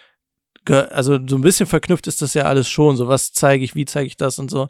also 0.66 1.18
so 1.27 1.37
ein 1.37 1.42
bisschen 1.42 1.66
verknüpft 1.66 2.07
ist 2.07 2.23
das 2.23 2.35
ja 2.35 2.44
alles 2.44 2.68
schon, 2.68 2.97
so 2.97 3.09
was 3.09 3.33
zeige 3.33 3.62
ich, 3.62 3.75
wie 3.75 3.85
zeige 3.85 4.07
ich 4.07 4.16
das 4.16 4.38
und 4.38 4.51
so 4.51 4.68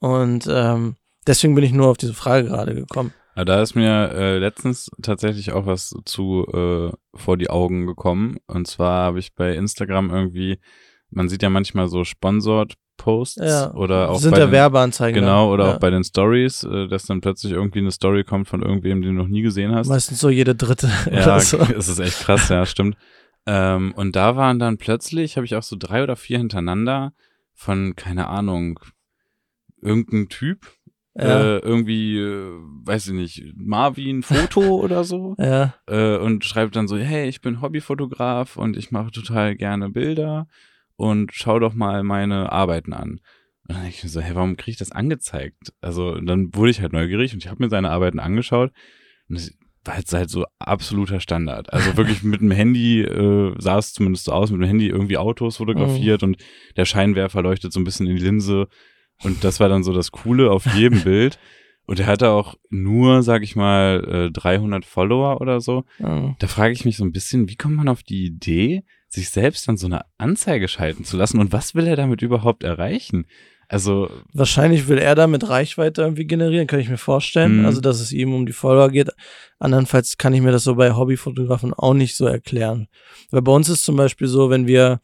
und 0.00 0.48
ähm, 0.50 0.96
deswegen 1.26 1.54
bin 1.54 1.64
ich 1.64 1.72
nur 1.72 1.88
auf 1.88 1.96
diese 1.96 2.14
Frage 2.14 2.48
gerade 2.48 2.74
gekommen. 2.74 3.14
Aber 3.34 3.44
da 3.44 3.62
ist 3.62 3.76
mir 3.76 4.10
äh, 4.12 4.38
letztens 4.38 4.90
tatsächlich 5.02 5.52
auch 5.52 5.64
was 5.64 5.94
zu 6.04 6.46
äh, 6.52 6.90
vor 7.14 7.36
die 7.36 7.48
Augen 7.48 7.86
gekommen. 7.86 8.38
Und 8.46 8.66
zwar 8.66 9.04
habe 9.04 9.20
ich 9.20 9.34
bei 9.34 9.54
Instagram 9.54 10.10
irgendwie, 10.10 10.58
man 11.10 11.28
sieht 11.28 11.42
ja 11.42 11.48
manchmal 11.48 11.88
so 11.88 12.02
Sponsored 12.04 12.74
Posts 13.00 13.42
Ja, 13.42 13.72
oder 13.72 14.10
auch 14.10 14.20
sind 14.20 14.32
bei 14.32 14.38
ja 14.40 14.46
den, 14.46 14.52
Werbeanzeigen. 14.52 15.20
genau 15.20 15.50
oder 15.50 15.64
ja. 15.66 15.74
auch 15.74 15.78
bei 15.78 15.88
den 15.88 16.04
Stories, 16.04 16.64
äh, 16.64 16.86
dass 16.86 17.06
dann 17.06 17.22
plötzlich 17.22 17.52
irgendwie 17.52 17.78
eine 17.78 17.90
Story 17.90 18.24
kommt 18.24 18.46
von 18.46 18.60
irgendwem, 18.62 19.00
den 19.00 19.16
du 19.16 19.22
noch 19.22 19.28
nie 19.28 19.40
gesehen 19.40 19.74
hast. 19.74 19.88
Meistens 19.88 20.20
so 20.20 20.28
jede 20.28 20.54
dritte 20.54 20.90
Ja, 21.10 21.40
so. 21.40 21.58
es 21.76 21.88
ist 21.88 21.98
echt 21.98 22.20
krass, 22.20 22.50
ja, 22.50 22.66
stimmt. 22.66 22.96
Ähm, 23.46 23.94
und 23.96 24.16
da 24.16 24.36
waren 24.36 24.58
dann 24.58 24.76
plötzlich, 24.76 25.36
habe 25.36 25.46
ich 25.46 25.56
auch 25.56 25.62
so 25.62 25.76
drei 25.78 26.02
oder 26.02 26.14
vier 26.14 26.36
hintereinander 26.38 27.14
von, 27.54 27.96
keine 27.96 28.28
Ahnung, 28.28 28.78
irgendein 29.80 30.28
Typ, 30.28 30.66
Ja, 31.16 31.40
äh, 31.40 31.58
irgendwie, 31.60 32.18
äh, 32.18 32.52
weiß 32.84 33.08
ich 33.08 33.14
nicht, 33.14 33.54
Marvin 33.56 34.22
Foto 34.22 34.60
oder 34.84 35.04
so 35.04 35.36
ja, 35.38 35.74
äh, 35.86 36.18
und 36.18 36.44
schreibt 36.44 36.76
dann 36.76 36.86
so, 36.86 36.98
hey, 36.98 37.28
ich 37.30 37.40
bin 37.40 37.62
Hobbyfotograf 37.62 38.58
und 38.58 38.76
ich 38.76 38.90
mache 38.90 39.10
total 39.10 39.56
gerne 39.56 39.88
Bilder 39.88 40.46
und 41.00 41.30
schau 41.32 41.58
doch 41.58 41.72
mal 41.72 42.02
meine 42.02 42.52
Arbeiten 42.52 42.92
an. 42.92 43.20
Und 43.66 43.76
dann 43.76 43.86
ich 43.86 44.02
mir 44.02 44.10
so, 44.10 44.20
hey, 44.20 44.34
warum 44.34 44.56
kriege 44.56 44.72
ich 44.72 44.76
das 44.76 44.92
angezeigt? 44.92 45.72
Also 45.80 46.20
dann 46.20 46.54
wurde 46.54 46.70
ich 46.70 46.82
halt 46.82 46.92
neugierig 46.92 47.32
und 47.32 47.42
ich 47.42 47.48
habe 47.48 47.62
mir 47.62 47.70
seine 47.70 47.90
Arbeiten 47.90 48.18
angeschaut 48.18 48.70
und 49.28 49.36
es 49.36 49.56
war 49.84 49.96
jetzt 49.96 50.12
halt 50.12 50.28
so 50.28 50.44
absoluter 50.58 51.20
Standard. 51.20 51.72
Also 51.72 51.96
wirklich 51.96 52.22
mit 52.22 52.42
dem 52.42 52.50
Handy 52.50 53.00
äh, 53.00 53.54
sah 53.58 53.78
es 53.78 53.94
zumindest 53.94 54.26
so 54.26 54.32
aus, 54.32 54.50
mit 54.50 54.60
dem 54.60 54.66
Handy 54.66 54.88
irgendwie 54.88 55.16
Autos 55.16 55.56
fotografiert 55.56 56.22
und 56.22 56.36
der 56.76 56.84
Scheinwerfer 56.84 57.42
leuchtet 57.42 57.72
so 57.72 57.80
ein 57.80 57.84
bisschen 57.84 58.06
in 58.06 58.16
die 58.16 58.22
Linse 58.22 58.68
und 59.22 59.42
das 59.42 59.58
war 59.58 59.70
dann 59.70 59.82
so 59.84 59.94
das 59.94 60.12
Coole 60.12 60.50
auf 60.50 60.66
jedem 60.74 61.00
Bild. 61.04 61.38
Und 61.86 61.98
er 61.98 62.06
hatte 62.06 62.28
auch 62.30 62.56
nur, 62.68 63.22
sag 63.22 63.42
ich 63.42 63.56
mal, 63.56 64.28
äh, 64.28 64.30
300 64.30 64.84
Follower 64.84 65.40
oder 65.40 65.60
so. 65.60 65.84
ja. 65.98 66.36
Da 66.38 66.46
frage 66.46 66.72
ich 66.72 66.84
mich 66.84 66.96
so 66.96 67.04
ein 67.04 67.10
bisschen, 67.10 67.48
wie 67.48 67.56
kommt 67.56 67.74
man 67.74 67.88
auf 67.88 68.02
die 68.02 68.26
Idee, 68.26 68.84
sich 69.12 69.30
selbst 69.30 69.66
dann 69.68 69.76
so 69.76 69.86
eine 69.86 70.02
Anzeige 70.18 70.68
schalten 70.68 71.04
zu 71.04 71.16
lassen 71.16 71.38
und 71.40 71.52
was 71.52 71.74
will 71.74 71.86
er 71.86 71.96
damit 71.96 72.22
überhaupt 72.22 72.62
erreichen? 72.64 73.26
Also, 73.68 74.10
Wahrscheinlich 74.32 74.88
will 74.88 74.98
er 74.98 75.14
damit 75.14 75.48
Reichweite 75.48 76.02
irgendwie 76.02 76.26
generieren, 76.26 76.66
kann 76.66 76.80
ich 76.80 76.88
mir 76.88 76.96
vorstellen. 76.98 77.58
Mhm. 77.60 77.66
Also, 77.66 77.80
dass 77.80 78.00
es 78.00 78.10
ihm 78.12 78.34
um 78.34 78.44
die 78.44 78.52
Follower 78.52 78.88
geht. 78.90 79.10
Andernfalls 79.60 80.18
kann 80.18 80.34
ich 80.34 80.40
mir 80.40 80.50
das 80.50 80.64
so 80.64 80.74
bei 80.74 80.92
Hobbyfotografen 80.92 81.72
auch 81.74 81.94
nicht 81.94 82.16
so 82.16 82.26
erklären. 82.26 82.88
Weil 83.30 83.42
bei 83.42 83.52
uns 83.52 83.68
ist 83.68 83.84
zum 83.84 83.94
Beispiel 83.96 84.26
so, 84.26 84.50
wenn 84.50 84.66
wir, 84.66 85.00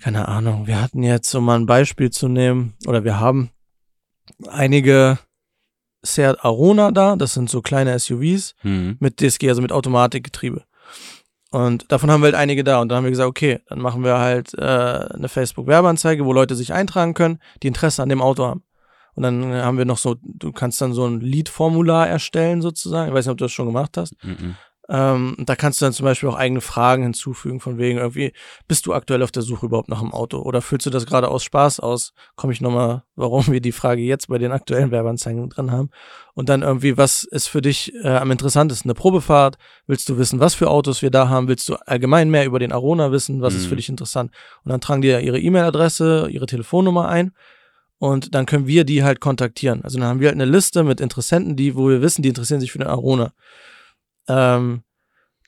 keine 0.00 0.28
Ahnung, 0.28 0.66
wir 0.66 0.82
hatten 0.82 1.02
jetzt, 1.02 1.34
um 1.34 1.46
mal 1.46 1.58
ein 1.58 1.64
Beispiel 1.64 2.10
zu 2.10 2.28
nehmen, 2.28 2.74
oder 2.86 3.04
wir 3.04 3.18
haben 3.20 3.50
einige 4.48 5.18
Seat 6.02 6.44
Arona 6.44 6.90
da, 6.92 7.16
das 7.16 7.34
sind 7.34 7.48
so 7.50 7.62
kleine 7.62 7.98
SUVs 7.98 8.54
Mhm. 8.62 8.96
mit 9.00 9.18
DSG, 9.20 9.48
also 9.48 9.62
mit 9.62 9.72
Automatikgetriebe. 9.72 10.64
Und 11.50 11.90
davon 11.90 12.10
haben 12.10 12.20
wir 12.20 12.26
halt 12.26 12.36
einige 12.36 12.62
da. 12.62 12.80
Und 12.80 12.88
dann 12.88 12.98
haben 12.98 13.04
wir 13.04 13.10
gesagt, 13.10 13.28
okay, 13.28 13.60
dann 13.68 13.80
machen 13.80 14.04
wir 14.04 14.18
halt 14.18 14.54
äh, 14.54 14.60
eine 14.60 15.28
Facebook-Werbeanzeige, 15.28 16.24
wo 16.24 16.32
Leute 16.32 16.54
sich 16.54 16.72
eintragen 16.72 17.14
können, 17.14 17.40
die 17.62 17.66
Interesse 17.66 18.02
an 18.02 18.08
dem 18.08 18.22
Auto 18.22 18.44
haben. 18.44 18.62
Und 19.14 19.24
dann 19.24 19.52
haben 19.52 19.76
wir 19.76 19.84
noch 19.84 19.98
so, 19.98 20.16
du 20.22 20.52
kannst 20.52 20.80
dann 20.80 20.92
so 20.92 21.06
ein 21.06 21.20
Lead-Formular 21.20 22.08
erstellen 22.08 22.62
sozusagen. 22.62 23.08
Ich 23.08 23.14
weiß 23.14 23.26
nicht, 23.26 23.32
ob 23.32 23.38
du 23.38 23.44
das 23.44 23.52
schon 23.52 23.66
gemacht 23.66 23.96
hast. 23.96 24.14
Mhm. 24.22 24.56
Ähm, 24.92 25.36
da 25.38 25.54
kannst 25.54 25.80
du 25.80 25.84
dann 25.84 25.92
zum 25.92 26.02
Beispiel 26.02 26.28
auch 26.28 26.34
eigene 26.34 26.60
Fragen 26.60 27.04
hinzufügen, 27.04 27.60
von 27.60 27.78
wegen 27.78 27.98
irgendwie, 27.98 28.32
bist 28.66 28.86
du 28.86 28.92
aktuell 28.92 29.22
auf 29.22 29.30
der 29.30 29.42
Suche 29.42 29.66
überhaupt 29.66 29.88
nach 29.88 30.00
einem 30.00 30.12
Auto? 30.12 30.38
Oder 30.40 30.62
füllst 30.62 30.84
du 30.84 30.90
das 30.90 31.06
gerade 31.06 31.28
aus 31.28 31.44
Spaß 31.44 31.78
aus? 31.78 32.12
Komme 32.34 32.52
ich 32.52 32.60
nochmal, 32.60 33.04
warum 33.14 33.46
wir 33.46 33.60
die 33.60 33.70
Frage 33.70 34.02
jetzt 34.02 34.26
bei 34.26 34.38
den 34.38 34.50
aktuellen 34.50 34.90
Werbeanzeigen 34.90 35.48
drin 35.48 35.70
haben? 35.70 35.90
Und 36.34 36.48
dann 36.48 36.62
irgendwie, 36.62 36.96
was 36.96 37.22
ist 37.22 37.46
für 37.46 37.62
dich 37.62 37.94
äh, 38.02 38.08
am 38.08 38.32
interessantesten? 38.32 38.90
Eine 38.90 38.94
Probefahrt? 38.96 39.58
Willst 39.86 40.08
du 40.08 40.18
wissen, 40.18 40.40
was 40.40 40.56
für 40.56 40.68
Autos 40.68 41.02
wir 41.02 41.10
da 41.12 41.28
haben? 41.28 41.46
Willst 41.46 41.68
du 41.68 41.76
allgemein 41.86 42.28
mehr 42.28 42.44
über 42.44 42.58
den 42.58 42.72
Arona 42.72 43.12
wissen? 43.12 43.42
Was 43.42 43.54
ist 43.54 43.66
für 43.66 43.74
Mhm. 43.74 43.76
dich 43.76 43.88
interessant? 43.90 44.32
Und 44.64 44.72
dann 44.72 44.80
tragen 44.80 45.02
die 45.02 45.08
ja 45.08 45.20
ihre 45.20 45.38
E-Mail-Adresse, 45.38 46.26
ihre 46.30 46.46
Telefonnummer 46.46 47.08
ein. 47.08 47.32
Und 47.98 48.34
dann 48.34 48.46
können 48.46 48.66
wir 48.66 48.84
die 48.84 49.04
halt 49.04 49.20
kontaktieren. 49.20 49.84
Also 49.84 49.98
dann 50.00 50.08
haben 50.08 50.20
wir 50.20 50.28
halt 50.28 50.40
eine 50.40 50.50
Liste 50.50 50.82
mit 50.82 51.00
Interessenten, 51.00 51.54
die, 51.54 51.76
wo 51.76 51.88
wir 51.88 52.02
wissen, 52.02 52.22
die 52.22 52.30
interessieren 52.30 52.58
sich 52.58 52.72
für 52.72 52.78
den 52.78 52.88
Arona. 52.88 53.32
Ähm, 54.30 54.82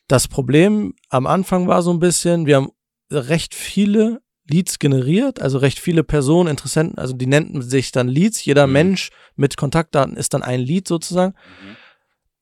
das 0.09 0.29
Problem 0.29 0.95
am 1.09 1.27
Anfang 1.27 1.69
war 1.69 1.83
so 1.83 1.93
ein 1.93 2.01
bisschen, 2.01 2.47
wir 2.47 2.57
haben 2.57 2.71
recht 3.11 3.55
viele 3.55 4.21
Leads 4.51 4.79
generiert, 4.79 5.41
also 5.41 5.59
recht 5.59 5.79
viele 5.79 6.03
Personen, 6.03 6.51
Interessenten, 6.51 6.99
also 6.99 7.15
die 7.15 7.27
nannten 7.27 7.63
sich 7.63 7.93
dann 7.93 8.09
Leads. 8.09 8.45
Jeder 8.45 8.67
Mhm. 8.67 8.73
Mensch 8.73 9.11
mit 9.37 9.57
Kontaktdaten 9.57 10.17
ist 10.17 10.35
dann 10.35 10.43
ein 10.43 10.61
Lead 10.61 10.89
sozusagen. 10.89 11.35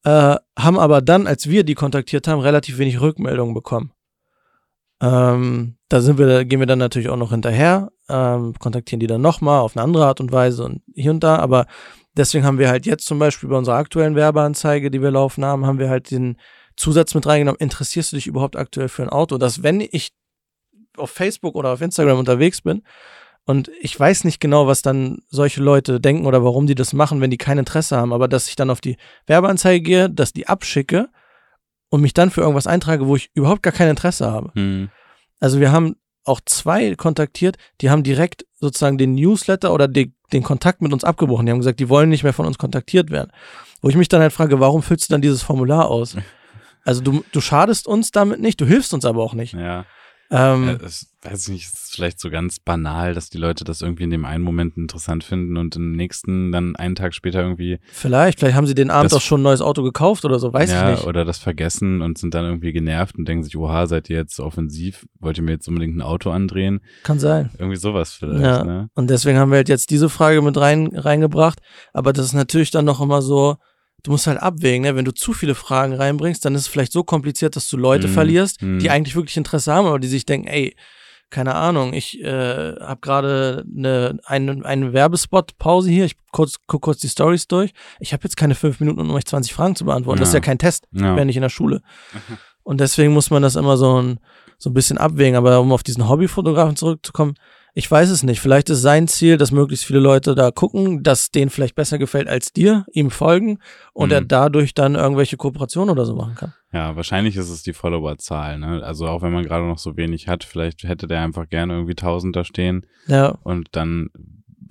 Äh, 0.04 0.36
haben 0.58 0.78
aber 0.78 1.02
dann, 1.02 1.26
als 1.26 1.48
wir 1.48 1.62
die 1.62 1.74
kontaktiert 1.74 2.26
haben, 2.26 2.40
relativ 2.40 2.78
wenig 2.78 3.00
Rückmeldungen 3.00 3.54
bekommen. 3.54 3.92
Ähm, 5.02 5.76
da 5.88 6.00
sind 6.00 6.18
wir, 6.18 6.26
da 6.26 6.44
gehen 6.44 6.60
wir 6.60 6.66
dann 6.66 6.78
natürlich 6.78 7.08
auch 7.10 7.16
noch 7.16 7.30
hinterher, 7.30 7.90
ähm, 8.08 8.54
kontaktieren 8.58 9.00
die 9.00 9.06
dann 9.06 9.20
nochmal 9.20 9.60
auf 9.60 9.76
eine 9.76 9.82
andere 9.82 10.06
Art 10.06 10.20
und 10.20 10.32
Weise 10.32 10.64
und 10.64 10.82
hier 10.94 11.10
und 11.10 11.20
da, 11.20 11.36
aber 11.36 11.66
deswegen 12.20 12.44
haben 12.44 12.58
wir 12.58 12.68
halt 12.68 12.86
jetzt 12.86 13.06
zum 13.06 13.18
Beispiel 13.18 13.48
bei 13.48 13.56
unserer 13.56 13.76
aktuellen 13.76 14.14
Werbeanzeige, 14.14 14.90
die 14.90 15.02
wir 15.02 15.10
laufen 15.10 15.44
haben, 15.44 15.66
haben 15.66 15.78
wir 15.78 15.88
halt 15.88 16.10
den 16.10 16.36
Zusatz 16.76 17.14
mit 17.14 17.26
reingenommen, 17.26 17.58
interessierst 17.58 18.12
du 18.12 18.16
dich 18.16 18.26
überhaupt 18.26 18.56
aktuell 18.56 18.88
für 18.88 19.02
ein 19.02 19.08
Auto? 19.08 19.38
Dass 19.38 19.62
wenn 19.62 19.80
ich 19.80 20.12
auf 20.96 21.10
Facebook 21.10 21.54
oder 21.54 21.70
auf 21.70 21.80
Instagram 21.80 22.18
unterwegs 22.18 22.60
bin 22.60 22.82
und 23.46 23.70
ich 23.80 23.98
weiß 23.98 24.24
nicht 24.24 24.40
genau, 24.40 24.66
was 24.66 24.82
dann 24.82 25.22
solche 25.28 25.62
Leute 25.62 26.00
denken 26.00 26.26
oder 26.26 26.44
warum 26.44 26.66
die 26.66 26.74
das 26.74 26.92
machen, 26.92 27.20
wenn 27.20 27.30
die 27.30 27.38
kein 27.38 27.58
Interesse 27.58 27.96
haben, 27.96 28.12
aber 28.12 28.28
dass 28.28 28.48
ich 28.48 28.56
dann 28.56 28.70
auf 28.70 28.80
die 28.80 28.96
Werbeanzeige 29.26 29.82
gehe, 29.82 30.10
dass 30.10 30.32
die 30.32 30.46
abschicke 30.46 31.08
und 31.88 32.02
mich 32.02 32.14
dann 32.14 32.30
für 32.30 32.42
irgendwas 32.42 32.66
eintrage, 32.66 33.06
wo 33.06 33.16
ich 33.16 33.30
überhaupt 33.34 33.62
gar 33.62 33.72
kein 33.72 33.88
Interesse 33.88 34.30
habe. 34.30 34.50
Mhm. 34.54 34.90
Also 35.40 35.58
wir 35.58 35.72
haben 35.72 35.96
auch 36.30 36.40
zwei 36.44 36.94
kontaktiert, 36.94 37.56
die 37.80 37.90
haben 37.90 38.02
direkt 38.02 38.46
sozusagen 38.60 38.98
den 38.98 39.14
Newsletter 39.14 39.72
oder 39.72 39.88
die, 39.88 40.14
den 40.32 40.42
Kontakt 40.42 40.80
mit 40.82 40.92
uns 40.92 41.04
abgebrochen. 41.04 41.46
Die 41.46 41.52
haben 41.52 41.58
gesagt, 41.58 41.80
die 41.80 41.88
wollen 41.88 42.08
nicht 42.08 42.22
mehr 42.22 42.32
von 42.32 42.46
uns 42.46 42.58
kontaktiert 42.58 43.10
werden. 43.10 43.30
Wo 43.82 43.88
ich 43.88 43.96
mich 43.96 44.08
dann 44.08 44.20
halt 44.20 44.32
frage, 44.32 44.60
warum 44.60 44.82
füllst 44.82 45.08
du 45.08 45.14
dann 45.14 45.22
dieses 45.22 45.42
Formular 45.42 45.88
aus? 45.88 46.16
Also 46.82 47.02
du, 47.02 47.22
du 47.32 47.42
schadest 47.42 47.86
uns 47.86 48.10
damit 48.10 48.40
nicht, 48.40 48.58
du 48.58 48.64
hilfst 48.64 48.94
uns 48.94 49.04
aber 49.04 49.22
auch 49.22 49.34
nicht. 49.34 49.52
Ja. 49.52 49.84
Ähm, 50.30 50.66
Ja, 50.66 50.86
es, 50.86 51.09
weiß 51.22 51.48
ich 51.48 51.48
nicht, 51.52 51.66
es 51.66 51.74
ist 51.82 51.94
vielleicht 51.96 52.18
so 52.18 52.30
ganz 52.30 52.58
banal, 52.60 53.12
dass 53.12 53.28
die 53.28 53.36
Leute 53.38 53.64
das 53.64 53.82
irgendwie 53.82 54.04
in 54.04 54.10
dem 54.10 54.24
einen 54.24 54.42
Moment 54.42 54.76
interessant 54.78 55.22
finden 55.22 55.58
und 55.58 55.76
im 55.76 55.92
nächsten 55.92 56.50
dann 56.50 56.76
einen 56.76 56.94
Tag 56.94 57.14
später 57.14 57.42
irgendwie 57.42 57.78
vielleicht, 57.92 58.38
vielleicht 58.40 58.56
haben 58.56 58.66
sie 58.66 58.74
den 58.74 58.90
Abend 58.90 59.12
auch 59.12 59.20
schon 59.20 59.40
ein 59.40 59.42
neues 59.42 59.60
Auto 59.60 59.82
gekauft 59.82 60.24
oder 60.24 60.38
so, 60.38 60.52
weiß 60.52 60.70
ja, 60.70 60.92
ich 60.92 60.98
nicht. 60.98 61.06
oder 61.06 61.24
das 61.26 61.38
vergessen 61.38 62.00
und 62.00 62.16
sind 62.16 62.32
dann 62.32 62.44
irgendwie 62.46 62.72
genervt 62.72 63.16
und 63.18 63.28
denken 63.28 63.44
sich, 63.44 63.56
oha, 63.56 63.86
seid 63.86 64.08
ihr 64.08 64.16
jetzt 64.16 64.40
offensiv? 64.40 65.06
Wollt 65.18 65.36
ihr 65.36 65.44
mir 65.44 65.52
jetzt 65.52 65.68
unbedingt 65.68 65.96
ein 65.96 66.02
Auto 66.02 66.30
andrehen? 66.30 66.80
Kann 67.02 67.18
sein. 67.18 67.50
Irgendwie 67.58 67.76
sowas 67.76 68.14
vielleicht, 68.14 68.40
Ja. 68.42 68.64
ne? 68.64 68.88
Und 68.94 69.10
deswegen 69.10 69.38
haben 69.38 69.50
wir 69.50 69.56
halt 69.56 69.68
jetzt 69.68 69.90
diese 69.90 70.08
Frage 70.08 70.40
mit 70.40 70.56
rein, 70.56 70.88
reingebracht. 70.96 71.60
Aber 71.92 72.12
das 72.14 72.26
ist 72.26 72.32
natürlich 72.32 72.70
dann 72.70 72.86
noch 72.86 73.00
immer 73.02 73.20
so, 73.20 73.56
du 74.04 74.12
musst 74.12 74.26
halt 74.26 74.38
abwägen, 74.40 74.82
ne? 74.84 74.96
Wenn 74.96 75.04
du 75.04 75.12
zu 75.12 75.34
viele 75.34 75.54
Fragen 75.54 75.92
reinbringst, 75.92 76.42
dann 76.46 76.54
ist 76.54 76.62
es 76.62 76.68
vielleicht 76.68 76.92
so 76.92 77.04
kompliziert, 77.04 77.56
dass 77.56 77.68
du 77.68 77.76
Leute 77.76 78.08
Mhm. 78.08 78.12
verlierst, 78.12 78.62
Mhm. 78.62 78.78
die 78.78 78.88
eigentlich 78.88 79.16
wirklich 79.16 79.36
Interesse 79.36 79.70
haben, 79.74 79.86
aber 79.86 79.98
die 79.98 80.08
sich 80.08 80.24
denken, 80.24 80.46
ey, 80.48 80.74
keine 81.30 81.54
Ahnung, 81.54 81.92
ich 81.92 82.20
äh, 82.22 82.74
habe 82.80 83.00
gerade 83.00 83.64
eine, 83.76 84.18
eine, 84.24 84.64
eine 84.64 84.92
Werbespot-Pause 84.92 85.90
hier, 85.90 86.04
ich 86.04 86.16
kurz, 86.32 86.56
guck 86.66 86.82
kurz 86.82 86.98
die 86.98 87.08
Stories 87.08 87.46
durch. 87.48 87.72
Ich 88.00 88.12
habe 88.12 88.24
jetzt 88.24 88.36
keine 88.36 88.54
fünf 88.54 88.80
Minuten, 88.80 89.00
um 89.00 89.10
euch 89.12 89.24
20 89.24 89.52
Fragen 89.54 89.76
zu 89.76 89.84
beantworten. 89.84 90.20
Das 90.20 90.28
ist 90.30 90.34
Ja. 90.34 90.38
ja 90.40 90.44
kein 90.44 90.58
Test, 90.58 90.86
Ja. 90.92 91.14
wäre 91.16 91.24
nicht 91.26 91.36
in 91.36 91.42
der 91.42 91.48
Schule. 91.48 91.82
Und 92.62 92.80
deswegen 92.80 93.12
muss 93.12 93.30
man 93.30 93.42
das 93.42 93.56
immer 93.56 93.76
so 93.76 94.00
ein, 94.02 94.18
so 94.58 94.70
ein 94.70 94.74
bisschen 94.74 94.98
abwägen. 94.98 95.36
Aber 95.36 95.60
um 95.60 95.72
auf 95.72 95.82
diesen 95.82 96.08
Hobbyfotografen 96.08 96.76
zurückzukommen, 96.76 97.34
ich 97.80 97.90
weiß 97.90 98.10
es 98.10 98.22
nicht. 98.22 98.40
Vielleicht 98.40 98.68
ist 98.68 98.82
sein 98.82 99.08
Ziel, 99.08 99.38
dass 99.38 99.52
möglichst 99.52 99.86
viele 99.86 100.00
Leute 100.00 100.34
da 100.34 100.50
gucken, 100.50 101.02
dass 101.02 101.30
denen 101.30 101.50
vielleicht 101.50 101.74
besser 101.74 101.96
gefällt 101.98 102.28
als 102.28 102.52
dir, 102.52 102.84
ihm 102.92 103.10
folgen 103.10 103.58
und 103.94 104.08
Mhm. 104.10 104.12
er 104.14 104.20
dadurch 104.20 104.74
dann 104.74 104.96
irgendwelche 104.96 105.38
Kooperationen 105.38 105.88
oder 105.90 106.04
so 106.04 106.14
machen 106.14 106.34
kann. 106.34 106.52
Ja, 106.74 106.94
wahrscheinlich 106.94 107.36
ist 107.36 107.48
es 107.48 107.62
die 107.62 107.72
Followerzahl, 107.72 108.58
ne? 108.58 108.82
Also 108.84 109.06
auch 109.08 109.22
wenn 109.22 109.32
man 109.32 109.44
gerade 109.44 109.66
noch 109.66 109.78
so 109.78 109.96
wenig 109.96 110.28
hat, 110.28 110.44
vielleicht 110.44 110.84
hätte 110.84 111.06
der 111.06 111.22
einfach 111.22 111.48
gerne 111.48 111.72
irgendwie 111.72 111.96
1000 111.96 112.36
da 112.36 112.44
stehen 112.44 112.84
Ja, 113.06 113.38
und 113.44 113.68
dann, 113.72 114.10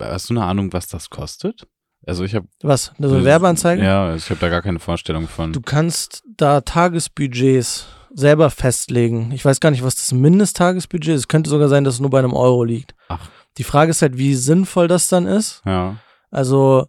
hast 0.00 0.30
du 0.30 0.34
eine 0.34 0.44
Ahnung, 0.44 0.72
was 0.72 0.86
das 0.86 1.10
kostet? 1.10 1.66
Also 2.06 2.22
ich 2.24 2.34
habe 2.36 2.46
was? 2.62 2.92
So 2.98 3.08
eine 3.14 3.24
Werbeanzeige? 3.24 3.82
Ja, 3.82 4.14
ich 4.14 4.30
habe 4.30 4.38
da 4.40 4.48
gar 4.48 4.62
keine 4.62 4.78
Vorstellung 4.78 5.26
von. 5.26 5.52
Du 5.52 5.60
kannst 5.60 6.22
da 6.36 6.60
Tagesbudgets 6.60 7.86
selber 8.14 8.50
festlegen. 8.50 9.30
Ich 9.32 9.44
weiß 9.44 9.60
gar 9.60 9.70
nicht, 9.70 9.82
was 9.84 9.94
das 9.96 10.12
Mindesttagesbudget 10.12 11.14
ist. 11.14 11.20
Es 11.22 11.28
könnte 11.28 11.50
sogar 11.50 11.68
sein, 11.68 11.84
dass 11.84 11.94
es 11.94 12.00
nur 12.00 12.10
bei 12.10 12.18
einem 12.18 12.32
Euro 12.34 12.64
liegt. 12.64 12.94
Ach. 13.08 13.20
Die 13.58 13.64
Frage 13.64 13.90
ist 13.90 14.02
halt, 14.02 14.16
wie 14.18 14.34
sinnvoll 14.34 14.88
das 14.88 15.08
dann 15.08 15.26
ist. 15.26 15.62
ja. 15.64 15.96
Also 16.32 16.86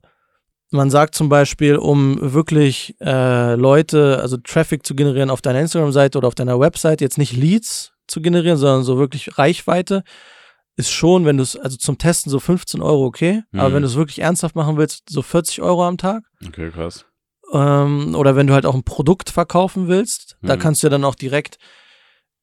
man 0.69 0.89
sagt 0.91 1.15
zum 1.15 1.27
Beispiel, 1.29 1.75
um 1.75 2.17
wirklich 2.33 2.95
äh, 3.01 3.55
Leute, 3.55 4.19
also 4.21 4.37
Traffic 4.37 4.85
zu 4.85 4.95
generieren 4.95 5.29
auf 5.31 5.41
deiner 5.41 5.59
Instagram-Seite 5.59 6.17
oder 6.17 6.27
auf 6.27 6.35
deiner 6.35 6.59
Website, 6.59 7.01
jetzt 7.01 7.17
nicht 7.17 7.33
Leads 7.35 7.91
zu 8.07 8.21
generieren, 8.21 8.57
sondern 8.57 8.83
so 8.83 8.97
wirklich 8.97 9.37
Reichweite, 9.37 10.03
ist 10.77 10.91
schon, 10.91 11.25
wenn 11.25 11.37
du 11.37 11.43
es, 11.43 11.57
also 11.57 11.75
zum 11.75 11.97
Testen 11.97 12.29
so 12.29 12.39
15 12.39 12.81
Euro 12.81 13.03
okay, 13.05 13.43
aber 13.51 13.69
Mhm. 13.69 13.73
wenn 13.73 13.81
du 13.81 13.87
es 13.89 13.95
wirklich 13.95 14.19
ernsthaft 14.19 14.55
machen 14.55 14.77
willst, 14.77 15.09
so 15.09 15.21
40 15.21 15.61
Euro 15.61 15.85
am 15.85 15.97
Tag. 15.97 16.23
Okay, 16.47 16.69
krass. 16.71 17.03
Ähm, 17.53 18.15
oder 18.15 18.35
wenn 18.35 18.47
du 18.47 18.53
halt 18.53 18.65
auch 18.65 18.75
ein 18.75 18.83
Produkt 18.83 19.29
verkaufen 19.29 19.87
willst, 19.87 20.37
da 20.41 20.55
Mhm. 20.55 20.59
kannst 20.59 20.81
du 20.83 20.87
ja 20.87 20.91
dann 20.91 21.03
auch 21.03 21.15
direkt 21.15 21.57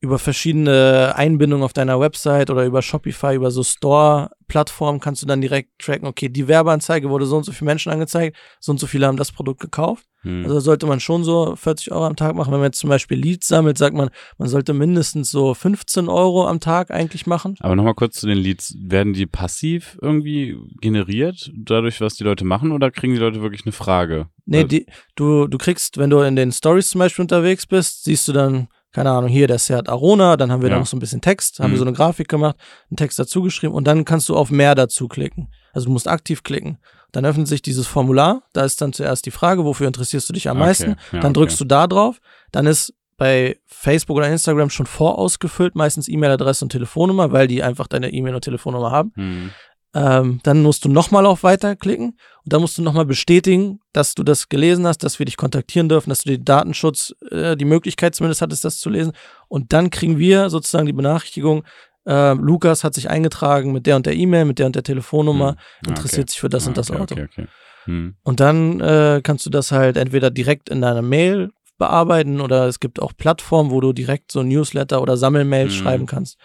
über 0.01 0.19
verschiedene 0.19 1.15
Einbindungen 1.17 1.65
auf 1.65 1.73
deiner 1.73 1.99
Website 1.99 2.51
oder 2.51 2.65
über 2.65 2.83
Shopify, 2.83 3.35
über 3.35 3.51
so 3.51 3.65
Store-Plattformen 3.65 5.01
kannst 5.01 5.23
du 5.23 5.27
dann 5.27 5.41
direkt 5.41 5.79
tracken, 5.81 6.07
okay, 6.07 6.29
die 6.29 6.47
Werbeanzeige 6.47 7.11
wurde 7.11 7.27
so 7.27 7.37
und 7.37 7.45
so 7.45 7.53
viele 7.53 7.67
Menschen 7.67 7.91
angezeigt, 7.91 8.37
so 8.61 8.73
und 8.73 8.79
so 8.79 8.87
viele 8.87 9.07
haben 9.07 9.17
das 9.17 9.33
Produkt 9.33 9.61
gekauft. 9.61 10.05
Hm. 10.23 10.45
Also 10.45 10.61
sollte 10.61 10.87
man 10.87 11.01
schon 11.01 11.23
so 11.25 11.55
40 11.55 11.93
Euro 11.93 12.07
am 12.07 12.17
Tag 12.17 12.35
machen. 12.35 12.53
Wenn 12.53 12.59
man 12.61 12.69
jetzt 12.69 12.81
zum 12.81 12.91
Beispiel 12.91 13.19
Leads 13.19 13.47
sammelt, 13.47 13.79
sagt 13.79 13.95
man, 13.95 14.11
man 14.37 14.49
sollte 14.49 14.75
mindestens 14.75 15.31
so 15.31 15.55
15 15.55 16.09
Euro 16.09 16.47
am 16.47 16.59
Tag 16.59 16.91
eigentlich 16.91 17.27
machen. 17.27 17.57
Aber 17.61 17.77
nochmal 17.77 17.95
kurz 17.95 18.19
zu 18.21 18.27
den 18.27 18.39
Leads. 18.39 18.77
Werden 18.81 19.13
die 19.13 19.27
passiv 19.27 19.97
irgendwie 20.03 20.57
generiert, 20.81 21.51
dadurch, 21.57 22.01
was 22.01 22.15
die 22.17 22.25
Leute 22.25 22.45
machen, 22.45 22.73
oder 22.73 22.91
kriegen 22.91 23.15
die 23.15 23.21
Leute 23.21 23.43
wirklich 23.43 23.65
eine 23.65 23.73
Frage? 23.73 24.27
Nee, 24.45 24.59
Also- 24.59 24.69
die, 24.69 24.87
du, 25.15 25.47
du 25.47 25.59
kriegst, 25.59 25.99
wenn 25.99 26.11
du 26.11 26.19
in 26.21 26.35
den 26.37 26.51
Stories 26.53 26.91
zum 26.91 26.99
Beispiel 27.01 27.23
unterwegs 27.23 27.67
bist, 27.67 28.05
siehst 28.05 28.27
du 28.27 28.33
dann, 28.33 28.69
keine 28.93 29.11
Ahnung, 29.11 29.29
hier 29.31 29.47
der 29.47 29.59
Seat 29.59 29.89
Arona, 29.89 30.37
dann 30.37 30.51
haben 30.51 30.63
wir 30.63 30.69
Ja. 30.69 30.75
da 30.77 30.81
noch 30.81 30.87
so 30.87 30.97
ein 30.97 31.01
bisschen 31.01 31.21
Text, 31.21 31.61
haben 31.61 31.69
Mhm. 31.71 31.75
wir 31.75 31.79
so 31.79 31.85
eine 31.85 31.93
Grafik 31.93 32.29
gemacht, 32.29 32.57
einen 32.91 32.97
Text 32.97 33.19
dazu 33.19 33.43
geschrieben 33.43 33.75
und 33.75 33.85
dann 33.87 34.05
kannst 34.05 34.29
du 34.29 34.37
auf 34.37 34.51
mehr 34.51 34.75
dazu 34.75 35.09
klicken. 35.09 35.49
Also 35.73 35.87
du 35.87 35.93
musst 35.93 36.09
aktiv 36.09 36.43
klicken. 36.43 36.79
Dann 37.13 37.25
öffnet 37.25 37.49
sich 37.49 37.63
dieses 37.63 37.87
Formular, 37.87 38.43
da 38.53 38.65
ist 38.65 38.81
dann 38.83 38.93
zuerst 38.93 39.25
die 39.27 39.31
Frage, 39.31 39.65
wofür 39.65 39.87
interessierst 39.87 40.29
du 40.29 40.33
dich 40.33 40.49
am 40.49 40.57
Okay, 40.59 40.67
meisten? 40.67 40.91
ja, 40.91 40.97
dann 41.13 41.25
okay. 41.27 41.33
drückst 41.35 41.61
du 41.61 41.65
da 41.65 41.87
drauf, 41.87 42.21
dann 42.53 42.67
ist 42.67 42.93
bei 43.17 43.59
Facebook 43.67 44.17
oder 44.19 44.29
Instagram 44.29 44.71
schon 44.71 44.87
vorausgefüllt, 44.87 45.75
meistens 45.75 46.07
E-Mail-Adresse 46.09 46.65
und 46.65 46.71
Telefonnummer, 46.71 47.33
weil 47.33 47.49
die 47.49 47.63
einfach 47.65 47.89
deine 47.89 48.13
E-Mail 48.13 48.35
und 48.37 48.43
Telefonnummer 48.45 48.93
haben. 48.93 49.13
Hm. 49.17 49.51
Ähm, 49.95 50.41
dann 50.43 50.63
musst 50.63 50.85
du 50.85 50.89
nochmal 50.91 51.25
auf 51.25 51.43
Weiter 51.43 51.75
klicken 51.75 52.19
und 52.45 52.53
dann 52.53 52.61
musst 52.61 52.77
du 52.77 52.83
nochmal 52.83 53.07
bestätigen, 53.07 53.81
dass 53.93 54.15
du 54.15 54.23
das 54.23 54.49
gelesen 54.51 54.87
hast, 54.87 54.99
dass 55.03 55.19
wir 55.19 55.25
dich 55.27 55.37
kontaktieren 55.39 55.89
dürfen, 55.89 56.11
dass 56.11 56.23
du 56.25 56.31
den 56.31 56.45
Datenschutz, 56.45 57.15
äh, 57.31 57.57
die 57.57 57.65
Möglichkeit 57.65 58.15
zumindest 58.15 58.43
hattest, 58.43 58.65
das 58.65 58.79
zu 58.79 58.91
lesen. 58.91 59.13
Und 59.49 59.73
dann 59.73 59.89
kriegen 59.91 60.19
wir 60.19 60.51
sozusagen 60.51 60.87
die 60.87 60.93
Benachrichtigung, 60.93 61.65
äh, 62.07 62.35
Lukas 62.35 62.85
hat 62.85 62.95
sich 62.95 63.09
eingetragen 63.09 63.73
mit 63.73 63.87
der 63.87 63.97
und 63.97 64.05
der 64.07 64.15
E-Mail, 64.15 64.45
mit 64.45 64.59
der 64.59 64.67
und 64.67 64.77
der 64.77 64.83
Telefonnummer, 64.83 65.53
Hm. 65.53 65.57
Ah, 65.57 65.89
interessiert 65.89 66.25
okay. 66.25 66.31
sich 66.33 66.41
für 66.41 66.49
das 66.51 66.67
Ah, 66.67 66.69
und 66.69 66.77
das 66.77 66.91
okay, 66.91 67.01
Auto. 67.01 67.15
Okay, 67.15 67.29
okay. 67.33 67.47
Hm. 67.85 68.15
Und 68.23 68.41
dann 68.41 68.81
äh, 68.81 69.21
kannst 69.23 69.47
du 69.47 69.51
das 69.51 69.73
halt 69.73 69.97
entweder 69.97 70.31
direkt 70.31 70.69
in 70.69 70.83
deiner 70.83 71.03
Mail 71.03 71.51
bearbeiten 71.79 72.41
oder 72.41 72.67
es 72.67 72.81
gibt 72.81 73.01
auch 73.01 73.13
Plattformen, 73.17 73.71
wo 73.71 73.81
du 73.81 73.93
direkt 73.93 74.33
so 74.33 74.43
Newsletter 74.43 75.01
oder 75.01 75.17
Sammelmails 75.17 75.73
Mhm. 75.73 75.77
schreiben 75.79 76.07
kannst. 76.07 76.37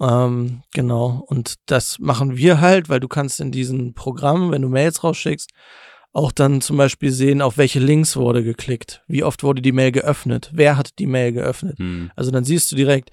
Ähm, 0.00 0.62
genau. 0.74 1.24
Und 1.26 1.54
das 1.66 1.98
machen 1.98 2.36
wir 2.36 2.60
halt, 2.60 2.88
weil 2.88 3.00
du 3.00 3.08
kannst 3.08 3.40
in 3.40 3.50
diesen 3.50 3.94
Programmen, 3.94 4.50
wenn 4.50 4.62
du 4.62 4.68
Mails 4.68 5.02
rausschickst, 5.02 5.50
auch 6.12 6.32
dann 6.32 6.60
zum 6.62 6.76
Beispiel 6.78 7.10
sehen, 7.12 7.42
auf 7.42 7.58
welche 7.58 7.78
Links 7.78 8.16
wurde 8.16 8.42
geklickt, 8.42 9.02
wie 9.06 9.22
oft 9.22 9.42
wurde 9.42 9.60
die 9.60 9.72
Mail 9.72 9.92
geöffnet, 9.92 10.50
wer 10.54 10.76
hat 10.78 10.98
die 10.98 11.06
Mail 11.06 11.32
geöffnet. 11.32 11.78
Hm. 11.78 12.10
Also 12.16 12.30
dann 12.30 12.44
siehst 12.44 12.72
du 12.72 12.76
direkt, 12.76 13.10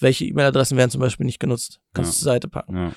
welche 0.00 0.24
E-Mail-Adressen 0.24 0.76
werden 0.76 0.90
zum 0.90 1.00
Beispiel 1.00 1.26
nicht 1.26 1.38
genutzt. 1.38 1.80
Kannst 1.94 2.10
Ja. 2.10 2.12
du 2.12 2.18
zur 2.18 2.24
Seite 2.32 2.48
packen. 2.48 2.76
Ja. 2.76 2.92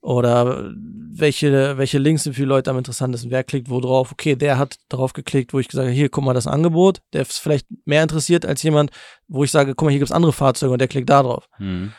Oder 0.00 0.70
welche, 0.74 1.78
welche 1.78 1.96
Links 1.98 2.24
sind 2.24 2.34
für 2.34 2.42
die 2.42 2.46
Leute 2.48 2.70
am 2.70 2.76
interessantesten? 2.78 3.30
Wer 3.30 3.42
klickt 3.44 3.70
wo 3.70 3.80
drauf? 3.80 4.12
Okay, 4.12 4.36
der 4.36 4.58
hat 4.58 4.76
drauf 4.90 5.14
geklickt, 5.14 5.54
wo 5.54 5.58
ich 5.58 5.68
gesagt 5.68 5.86
habe, 5.86 5.94
hier, 5.94 6.10
guck 6.10 6.24
mal, 6.24 6.34
das 6.34 6.46
Angebot. 6.46 7.00
Der 7.14 7.22
ist 7.22 7.38
vielleicht 7.38 7.66
mehr 7.86 8.02
interessiert 8.02 8.44
als 8.44 8.62
jemand, 8.62 8.90
wo 9.28 9.44
ich 9.44 9.50
sage, 9.50 9.74
guck 9.74 9.86
mal, 9.86 9.90
hier 9.90 10.00
gibt's 10.00 10.12
andere 10.12 10.34
Fahrzeuge 10.34 10.72
und 10.74 10.78
der 10.78 10.88
klickt 10.88 11.08
da 11.08 11.22
drauf. 11.22 11.48
Hm. 11.56 11.92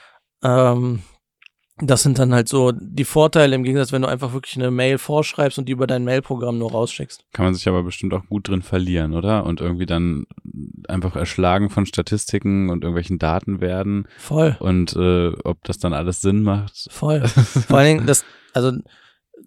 Ähm, 0.46 1.00
das 1.78 2.04
sind 2.04 2.20
dann 2.20 2.34
halt 2.34 2.48
so 2.48 2.72
die 2.72 3.04
Vorteile 3.04 3.54
im 3.54 3.64
Gegensatz, 3.64 3.92
wenn 3.92 4.02
du 4.02 4.08
einfach 4.08 4.32
wirklich 4.32 4.56
eine 4.56 4.72
Mail 4.72 4.98
vorschreibst 4.98 5.58
und 5.60 5.66
die 5.68 5.74
über 5.74 5.88
dein 5.88 6.06
Mailprogramm 6.06 6.58
nur 6.58 6.72
rausschickst. 6.72 7.26
Kann 7.34 7.44
man 7.46 7.54
sich 7.54 7.68
aber 7.68 7.84
bestimmt 7.84 8.14
auch 8.14 8.26
gut 8.28 8.48
drin 8.48 8.62
verlieren, 8.62 9.14
oder? 9.14 9.46
Und 9.46 9.60
irgendwie 9.60 9.86
dann 9.86 10.26
einfach 10.88 11.18
erschlagen 11.18 11.70
von 11.70 11.86
Statistiken 11.86 12.70
und 12.70 12.84
irgendwelchen 12.84 13.20
Daten 13.20 13.60
werden 13.60 14.08
Voll, 14.18 14.56
und 14.60 14.96
äh, 14.96 15.34
ob 15.44 15.64
das 15.66 15.78
dann 15.78 15.94
alles 15.94 16.22
Sinn 16.22 16.44
macht. 16.44 16.88
voll. 16.92 17.28
Vor 17.28 17.78
allen 17.78 17.98
Dingen, 17.98 18.08
das, 18.08 18.24
also 18.54 18.72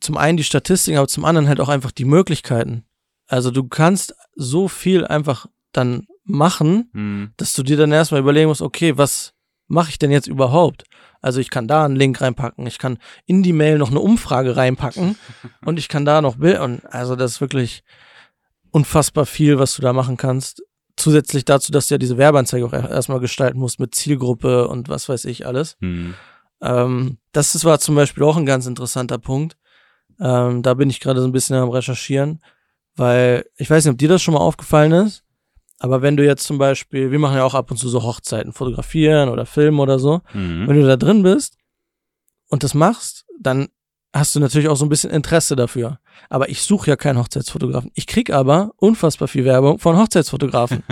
zum 0.01 0.19
einen 0.19 0.37
die 0.37 0.45
Statistiken, 0.45 0.99
aber 0.99 1.09
zum 1.09 1.25
anderen 1.25 1.49
halt 1.49 1.61
auch 1.61 1.71
einfach 1.71 1.93
die 1.93 2.05
Möglichkeiten. 2.05 2.85
Also 3.27 3.51
du 3.51 3.65
kannst 3.65 4.15
so 4.35 4.69
viel 4.69 5.07
einfach 5.07 5.47
dann 5.73 6.07
machen, 6.25 6.91
Hm. 6.93 7.31
dass 7.39 7.55
du 7.55 7.63
dir 7.63 7.79
dann 7.79 7.91
erstmal 7.93 8.21
überlegen 8.21 8.49
musst, 8.49 8.61
okay, 8.61 8.99
was 8.99 9.33
mache 9.69 9.91
ich 9.91 9.99
denn 9.99 10.11
jetzt 10.11 10.27
überhaupt? 10.27 10.85
Also 11.21 11.41
ich 11.41 11.51
kann 11.51 11.67
da 11.69 11.85
einen 11.85 11.97
Link 11.97 12.21
reinpacken, 12.21 12.67
ich 12.67 12.79
kann 12.79 12.99
in 13.27 13.43
die 13.43 13.53
Mail 13.53 13.79
noch 13.79 13.91
eine 13.91 14.01
Umfrage 14.01 14.57
reinpacken 14.57 15.17
und 15.65 15.79
ich 15.79 15.89
kann 15.89 16.05
da 16.05 16.21
noch 16.23 16.37
Bild 16.37 16.61
und 16.61 16.85
also 16.87 17.17
das 17.17 17.33
ist 17.33 17.41
wirklich 17.41 17.83
unfassbar 18.71 19.27
viel, 19.27 19.59
was 19.59 19.75
du 19.77 19.83
da 19.83 19.93
machen 19.93 20.17
kannst. 20.17 20.63
Zusätzlich 20.97 21.45
dazu, 21.45 21.71
dass 21.73 21.87
du 21.87 21.95
ja 21.95 21.99
diese 21.99 22.19
Werbeanzeige 22.19 22.67
auch 22.67 22.73
er- 22.73 22.91
erstmal 22.91 23.21
gestalten 23.21 23.59
musst 23.59 23.79
mit 23.81 23.95
Zielgruppe 23.95 24.69
und 24.69 24.89
was 24.89 25.09
weiß 25.09 25.25
ich 25.27 25.47
alles. 25.47 25.77
Hm. 25.81 26.15
Ähm, 26.61 27.19
das 27.33 27.55
ist- 27.55 27.65
war 27.65 27.79
zum 27.79 27.95
Beispiel 27.95 28.25
auch 28.25 28.37
ein 28.37 28.47
ganz 28.47 28.67
interessanter 28.67 29.19
Punkt. 29.19 29.57
Ähm, 30.21 30.63
da 30.63 30.75
bin 30.75 30.91
ich 30.91 30.99
gerade 31.01 31.21
so 31.21 31.27
ein 31.27 31.33
bisschen 31.33 31.55
am 31.57 31.69
Recherchieren, 31.69 32.41
weil 32.97 33.45
ich 33.57 33.71
weiß 33.71 33.85
nicht, 33.85 33.93
ob 33.93 33.99
dir 33.99 34.09
das 34.09 34.23
schon 34.23 34.35
mal 34.35 34.41
aufgefallen 34.41 34.91
ist, 34.93 35.23
aber 35.79 36.03
wenn 36.03 36.17
du 36.17 36.25
jetzt 36.25 36.45
zum 36.45 36.59
Beispiel, 36.59 37.11
wir 37.11 37.19
machen 37.19 37.37
ja 37.37 37.45
auch 37.45 37.55
ab 37.55 37.71
und 37.71 37.77
zu 37.77 37.89
so 37.89 38.03
Hochzeiten, 38.03 38.53
fotografieren 38.53 39.29
oder 39.29 39.47
filmen 39.47 39.79
oder 39.81 39.99
so, 39.99 40.21
Hm. 40.33 40.67
wenn 40.67 40.81
du 40.81 40.87
da 40.87 40.97
drin 40.97 41.23
bist 41.23 41.57
und 42.49 42.63
das 42.63 42.75
machst, 42.75 43.25
dann 43.41 43.69
hast 44.13 44.35
du 44.35 44.41
natürlich 44.41 44.69
auch 44.69 44.77
so 44.77 44.85
ein 44.87 44.89
bisschen 44.89 45.11
Interesse 45.11 45.55
dafür. 45.55 46.01
Aber 46.31 46.49
ich 46.49 46.63
suche 46.63 46.91
ja 46.91 46.97
keinen 46.97 47.19
Hochzeitsfotografen. 47.19 47.91
Ich 47.95 48.07
krieg 48.07 48.31
aber 48.31 48.73
unfassbar 48.77 49.29
viel 49.29 49.45
Werbung 49.45 49.79
von 49.79 49.97
Hochzeitsfotografen. 49.97 50.83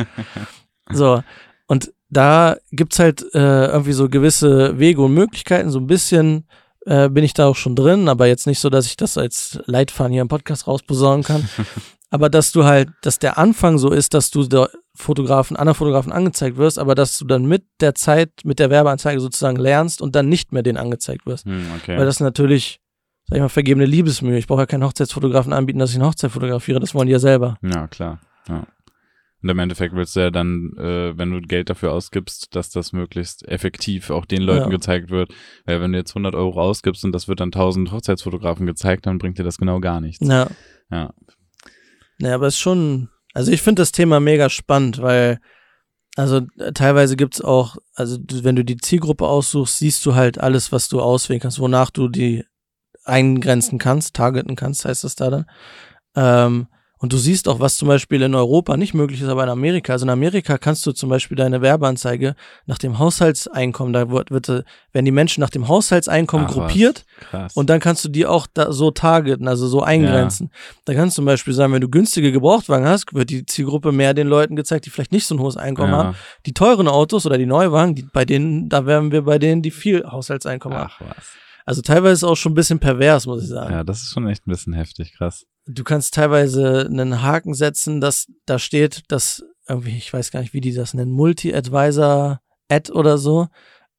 so, 0.92 1.22
und 1.66 1.92
da 2.08 2.56
gibt's 2.70 2.98
halt 3.00 3.22
äh, 3.34 3.66
irgendwie 3.66 3.92
so 3.92 4.08
gewisse 4.08 4.78
Wege 4.78 5.02
und 5.02 5.14
Möglichkeiten. 5.14 5.70
So 5.70 5.80
ein 5.80 5.88
bisschen 5.88 6.46
äh, 6.86 7.08
bin 7.08 7.24
ich 7.24 7.34
da 7.34 7.46
auch 7.46 7.56
schon 7.56 7.74
drin, 7.74 8.08
aber 8.08 8.26
jetzt 8.26 8.46
nicht 8.46 8.60
so, 8.60 8.70
dass 8.70 8.86
ich 8.86 8.96
das 8.96 9.18
als 9.18 9.58
Leitfaden 9.66 10.12
hier 10.12 10.22
im 10.22 10.28
Podcast 10.28 10.66
rausposaunen 10.66 11.24
kann. 11.24 11.48
aber 12.10 12.30
dass 12.30 12.52
du 12.52 12.64
halt, 12.64 12.88
dass 13.02 13.18
der 13.18 13.38
Anfang 13.38 13.78
so 13.78 13.90
ist, 13.90 14.14
dass 14.14 14.30
du 14.30 14.44
da 14.44 14.68
Fotografen, 14.94 15.56
anderen 15.56 15.74
Fotografen 15.74 16.12
angezeigt 16.12 16.56
wirst, 16.56 16.78
aber 16.78 16.94
dass 16.94 17.18
du 17.18 17.24
dann 17.26 17.44
mit 17.44 17.64
der 17.80 17.94
Zeit, 17.94 18.30
mit 18.44 18.58
der 18.58 18.70
Werbeanzeige 18.70 19.20
sozusagen 19.20 19.56
lernst 19.56 20.00
und 20.00 20.14
dann 20.14 20.28
nicht 20.28 20.52
mehr 20.52 20.62
den 20.62 20.76
angezeigt 20.76 21.26
wirst. 21.26 21.44
Hm, 21.44 21.66
okay. 21.76 21.98
Weil 21.98 22.06
das 22.06 22.20
natürlich, 22.20 22.80
sag 23.28 23.36
ich 23.36 23.42
mal, 23.42 23.48
vergebene 23.48 23.84
Liebesmühe. 23.84 24.38
Ich 24.38 24.46
brauche 24.46 24.62
ja 24.62 24.66
keinen 24.66 24.84
Hochzeitsfotografen 24.84 25.52
anbieten, 25.52 25.80
dass 25.80 25.90
ich 25.90 25.96
eine 25.96 26.06
Hochzeit 26.06 26.30
fotografiere. 26.30 26.80
Das 26.80 26.94
wollen 26.94 27.06
die 27.06 27.12
ja 27.12 27.18
selber. 27.18 27.58
Ja, 27.62 27.88
klar. 27.88 28.20
Ja. 28.48 28.66
Und 29.46 29.50
im 29.50 29.60
Endeffekt 29.60 29.94
willst 29.94 30.16
du 30.16 30.20
ja 30.20 30.30
dann, 30.32 30.72
äh, 30.76 31.16
wenn 31.16 31.30
du 31.30 31.40
Geld 31.40 31.70
dafür 31.70 31.92
ausgibst, 31.92 32.56
dass 32.56 32.68
das 32.70 32.92
möglichst 32.92 33.46
effektiv 33.46 34.10
auch 34.10 34.24
den 34.26 34.42
Leuten 34.42 34.64
Ja. 34.64 34.68
gezeigt 34.70 35.08
wird. 35.10 35.32
Weil 35.66 35.80
wenn 35.80 35.92
du 35.92 35.98
jetzt 35.98 36.16
100 36.16 36.34
Euro 36.34 36.60
ausgibst 36.60 37.04
und 37.04 37.12
das 37.12 37.28
wird 37.28 37.38
dann 37.38 37.52
1000 37.52 37.92
Hochzeitsfotografen 37.92 38.66
gezeigt, 38.66 39.06
dann 39.06 39.18
bringt 39.18 39.38
dir 39.38 39.44
das 39.44 39.58
genau 39.58 39.78
gar 39.78 40.00
nichts. 40.00 40.26
Ja. 40.26 40.48
Ja. 40.90 41.14
Naja, 42.18 42.34
aber 42.34 42.48
es 42.48 42.54
ist 42.54 42.58
schon, 42.60 43.08
also 43.34 43.52
ich 43.52 43.62
finde 43.62 43.82
das 43.82 43.92
Thema 43.92 44.18
mega 44.18 44.50
spannend, 44.50 45.00
weil, 45.00 45.38
also 46.16 46.40
äh, 46.58 46.72
teilweise 46.72 47.14
gibt's 47.14 47.40
auch, 47.40 47.76
also 47.94 48.18
wenn 48.42 48.56
du 48.56 48.64
die 48.64 48.78
Zielgruppe 48.78 49.28
aussuchst, 49.28 49.78
siehst 49.78 50.04
du 50.06 50.16
halt 50.16 50.38
alles, 50.40 50.72
was 50.72 50.88
du 50.88 51.00
auswählen 51.00 51.38
kannst, 51.38 51.60
wonach 51.60 51.90
du 51.90 52.08
die 52.08 52.42
eingrenzen 53.04 53.78
kannst, 53.78 54.16
targeten 54.16 54.56
kannst, 54.56 54.84
heißt 54.86 55.04
das 55.04 55.14
da 55.14 55.30
dann. 55.30 55.46
Ähm, 56.16 56.66
und 56.98 57.12
du 57.12 57.18
siehst 57.18 57.46
auch, 57.48 57.60
was 57.60 57.76
zum 57.76 57.88
Beispiel 57.88 58.22
in 58.22 58.34
Europa 58.34 58.76
nicht 58.76 58.94
möglich 58.94 59.20
ist, 59.20 59.28
aber 59.28 59.44
in 59.44 59.50
Amerika. 59.50 59.92
Also 59.92 60.06
in 60.06 60.10
Amerika 60.10 60.56
kannst 60.56 60.86
du 60.86 60.92
zum 60.92 61.10
Beispiel 61.10 61.36
deine 61.36 61.60
Werbeanzeige 61.60 62.34
nach 62.64 62.78
dem 62.78 62.98
Haushaltseinkommen, 62.98 63.92
da 63.92 64.08
wird, 64.08 64.30
wird, 64.30 64.48
werden 64.48 65.04
die 65.04 65.10
Menschen 65.10 65.42
nach 65.42 65.50
dem 65.50 65.68
Haushaltseinkommen 65.68 66.46
Ach, 66.48 66.54
gruppiert 66.54 67.04
Krass. 67.30 67.54
und 67.54 67.68
dann 67.68 67.80
kannst 67.80 68.04
du 68.04 68.08
die 68.08 68.24
auch 68.24 68.46
da 68.52 68.72
so 68.72 68.90
targeten, 68.90 69.46
also 69.46 69.66
so 69.68 69.82
eingrenzen. 69.82 70.50
Da 70.86 70.94
kannst 70.94 71.16
du 71.16 71.20
zum 71.20 71.26
Beispiel 71.26 71.52
sagen, 71.52 71.72
wenn 71.74 71.82
du 71.82 71.88
günstige 71.88 72.32
Gebrauchtwagen 72.32 72.86
hast, 72.86 73.12
wird 73.12 73.28
die 73.28 73.44
Zielgruppe 73.44 73.92
mehr 73.92 74.14
den 74.14 74.26
Leuten 74.26 74.56
gezeigt, 74.56 74.86
die 74.86 74.90
vielleicht 74.90 75.12
nicht 75.12 75.26
so 75.26 75.34
ein 75.34 75.40
hohes 75.40 75.56
Einkommen 75.56 75.92
haben. 75.92 76.12
ja. 76.12 76.18
Die 76.46 76.54
teuren 76.54 76.88
Autos 76.88 77.26
oder 77.26 77.36
die 77.36 77.46
Neuwagen, 77.46 77.94
die, 77.94 78.02
bei 78.02 78.24
denen, 78.24 78.68
da 78.68 78.86
werden 78.86 79.12
wir 79.12 79.22
bei 79.22 79.38
denen, 79.38 79.60
die 79.60 79.70
viel 79.70 80.04
Haushaltseinkommen 80.04 80.78
haben. 80.78 80.90
Ach 80.92 81.00
was. 81.00 81.26
Also 81.66 81.82
teilweise 81.82 82.12
ist 82.12 82.24
auch 82.24 82.36
schon 82.36 82.52
ein 82.52 82.54
bisschen 82.54 82.78
pervers, 82.78 83.26
muss 83.26 83.42
ich 83.42 83.48
sagen. 83.48 83.72
Ja, 83.72 83.84
das 83.84 84.02
ist 84.02 84.12
schon 84.12 84.28
echt 84.28 84.46
ein 84.46 84.50
bisschen 84.50 84.72
heftig, 84.72 85.12
krass. 85.12 85.44
Du 85.66 85.84
kannst 85.84 86.14
teilweise 86.14 86.86
einen 86.86 87.22
Haken 87.22 87.54
setzen, 87.54 88.00
dass 88.00 88.26
da 88.46 88.58
steht, 88.58 89.02
dass 89.08 89.44
irgendwie, 89.68 89.96
ich 89.96 90.12
weiß 90.12 90.30
gar 90.30 90.40
nicht, 90.40 90.52
wie 90.54 90.60
die 90.60 90.72
das 90.72 90.94
nennen, 90.94 91.10
Multi-Advisor-Ad 91.12 92.92
oder 92.92 93.18
so. 93.18 93.48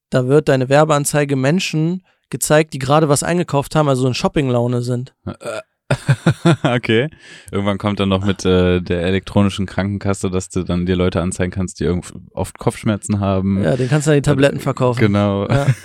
Da 0.09 0.27
wird 0.27 0.47
deine 0.47 0.69
Werbeanzeige 0.69 1.35
Menschen 1.35 2.03
gezeigt, 2.29 2.73
die 2.73 2.79
gerade 2.79 3.09
was 3.09 3.23
eingekauft 3.23 3.75
haben, 3.75 3.89
also 3.89 4.07
in 4.07 4.13
Shopping-Laune 4.13 4.81
sind. 4.81 5.13
okay. 6.63 7.09
Irgendwann 7.51 7.77
kommt 7.77 7.99
dann 7.99 8.09
noch 8.09 8.25
mit 8.25 8.43
äh, 8.43 8.81
der 8.81 9.03
elektronischen 9.03 9.65
Krankenkasse, 9.65 10.29
dass 10.29 10.49
du 10.49 10.63
dann 10.63 10.85
dir 10.85 10.97
Leute 10.97 11.21
anzeigen 11.21 11.51
kannst, 11.51 11.79
die 11.79 11.89
oft 12.33 12.57
Kopfschmerzen 12.57 13.19
haben. 13.19 13.63
Ja, 13.63 13.77
den 13.77 13.87
kannst 13.87 14.07
du 14.07 14.11
dann 14.11 14.17
die 14.17 14.23
Tabletten 14.23 14.59
verkaufen. 14.59 14.99
Genau. 14.99 15.47
Ja. 15.47 15.67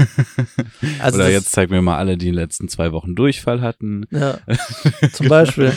Also 0.99 1.19
Oder 1.19 1.31
jetzt 1.31 1.53
zeig 1.53 1.71
mir 1.71 1.83
mal 1.83 1.97
alle, 1.97 2.17
die 2.17 2.29
in 2.29 2.33
den 2.33 2.41
letzten 2.41 2.69
zwei 2.69 2.93
Wochen 2.93 3.15
Durchfall 3.15 3.61
hatten. 3.61 4.05
Ja, 4.11 4.39
zum 5.13 5.29
Beispiel. 5.29 5.73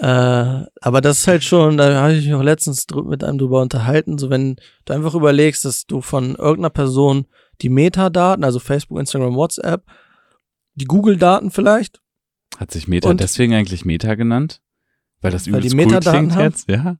äh, 0.00 0.64
aber 0.80 1.00
das 1.00 1.20
ist 1.20 1.28
halt 1.28 1.44
schon, 1.44 1.76
da 1.76 2.02
habe 2.02 2.14
ich 2.14 2.24
mich 2.24 2.34
auch 2.34 2.42
letztens 2.42 2.86
mit 3.04 3.22
einem 3.24 3.38
drüber 3.38 3.60
unterhalten, 3.62 4.18
so 4.18 4.30
wenn 4.30 4.56
du 4.84 4.92
einfach 4.92 5.14
überlegst, 5.14 5.64
dass 5.64 5.86
du 5.86 6.00
von 6.00 6.34
irgendeiner 6.34 6.70
Person 6.70 7.26
die 7.60 7.68
Metadaten, 7.68 8.44
also 8.44 8.58
Facebook, 8.58 8.98
Instagram, 8.98 9.34
WhatsApp, 9.34 9.84
die 10.74 10.86
Google-Daten 10.86 11.50
vielleicht, 11.50 12.00
Hat 12.58 12.70
sich 12.70 12.88
Meta 12.88 13.08
Und- 13.10 13.20
deswegen 13.20 13.54
eigentlich 13.54 13.84
Meta 13.84 14.14
genannt? 14.14 14.60
Weil 15.20 15.30
das 15.30 15.46
Weil 15.50 15.60
die 15.60 15.68
übelst 15.68 15.94
cool 15.94 16.12
klingt 16.12 16.34
haben? 16.34 16.42
jetzt? 16.44 16.68
Ja? 16.68 16.96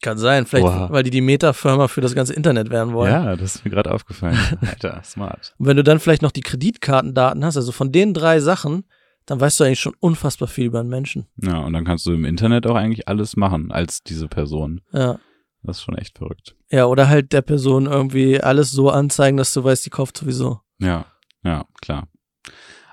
kann 0.00 0.16
sein, 0.18 0.46
vielleicht, 0.46 0.66
Wow. 0.66 0.90
weil 0.90 1.02
die 1.02 1.10
die 1.10 1.20
Meta-Firma 1.22 1.88
für 1.88 2.00
das 2.00 2.14
ganze 2.14 2.32
Internet 2.34 2.70
werden 2.70 2.92
wollen. 2.94 3.10
Ja, 3.10 3.34
das 3.34 3.56
ist 3.56 3.64
mir 3.64 3.70
gerade 3.72 3.90
aufgefallen. 3.92 4.38
Alter, 4.60 5.02
smart. 5.02 5.54
Und 5.58 5.66
wenn 5.66 5.76
du 5.76 5.82
dann 5.82 5.98
vielleicht 5.98 6.22
noch 6.22 6.30
die 6.30 6.42
Kreditkartendaten 6.42 7.44
hast, 7.44 7.56
also 7.56 7.72
von 7.72 7.90
den 7.90 8.14
drei 8.14 8.38
Sachen, 8.38 8.84
dann 9.26 9.40
weißt 9.40 9.58
du 9.58 9.64
eigentlich 9.64 9.80
schon 9.80 9.94
unfassbar 9.98 10.46
viel 10.46 10.66
über 10.66 10.78
einen 10.80 10.88
Menschen. 10.88 11.26
Ja, 11.42 11.58
und 11.58 11.72
dann 11.72 11.84
kannst 11.84 12.06
du 12.06 12.12
im 12.12 12.24
Internet 12.24 12.66
auch 12.66 12.76
eigentlich 12.76 13.08
alles 13.08 13.34
machen 13.36 13.72
als 13.72 14.02
diese 14.04 14.28
Person. 14.28 14.82
Ja. 14.92 15.18
Das 15.64 15.78
ist 15.78 15.82
schon 15.82 15.96
echt 15.98 16.18
verrückt. 16.18 16.54
Ja, 16.70 16.86
oder 16.86 17.08
halt 17.08 17.32
der 17.32 17.42
Person 17.42 17.86
irgendwie 17.86 18.40
alles 18.40 18.70
so 18.70 18.90
anzeigen, 18.90 19.36
dass 19.36 19.52
du 19.52 19.64
weißt, 19.64 19.84
die 19.84 19.90
kauft 19.90 20.16
sowieso. 20.18 20.60
Ja, 20.78 21.06
ja, 21.42 21.64
klar. 21.80 22.06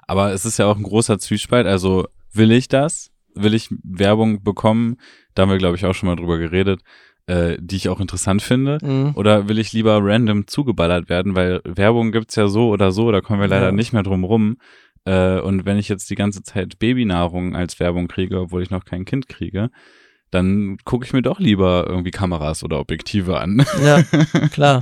Aber 0.07 0.31
es 0.33 0.45
ist 0.45 0.57
ja 0.57 0.65
auch 0.67 0.77
ein 0.77 0.83
großer 0.83 1.19
Zwiespalt. 1.19 1.67
Also 1.67 2.05
will 2.33 2.51
ich 2.51 2.67
das? 2.67 3.11
Will 3.33 3.53
ich 3.53 3.69
Werbung 3.83 4.43
bekommen? 4.43 4.97
Da 5.33 5.41
haben 5.43 5.49
wir, 5.51 5.57
glaube 5.57 5.75
ich, 5.75 5.85
auch 5.85 5.93
schon 5.93 6.07
mal 6.07 6.15
drüber 6.15 6.37
geredet, 6.37 6.81
äh, 7.27 7.57
die 7.59 7.75
ich 7.75 7.89
auch 7.89 7.99
interessant 7.99 8.41
finde. 8.41 8.77
Mhm. 8.81 9.11
Oder 9.15 9.47
will 9.49 9.59
ich 9.59 9.73
lieber 9.73 9.99
random 10.01 10.47
zugeballert 10.47 11.09
werden? 11.09 11.35
Weil 11.35 11.61
Werbung 11.65 12.11
gibt's 12.11 12.35
ja 12.35 12.47
so 12.47 12.69
oder 12.69 12.91
so, 12.91 13.11
da 13.11 13.21
kommen 13.21 13.41
wir 13.41 13.47
leider 13.47 13.67
Ja. 13.67 13.71
nicht 13.71 13.93
mehr 13.93 14.03
drum 14.03 14.23
rum. 14.23 14.57
Äh, 15.05 15.39
und 15.39 15.65
wenn 15.65 15.77
ich 15.77 15.89
jetzt 15.89 16.09
die 16.09 16.15
ganze 16.15 16.43
Zeit 16.43 16.79
Babynahrung 16.79 17.55
als 17.55 17.79
Werbung 17.79 18.07
kriege, 18.07 18.39
obwohl 18.39 18.63
ich 18.63 18.69
noch 18.71 18.85
kein 18.85 19.05
Kind 19.05 19.27
kriege, 19.27 19.69
dann 20.35 20.77
gucke 20.85 21.05
ich 21.05 21.13
mir 21.13 21.21
doch 21.23 21.39
lieber 21.39 21.85
irgendwie 21.87 22.11
Kameras 22.11 22.63
oder 22.63 22.79
Objektive 22.79 23.39
an. 23.39 23.65
Ja, 23.83 24.03
klar. 24.51 24.79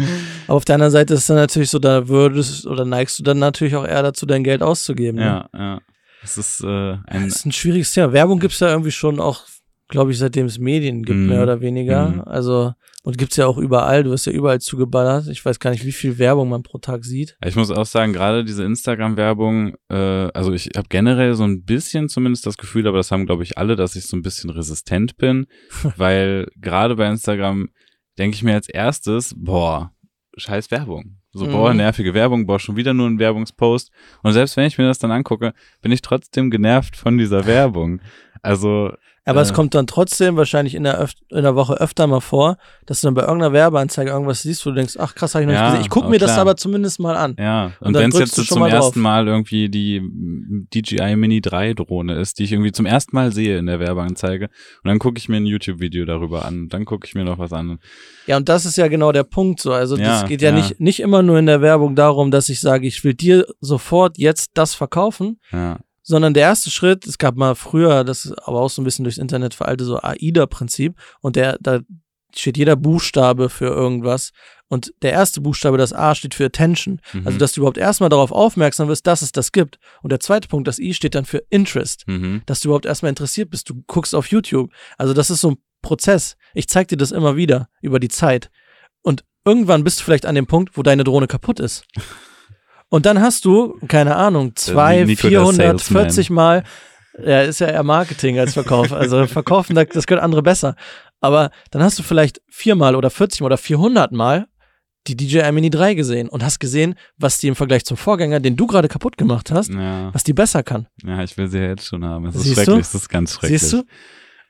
Aber 0.48 0.56
auf 0.58 0.66
der 0.66 0.76
anderen 0.76 0.92
Seite 0.92 1.14
ist 1.14 1.22
es 1.22 1.28
dann 1.28 1.38
natürlich 1.38 1.70
so, 1.70 1.80
da 1.80 2.08
würdest 2.10 2.68
oder 2.68 2.84
neigst 2.86 3.18
du 3.20 3.24
dann 3.24 3.40
natürlich 3.40 3.76
auch 3.76 3.86
eher 3.86 4.04
dazu, 4.04 4.26
dein 4.26 4.44
Geld 4.44 4.62
auszugeben. 4.62 5.20
Ne? 5.20 5.26
ja, 5.26 5.50
ja. 5.60 5.82
Es 6.24 6.38
ist 6.38 6.62
äh, 6.64 6.68
ein 7.06 7.26
Das 7.26 7.36
ist 7.38 7.46
ein 7.46 7.52
schwieriges 7.52 7.92
Thema. 7.94 8.14
Werbung 8.14 8.40
gibt's 8.40 8.60
ja 8.60 8.70
irgendwie 8.70 8.92
schon 8.92 9.20
auch, 9.20 9.42
glaube 9.90 10.12
ich, 10.12 10.18
seitdem 10.18 10.46
es 10.46 10.58
Medien 10.60 11.04
gibt, 11.04 11.20
Mhm. 11.20 11.28
mehr 11.28 11.44
oder 11.44 11.60
weniger. 11.62 12.10
Mhm. 12.10 12.22
Also 12.22 12.74
Und 13.06 13.18
gibt's 13.18 13.36
ja 13.36 13.48
auch 13.48 13.58
überall, 13.58 14.04
du 14.04 14.12
wirst 14.12 14.26
ja 14.28 14.32
überall 14.32 14.62
zugeballert. 14.62 15.28
Ich 15.28 15.44
weiß 15.44 15.60
gar 15.60 15.72
nicht, 15.72 15.86
wie 15.86 15.92
viel 15.92 16.18
Werbung 16.20 16.48
man 16.48 16.64
pro 16.64 16.78
Tag 16.78 17.04
sieht. 17.04 17.36
Ich 17.46 17.58
muss 17.58 17.70
auch 17.70 17.86
sagen, 17.86 18.14
gerade 18.14 18.46
diese 18.46 18.64
Instagram-Werbung, 18.64 19.76
äh, 19.90 19.96
also 20.34 20.54
ich 20.54 20.70
habe 20.78 20.88
generell 20.88 21.34
so 21.36 21.44
ein 21.44 21.66
bisschen 21.66 22.08
zumindest 22.08 22.46
das 22.46 22.56
Gefühl, 22.58 22.88
aber 22.88 22.98
das 22.98 23.12
haben, 23.12 23.26
glaube 23.26 23.44
ich, 23.44 23.58
alle, 23.58 23.76
dass 23.76 23.98
ich 23.98 24.08
so 24.08 24.16
ein 24.16 24.22
bisschen 24.22 24.50
resistent 24.50 25.18
bin, 25.18 25.48
weil 25.98 26.48
gerade 26.56 26.96
bei 26.96 27.08
Instagram 27.10 27.70
denke 28.18 28.36
ich 28.36 28.44
mir 28.44 28.54
als 28.54 28.70
erstes, 28.70 29.34
boah, 29.38 29.92
scheiß 30.38 30.72
Werbung. 30.72 31.18
So, 31.36 31.48
boah, 31.48 31.72
Mhm. 31.72 31.78
nervige 31.78 32.14
Werbung, 32.14 32.46
boah, 32.46 32.60
schon 32.60 32.76
wieder 32.76 32.94
nur 32.94 33.08
ein 33.10 33.18
Werbungspost. 33.20 33.92
Und 34.22 34.34
selbst 34.34 34.56
wenn 34.56 34.68
ich 34.68 34.78
mir 34.78 34.86
das 34.86 35.00
dann 35.00 35.12
angucke, 35.12 35.54
bin 35.82 35.92
ich 35.92 36.02
trotzdem 36.04 36.52
genervt 36.52 36.96
von 36.96 37.18
dieser 37.18 37.48
Werbung. 37.48 38.02
Also, 38.44 38.92
Aber 39.26 39.40
Äh. 39.40 39.44
es 39.44 39.54
kommt 39.54 39.74
dann 39.74 39.88
trotzdem 39.88 40.36
wahrscheinlich 40.36 40.76
in 40.76 40.84
der, 40.84 41.00
öf 41.00 41.14
in 41.30 41.44
der 41.44 41.56
Woche 41.56 41.76
öfter 41.80 42.08
mal 42.08 42.20
vor, 42.20 42.58
dass 42.86 43.00
du 43.00 43.08
dann 43.08 43.14
bei 43.14 43.22
irgendeiner 43.22 43.54
Werbeanzeige 43.54 44.12
irgendwas 44.12 44.42
siehst, 44.42 44.66
wo 44.66 44.72
du 44.72 44.76
denkst, 44.76 44.96
ach 45.00 45.16
krass, 45.16 45.34
habe 45.34 45.44
ich 45.44 45.48
noch 45.48 45.54
Ja, 45.54 45.62
nicht 45.62 45.72
gesehen. 45.72 45.86
Ich 45.86 45.90
gucke 45.90 46.08
oh, 46.08 46.10
mir 46.10 46.20
das 46.20 46.32
klar. 46.32 46.42
aber 46.42 46.58
zumindest 46.58 47.00
mal 47.00 47.16
an. 47.16 47.38
ja. 47.40 47.72
Und 47.80 47.88
Und, 47.88 47.94
wenn 47.96 48.10
es 48.10 48.20
jetzt 48.20 48.36
so 48.36 48.44
zum 48.44 48.64
ersten 48.66 49.00
Mal 49.00 49.26
irgendwie 49.30 49.70
die 49.70 50.02
DJI 50.74 51.16
Mini 51.16 51.40
3 51.40 51.74
Drohne 51.74 52.16
ist, 52.16 52.38
die 52.40 52.44
ich 52.44 52.52
irgendwie 52.52 52.74
zum 52.74 52.86
ersten 52.86 53.16
Mal 53.16 53.32
sehe 53.32 53.58
in 53.58 53.66
der 53.68 53.80
Werbeanzeige. 53.80 54.46
Und 54.84 54.90
dann 54.90 55.00
gucke 55.00 55.18
ich 55.18 55.30
mir 55.30 55.38
ein 55.38 55.46
YouTube-Video 55.46 56.04
darüber 56.04 56.44
an. 56.44 56.68
Dann 56.68 56.84
gucke 56.84 57.08
ich 57.08 57.16
mir 57.16 57.24
noch 57.24 57.40
was 57.40 57.54
an. 57.54 57.80
Ja, 58.28 58.36
und 58.36 58.50
das 58.50 58.66
ist 58.66 58.76
ja 58.78 58.90
genau 58.90 59.14
der 59.14 59.24
Punkt 59.24 59.62
so. 59.62 59.72
Also 59.72 59.96
das 59.96 60.22
Ja, 60.24 60.28
geht 60.28 60.42
ja, 60.42 60.50
ja. 60.50 60.56
nicht, 60.58 60.82
nicht 60.82 61.00
immer 61.00 61.24
nur 61.24 61.40
in 61.40 61.46
der 61.46 61.62
Werbung 61.62 61.96
darum, 61.96 62.30
dass 62.30 62.50
ich 62.50 62.60
sage, 62.60 62.88
ich 62.88 63.04
will 63.06 63.14
dir 63.14 63.46
sofort 63.62 64.18
jetzt 64.18 64.52
das 64.56 64.76
verkaufen, 64.76 65.40
Ja. 65.54 65.80
Sondern 66.04 66.34
der 66.34 66.44
erste 66.44 66.70
Schritt, 66.70 67.08
es 67.08 67.18
gab 67.18 67.36
mal 67.36 67.56
früher, 67.56 68.04
das 68.04 68.26
ist 68.26 68.34
aber 68.48 68.62
auch 68.62 68.70
so 68.70 68.82
ein 68.82 68.86
bisschen 68.86 69.04
durchs 69.04 69.18
Internet 69.18 69.56
veraltet, 69.56 69.88
so 69.88 70.00
AIDA-Prinzip 70.00 70.96
und 71.22 71.36
der, 71.36 71.58
da 71.60 71.80
steht 72.36 72.58
jeder 72.58 72.76
Buchstabe 72.76 73.50
für 73.50 73.68
irgendwas 73.68 74.32
und 74.74 74.92
der 75.04 75.12
erste 75.12 75.40
Buchstabe, 75.40 75.78
das 75.78 75.94
A, 75.94 76.16
steht 76.16 76.34
für 76.34 76.46
Attention. 76.46 77.00
Mhm. 77.14 77.28
Also, 77.28 77.38
dass 77.38 77.52
du 77.52 77.62
überhaupt 77.62 77.78
erstmal 77.78 78.10
darauf 78.10 78.32
aufmerksam 78.32 78.88
wirst, 78.88 79.06
dass 79.06 79.22
es 79.22 79.32
das 79.32 79.52
gibt. 79.52 79.78
Und 80.02 80.12
der 80.12 80.20
zweite 80.20 80.48
Punkt, 80.48 80.68
das 80.68 80.80
I, 80.80 80.96
steht 80.96 81.14
dann 81.14 81.26
für 81.26 81.44
Interest. 81.52 82.08
mhm. 82.08 82.42
Dass 82.48 82.62
du 82.62 82.70
überhaupt 82.70 82.88
erstmal 82.88 83.10
interessiert 83.10 83.52
bist. 83.52 83.70
Du 83.70 83.84
guckst 83.86 84.16
auf 84.16 84.32
YouTube. 84.32 84.72
Also, 84.98 85.14
das 85.14 85.30
ist 85.30 85.42
so 85.42 85.52
ein 85.52 85.58
Prozess. 85.84 86.38
Ich 86.56 86.68
zeig 86.68 86.88
dir 86.88 86.98
das 86.98 87.12
immer 87.12 87.36
wieder 87.36 87.70
über 87.82 88.00
die 88.00 88.08
Zeit. 88.08 88.50
Und 89.04 89.24
irgendwann 89.46 89.84
bist 89.84 90.00
du 90.00 90.06
vielleicht 90.06 90.26
an 90.26 90.34
dem 90.34 90.48
Punkt, 90.48 90.76
wo 90.76 90.82
deine 90.82 91.04
Drohne 91.04 91.28
kaputt 91.28 91.60
ist. 91.60 91.86
Und 92.94 93.08
dann 93.08 93.20
hast 93.22 93.46
du, 93.46 93.80
keine 93.88 94.16
Ahnung, 94.18 94.56
zwei, 94.56 95.04
Nico 95.04 95.28
der 95.28 95.42
440 95.42 96.30
Mal, 96.30 96.64
ja, 97.26 97.42
ist 97.42 97.60
ja 97.60 97.66
eher 97.68 97.82
Marketing 97.82 98.38
als 98.38 98.54
Verkauf. 98.54 98.92
Also 98.94 99.26
verkaufen, 99.40 99.76
da- 99.76 99.84
das 99.86 100.06
können 100.06 100.22
andere 100.22 100.44
besser. 100.44 100.76
Aber 101.20 101.50
dann 101.72 101.82
hast 101.82 101.98
du 101.98 102.04
vielleicht 102.04 102.42
viermal 102.50 102.96
oder 102.96 103.10
40 103.10 103.42
Mal 103.42 103.48
oder 103.48 103.58
400 103.58 104.12
Mal 104.12 104.46
die 105.08 105.18
DJI 105.18 105.52
Mini 105.52 105.72
3 105.72 105.96
gesehen 105.96 106.30
und 106.30 106.44
hast 106.44 106.60
gesehen, 106.60 106.94
was 107.18 107.40
die 107.40 107.48
im 107.48 107.56
Vergleich 107.56 107.84
zum 107.84 107.98
Vorgänger, 107.98 108.40
den 108.40 108.56
du 108.58 108.68
gerade 108.68 108.88
kaputt 108.88 109.18
gemacht 109.18 109.50
hast, 109.50 109.74
Ja. 109.74 110.14
was 110.14 110.24
die 110.24 110.34
besser 110.34 110.62
kann. 110.62 110.88
ja, 111.04 111.24
ich 111.24 111.36
will 111.36 111.48
sie 111.48 111.58
ja 111.58 111.70
jetzt 111.70 111.88
schon 111.88 112.06
haben. 112.06 112.26
Es 112.28 112.36
ist 112.36 112.44
Siehst 112.44 112.58
du? 112.58 112.64
schrecklich, 112.64 112.86
es 112.86 112.94
ist 112.96 113.10
ganz 113.10 113.34
schrecklich. 113.34 113.60
Siehst 113.60 113.74
du? 113.74 113.84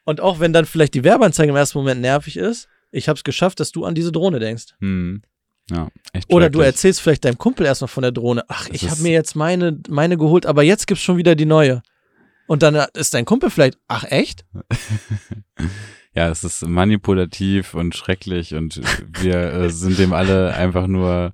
Und 0.04 0.20
auch 0.20 0.42
wenn 0.42 0.52
dann 0.52 0.66
vielleicht 0.66 0.96
die 0.96 1.06
Werbeanzeige 1.06 1.50
im 1.50 1.56
ersten 1.56 1.78
Moment 1.78 2.02
nervig 2.02 2.36
ist, 2.36 2.68
ich 2.92 3.08
habe 3.08 3.16
es 3.16 3.24
geschafft, 3.24 3.62
dass 3.62 3.72
du 3.72 3.86
an 3.86 3.96
diese 3.96 4.12
Drohne 4.12 4.40
denkst. 4.40 4.66
Hm. 4.82 5.22
Ja, 5.72 5.88
echt 6.12 6.32
Oder 6.32 6.50
du 6.50 6.60
erzählst 6.60 7.02
vielleicht 7.02 7.26
deinem 7.26 7.38
Kumpel 7.38 7.66
erstmal 7.66 7.88
von 7.88 8.02
der 8.02 8.12
Drohne. 8.12 8.44
Ach, 8.48 8.68
Das 8.68 8.76
ich 8.76 8.90
habe 8.90 9.02
mir 9.02 9.12
jetzt 9.12 9.36
meine, 9.36 9.80
meine 9.90 10.18
geholt, 10.18 10.46
aber 10.46 10.64
jetzt 10.64 10.88
gibt's 10.88 11.04
schon 11.04 11.18
wieder 11.18 11.36
die 11.36 11.46
neue. 11.46 11.82
Und 12.48 12.62
dann 12.64 12.76
ist 12.94 13.14
dein 13.14 13.26
Kumpel 13.26 13.50
vielleicht, 13.50 13.78
ach 13.88 14.04
echt? 14.04 14.46
Ja, 16.16 16.30
es 16.30 16.44
ist 16.44 16.64
manipulativ 16.68 17.74
und 17.74 17.96
schrecklich 17.96 18.54
und 18.54 18.80
wir 19.20 19.36
äh, 19.36 19.70
sind 19.72 19.98
dem 19.98 20.14
alle 20.14 20.54
einfach 20.54 20.86
nur 20.86 21.34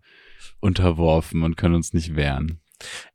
unterworfen 0.62 1.44
und 1.44 1.58
können 1.58 1.76
uns 1.76 1.94
nicht 1.94 2.16
wehren. 2.16 2.62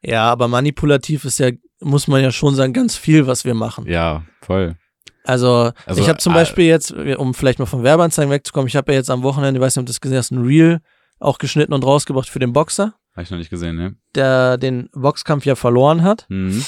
Ja, 0.02 0.30
aber 0.30 0.46
manipulativ 0.46 1.24
ist 1.24 1.38
ja, 1.38 1.50
muss 1.80 2.06
man 2.06 2.22
ja 2.22 2.30
schon 2.32 2.54
sagen, 2.54 2.74
ganz 2.74 2.96
viel, 2.96 3.26
was 3.26 3.46
wir 3.46 3.54
machen. 3.54 3.86
Ja, 3.86 4.24
voll. 4.42 4.76
Also, 5.24 5.72
Also, 5.86 6.02
ich 6.02 6.08
habe 6.10 6.18
zum 6.18 6.34
äh, 6.34 6.36
Beispiel 6.36 6.66
jetzt, 6.66 6.92
um 6.92 7.32
vielleicht 7.32 7.58
mal 7.58 7.64
von 7.64 7.82
Werbeanzeigen 7.82 8.30
wegzukommen, 8.30 8.68
ich 8.68 8.76
habe 8.76 8.92
ja 8.92 8.98
jetzt 8.98 9.08
am 9.08 9.22
Wochenende, 9.22 9.58
ich 9.58 9.62
weiß 9.64 9.76
nicht, 9.76 9.80
ob 9.80 9.86
du 9.86 9.90
das 9.90 10.02
gesehen 10.02 10.18
hast, 10.18 10.32
ein 10.32 10.44
Reel 10.44 10.80
auch 11.18 11.38
geschnitten 11.38 11.72
und 11.72 11.84
rausgebracht 11.84 12.28
für 12.28 12.38
den 12.38 12.52
Boxer, 12.52 12.94
Habe 13.14 13.22
ich 13.22 13.30
noch 13.30 13.38
nicht 13.38 13.50
gesehen, 13.50 13.76
ne? 13.76 13.96
der 14.14 14.58
den 14.58 14.88
Boxkampf 14.92 15.46
ja 15.46 15.54
verloren 15.54 16.02
hat. 16.02 16.26
Mhm. 16.28 16.64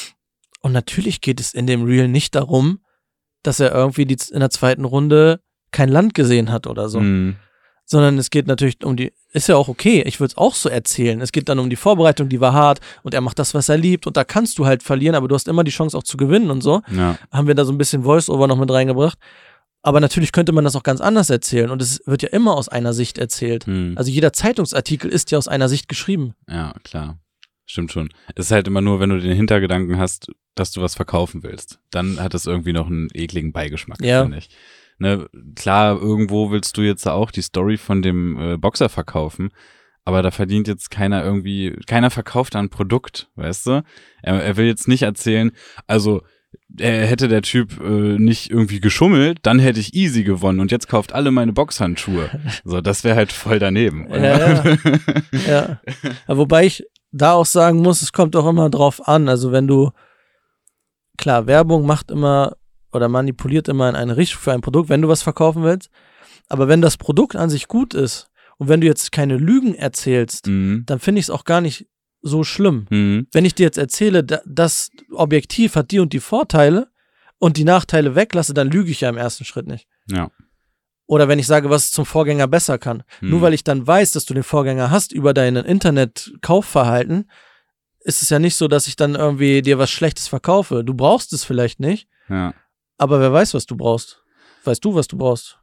Und 0.60 0.72
natürlich 0.72 1.20
geht 1.20 1.40
es 1.40 1.54
in 1.54 1.66
dem 1.66 1.84
Reel 1.84 2.08
nicht 2.08 2.34
darum, 2.34 2.80
dass 3.42 3.60
er 3.60 3.72
irgendwie 3.72 4.06
die, 4.06 4.16
in 4.32 4.40
der 4.40 4.50
zweiten 4.50 4.84
Runde 4.84 5.40
kein 5.70 5.88
Land 5.88 6.14
gesehen 6.14 6.50
hat 6.50 6.66
oder 6.66 6.88
so. 6.88 7.00
Mhm. 7.00 7.36
Sondern 7.84 8.18
es 8.18 8.30
geht 8.30 8.48
natürlich 8.48 8.84
um 8.84 8.96
die, 8.96 9.12
ist 9.30 9.48
ja 9.48 9.54
auch 9.54 9.68
okay, 9.68 10.02
ich 10.06 10.18
würde 10.18 10.32
es 10.32 10.36
auch 10.36 10.54
so 10.54 10.68
erzählen. 10.68 11.20
Es 11.20 11.30
geht 11.30 11.48
dann 11.48 11.60
um 11.60 11.70
die 11.70 11.76
Vorbereitung, 11.76 12.28
die 12.28 12.40
war 12.40 12.52
hart 12.52 12.80
und 13.04 13.14
er 13.14 13.20
macht 13.20 13.38
das, 13.38 13.54
was 13.54 13.68
er 13.68 13.76
liebt 13.76 14.08
und 14.08 14.16
da 14.16 14.24
kannst 14.24 14.58
du 14.58 14.66
halt 14.66 14.82
verlieren, 14.82 15.14
aber 15.14 15.28
du 15.28 15.36
hast 15.36 15.46
immer 15.46 15.62
die 15.62 15.70
Chance 15.70 15.96
auch 15.96 16.02
zu 16.02 16.16
gewinnen 16.16 16.50
und 16.50 16.62
so. 16.62 16.82
Ja, 16.90 17.16
Haben 17.30 17.46
wir 17.46 17.54
da 17.54 17.64
so 17.64 17.72
ein 17.72 17.78
bisschen 17.78 18.02
Voice-Over 18.02 18.48
noch 18.48 18.58
mit 18.58 18.70
reingebracht. 18.72 19.18
Aber 19.86 20.00
natürlich 20.00 20.32
könnte 20.32 20.50
man 20.52 20.64
das 20.64 20.74
auch 20.74 20.82
ganz 20.82 21.00
anders 21.00 21.30
erzählen 21.30 21.70
und 21.70 21.80
es 21.80 22.02
wird 22.06 22.22
ja 22.22 22.28
immer 22.30 22.56
aus 22.56 22.68
einer 22.68 22.92
Sicht 22.92 23.18
erzählt. 23.18 23.68
mhm. 23.68 23.92
Also 23.96 24.10
jeder 24.10 24.32
Zeitungsartikel 24.32 25.08
ist 25.10 25.30
ja 25.30 25.38
aus 25.38 25.46
einer 25.46 25.68
Sicht 25.68 25.88
geschrieben. 25.88 26.34
ja, 26.48 26.74
klar. 26.82 27.18
Stimmt 27.68 27.90
schon. 27.92 28.10
Es 28.36 28.46
ist 28.46 28.50
halt 28.52 28.66
immer 28.68 28.80
nur, 28.80 29.00
wenn 29.00 29.10
du 29.10 29.18
den 29.20 29.34
Hintergedanken 29.36 29.98
hast, 29.98 30.30
dass 30.56 30.70
du 30.72 30.82
was 30.82 30.94
verkaufen 30.94 31.42
willst. 31.42 31.78
Dann 31.90 32.20
hat 32.20 32.34
es 32.34 32.46
irgendwie 32.46 32.72
noch 32.72 32.86
einen 32.86 33.08
ekligen 33.12 33.52
Beigeschmack, 33.52 34.00
Ja. 34.04 34.22
finde 34.22 34.38
ich. 34.38 34.48
Ne, 34.98 35.28
klar, 35.56 36.00
irgendwo 36.00 36.50
willst 36.50 36.76
du 36.76 36.82
jetzt 36.82 37.06
auch 37.06 37.30
die 37.30 37.42
Story 37.42 37.76
von 37.76 38.02
dem 38.02 38.38
äh, 38.40 38.56
Boxer 38.56 38.88
verkaufen, 38.88 39.50
aber 40.04 40.22
da 40.22 40.30
verdient 40.30 40.68
jetzt 40.68 40.90
keiner 40.90 41.22
irgendwie, 41.24 41.76
keiner 41.86 42.10
verkauft 42.10 42.54
ein 42.56 42.70
Produkt, 42.70 43.28
weißt 43.34 43.66
du? 43.66 43.82
Er, 44.22 44.42
er 44.42 44.56
will 44.56 44.66
jetzt 44.66 44.86
nicht 44.88 45.02
erzählen, 45.02 45.50
also 45.88 46.22
hätte 46.78 47.28
der 47.28 47.42
Typ 47.42 47.80
äh, 47.80 48.18
nicht 48.18 48.50
irgendwie 48.50 48.80
geschummelt, 48.80 49.38
dann 49.42 49.58
hätte 49.58 49.80
ich 49.80 49.94
easy 49.94 50.24
gewonnen 50.24 50.60
und 50.60 50.70
jetzt 50.70 50.88
kauft 50.88 51.12
alle 51.12 51.30
meine 51.30 51.52
Boxhandschuhe. 51.52 52.30
So, 52.64 52.80
das 52.80 53.04
wäre 53.04 53.16
halt 53.16 53.32
voll 53.32 53.58
daneben. 53.58 54.08
Ja, 54.10 54.64
Ja. 54.64 54.76
ja. 55.46 55.80
Wobei 56.26 56.66
ich 56.66 56.84
da 57.12 57.32
auch 57.32 57.46
sagen 57.46 57.80
muss, 57.80 58.02
es 58.02 58.12
kommt 58.12 58.34
auch 58.36 58.46
immer 58.46 58.70
drauf 58.70 59.06
an. 59.06 59.28
Also 59.28 59.52
wenn 59.52 59.66
du, 59.66 59.90
klar, 61.16 61.46
Werbung 61.46 61.86
macht 61.86 62.10
immer 62.10 62.56
oder 62.92 63.08
manipuliert 63.08 63.68
immer 63.68 63.88
in 63.88 63.96
eine 63.96 64.16
Richtung 64.16 64.40
für 64.40 64.52
ein 64.52 64.60
Produkt, 64.60 64.88
wenn 64.88 65.02
du 65.02 65.08
was 65.08 65.22
verkaufen 65.22 65.62
willst. 65.62 65.90
Aber 66.48 66.68
wenn 66.68 66.82
das 66.82 66.96
Produkt 66.96 67.36
an 67.36 67.50
sich 67.50 67.68
gut 67.68 67.94
ist 67.94 68.28
und 68.58 68.68
wenn 68.68 68.80
du 68.80 68.86
jetzt 68.86 69.12
keine 69.12 69.36
Lügen 69.36 69.74
erzählst, 69.74 70.46
mhm. 70.46 70.84
dann 70.86 70.98
finde 70.98 71.20
ich 71.20 71.26
es 71.26 71.30
auch 71.30 71.44
gar 71.44 71.60
nicht 71.60 71.86
so 72.26 72.44
schlimm. 72.44 72.86
Mhm. 72.90 73.26
Wenn 73.32 73.44
ich 73.44 73.54
dir 73.54 73.64
jetzt 73.64 73.78
erzähle, 73.78 74.24
da, 74.24 74.40
das 74.46 74.90
Objektiv 75.12 75.76
hat 75.76 75.90
die 75.90 76.00
und 76.00 76.12
die 76.12 76.20
Vorteile 76.20 76.88
und 77.38 77.56
die 77.56 77.64
Nachteile 77.64 78.14
weglasse, 78.14 78.54
dann 78.54 78.70
lüge 78.70 78.90
ich 78.90 79.00
ja 79.02 79.08
im 79.08 79.16
ersten 79.16 79.44
Schritt 79.44 79.66
nicht. 79.66 79.86
Ja. 80.10 80.30
Oder 81.06 81.28
wenn 81.28 81.38
ich 81.38 81.46
sage, 81.46 81.70
was 81.70 81.92
zum 81.92 82.04
Vorgänger 82.04 82.48
besser 82.48 82.78
kann. 82.78 83.04
Nur 83.20 83.38
Mhm. 83.38 83.42
weil 83.42 83.54
ich 83.54 83.62
dann 83.64 83.86
weiß, 83.86 84.10
dass 84.10 84.24
du 84.24 84.34
den 84.34 84.42
Vorgänger 84.42 84.90
hast 84.90 85.12
über 85.12 85.32
dein 85.34 85.54
Internet-Kaufverhalten, 85.56 87.30
ist 88.00 88.22
es 88.22 88.30
ja 88.30 88.38
nicht 88.38 88.56
so, 88.56 88.68
dass 88.68 88.86
ich 88.88 88.96
dann 88.96 89.14
irgendwie 89.14 89.62
dir 89.62 89.78
was 89.78 89.90
Schlechtes 89.90 90.28
verkaufe. 90.28 90.84
Du 90.84 90.94
brauchst 90.94 91.32
es 91.32 91.44
vielleicht 91.44 91.80
nicht, 91.80 92.08
Ja. 92.28 92.54
aber 92.98 93.20
wer 93.20 93.32
weiß, 93.32 93.54
was 93.54 93.66
du 93.66 93.76
brauchst. 93.76 94.22
Weißt 94.64 94.84
du, 94.84 94.94
was 94.94 95.06
du 95.08 95.16
brauchst? 95.16 95.58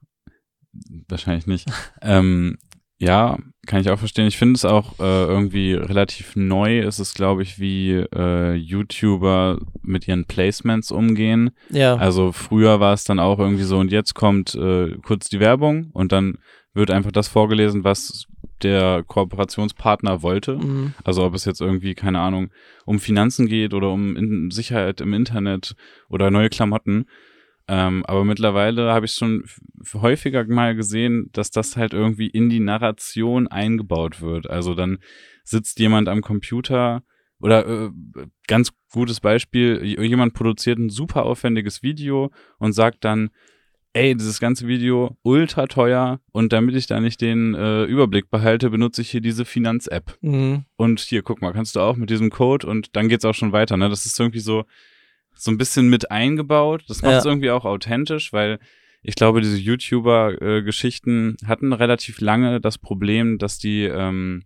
Wahrscheinlich 1.10 1.46
nicht. 1.48 1.68
ähm, 2.02 2.58
ja, 2.98 3.38
kann 3.66 3.82
ich 3.82 3.90
auch 3.90 4.00
verstehen. 4.00 4.28
Ich 4.28 4.38
finde 4.38 4.56
es 4.56 4.66
auch 4.66 5.00
äh, 5.00 5.26
irgendwie 5.26 5.74
relativ 5.74 6.36
neu. 6.36 6.80
Ist 6.80 7.00
es, 7.00 7.14
glaube 7.14 7.44
ich, 7.44 7.60
wie 7.60 7.92
äh, 7.92 8.54
YouTuber 8.54 9.60
mit 9.82 10.08
ihren 10.08 10.26
Placements 10.26 10.92
umgehen. 10.92 11.52
Ja. 11.70 11.96
Also 11.96 12.32
früher 12.32 12.80
war 12.80 12.94
es 12.94 13.04
dann 13.04 13.20
auch 13.20 13.40
irgendwie 13.40 13.64
so 13.64 13.78
und 13.80 13.92
jetzt 13.92 14.16
kommt 14.16 14.56
äh, 14.56 14.96
kurz 15.06 15.30
die 15.30 15.40
Werbung 15.40 15.92
und 15.94 16.12
dann 16.12 16.38
wird 16.74 16.92
einfach 16.92 17.12
das 17.12 17.28
vorgelesen, 17.28 17.84
was 17.84 18.26
der 18.64 19.04
Kooperationspartner 19.06 20.22
wollte. 20.22 20.58
Mhm. 20.58 20.94
Also 21.04 21.24
ob 21.24 21.36
es 21.36 21.46
jetzt 21.46 21.62
irgendwie, 21.62 21.96
keine 21.96 22.20
Ahnung, 22.20 22.50
um 22.86 23.00
Finanzen 23.00 23.48
geht 23.48 23.74
oder 23.74 23.90
um 23.90 24.16
in 24.16 24.52
Sicherheit 24.52 25.02
im 25.02 25.14
Internet 25.14 25.76
oder 26.10 26.32
neue 26.32 26.50
Klamotten. 26.50 27.06
Ähm, 27.68 28.06
aber 28.06 28.26
mittlerweile 28.26 28.92
habe 28.92 29.06
ich 29.06 29.14
schon 29.14 29.46
häufiger 29.94 30.44
mal 30.46 30.76
gesehen, 30.76 31.30
dass 31.32 31.50
das 31.50 31.78
halt 31.78 31.94
irgendwie 31.94 32.28
in 32.28 32.50
die 32.50 32.60
Narration 32.60 33.48
eingebaut 33.48 34.22
wird. 34.22 34.50
Also 34.50 34.74
dann 34.76 35.00
sitzt 35.44 35.80
jemand 35.80 36.10
am 36.10 36.22
Computer 36.22 37.04
oder 37.40 37.68
äh, 37.68 37.92
ganz 38.48 38.72
gutes 38.92 39.20
Beispiel, 39.20 39.84
jemand 39.84 40.34
produziert 40.34 40.78
ein 40.80 40.90
super 40.90 41.26
aufwendiges 41.26 41.84
Video 41.84 42.32
und 42.58 42.74
sagt 42.74 43.04
dann, 43.04 43.30
ey, 43.94 44.16
dieses 44.16 44.40
ganze 44.40 44.68
Video 44.68 45.18
ultra 45.22 45.68
teuer 45.68 46.20
und 46.32 46.52
damit 46.52 46.76
ich 46.76 46.88
da 46.88 47.00
nicht 47.00 47.22
den 47.22 47.54
äh, 47.54 47.84
Überblick 47.84 48.30
behalte, 48.30 48.70
benutze 48.70 49.02
ich 49.02 49.12
hier 49.12 49.22
diese 49.22 49.46
Finanz-App. 49.46 50.18
Mhm. 50.22 50.66
Und 50.76 51.00
hier, 51.00 51.22
guck 51.22 51.42
mal, 51.42 51.54
kannst 51.54 51.76
du 51.76 51.80
auch 51.80 51.96
mit 51.96 52.10
diesem 52.10 52.30
Code 52.30 52.66
und 52.66 52.96
dann 52.96 53.08
geht's 53.08 53.26
auch 53.26 53.36
schon 53.36 53.52
weiter. 53.52 53.78
Ne? 53.78 53.90
Das 53.90 54.06
ist 54.06 54.20
irgendwie 54.20 54.40
so, 54.40 54.66
so 55.36 55.52
ein 55.52 55.58
bisschen 55.58 55.90
mit 55.90 56.12
eingebaut. 56.12 56.84
Das 56.88 57.02
macht 57.02 57.14
es 57.16 57.24
Ja. 57.26 57.32
irgendwie 57.32 57.52
auch 57.52 57.66
authentisch, 57.66 58.32
weil 58.34 58.60
ich 59.02 59.16
glaube, 59.16 59.42
diese 59.42 59.58
YouTuber-Geschichten 59.58 61.38
hatten 61.46 61.74
relativ 61.74 62.22
lange 62.22 62.62
das 62.62 62.78
Problem, 62.78 63.38
dass 63.38 63.58
die, 63.58 63.84
ähm, 63.84 64.44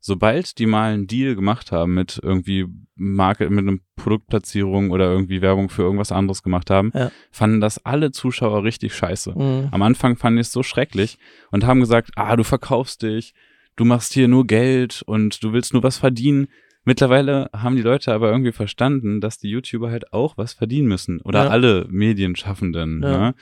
sobald 0.00 0.58
die 0.58 0.66
mal 0.66 0.92
einen 0.94 1.06
Deal 1.06 1.34
gemacht 1.34 1.72
haben 1.72 1.94
mit 1.94 2.20
irgendwie 2.22 2.66
Marke, 2.94 3.50
mit 3.50 3.66
einer 3.66 3.78
Produktplatzierung 3.96 4.90
oder 4.90 5.06
irgendwie 5.10 5.42
Werbung 5.42 5.68
für 5.68 5.82
irgendwas 5.82 6.12
anderes 6.12 6.42
gemacht 6.42 6.70
haben, 6.70 6.92
Ja. 6.94 7.10
fanden 7.30 7.60
das 7.60 7.84
alle 7.84 8.12
Zuschauer 8.12 8.62
richtig 8.64 8.94
scheiße. 8.94 9.32
Mhm. 9.36 9.68
Am 9.72 9.82
Anfang 9.82 10.16
fanden 10.16 10.36
die 10.36 10.42
es 10.42 10.52
so 10.52 10.62
schrecklich 10.62 11.18
und 11.50 11.64
haben 11.66 11.80
gesagt, 11.80 12.10
ah, 12.16 12.36
du 12.36 12.44
verkaufst 12.44 13.02
dich, 13.02 13.34
du 13.76 13.84
machst 13.84 14.12
hier 14.14 14.28
nur 14.28 14.46
Geld 14.46 15.02
und 15.06 15.42
du 15.42 15.52
willst 15.52 15.72
nur 15.72 15.82
was 15.82 15.98
verdienen. 15.98 16.46
Mittlerweile 16.88 17.50
haben 17.52 17.76
die 17.76 17.82
Leute 17.82 18.14
aber 18.14 18.30
irgendwie 18.30 18.52
verstanden, 18.52 19.20
dass 19.20 19.36
die 19.38 19.50
YouTuber 19.50 19.90
halt 19.90 20.12
auch 20.14 20.38
was 20.38 20.54
verdienen 20.54 20.88
müssen. 20.88 21.20
Oder 21.20 21.44
Ja. 21.44 21.50
alle 21.50 21.86
Medienschaffenden. 21.90 23.02
Ja. 23.02 23.18
Ne? 23.18 23.34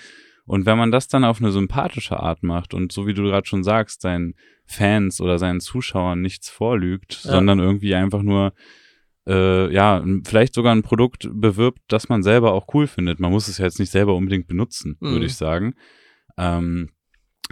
Und 0.47 0.67
wenn 0.67 0.77
man 0.77 0.91
das 0.91 1.07
dann 1.07 1.23
auf 1.25 1.41
eine 1.41 1.53
sympathische 1.53 2.19
Art 2.19 2.43
macht 2.43 2.75
und 2.75 2.91
so 2.91 3.07
wie 3.07 3.15
du 3.15 3.23
gerade 3.23 3.47
schon 3.47 3.63
sagst, 3.63 4.03
seinen 4.03 4.35
Fans 4.65 5.21
oder 5.21 5.39
seinen 5.39 5.61
Zuschauern 5.61 6.21
nichts 6.21 6.49
vorlügt, 6.51 7.23
Ja. 7.25 7.31
sondern 7.33 7.61
irgendwie 7.61 7.95
einfach 7.95 8.23
nur 8.23 8.53
äh, 9.29 9.73
ja, 9.73 10.05
vielleicht 10.25 10.55
sogar 10.55 10.73
ein 10.75 10.83
Produkt 10.83 11.29
bewirbt, 11.33 11.81
das 11.89 12.09
man 12.09 12.23
selber 12.23 12.53
auch 12.53 12.67
cool 12.75 12.87
findet. 12.89 13.19
Man 13.21 13.33
muss 13.33 13.49
es 13.49 13.59
ja 13.59 13.65
jetzt 13.65 13.81
nicht 13.81 13.91
selber 13.91 14.15
unbedingt 14.15 14.47
benutzen, 14.49 14.97
Mhm. 15.01 15.11
würde 15.11 15.27
ich 15.27 15.35
sagen. 15.35 15.75
Ähm, 16.39 16.91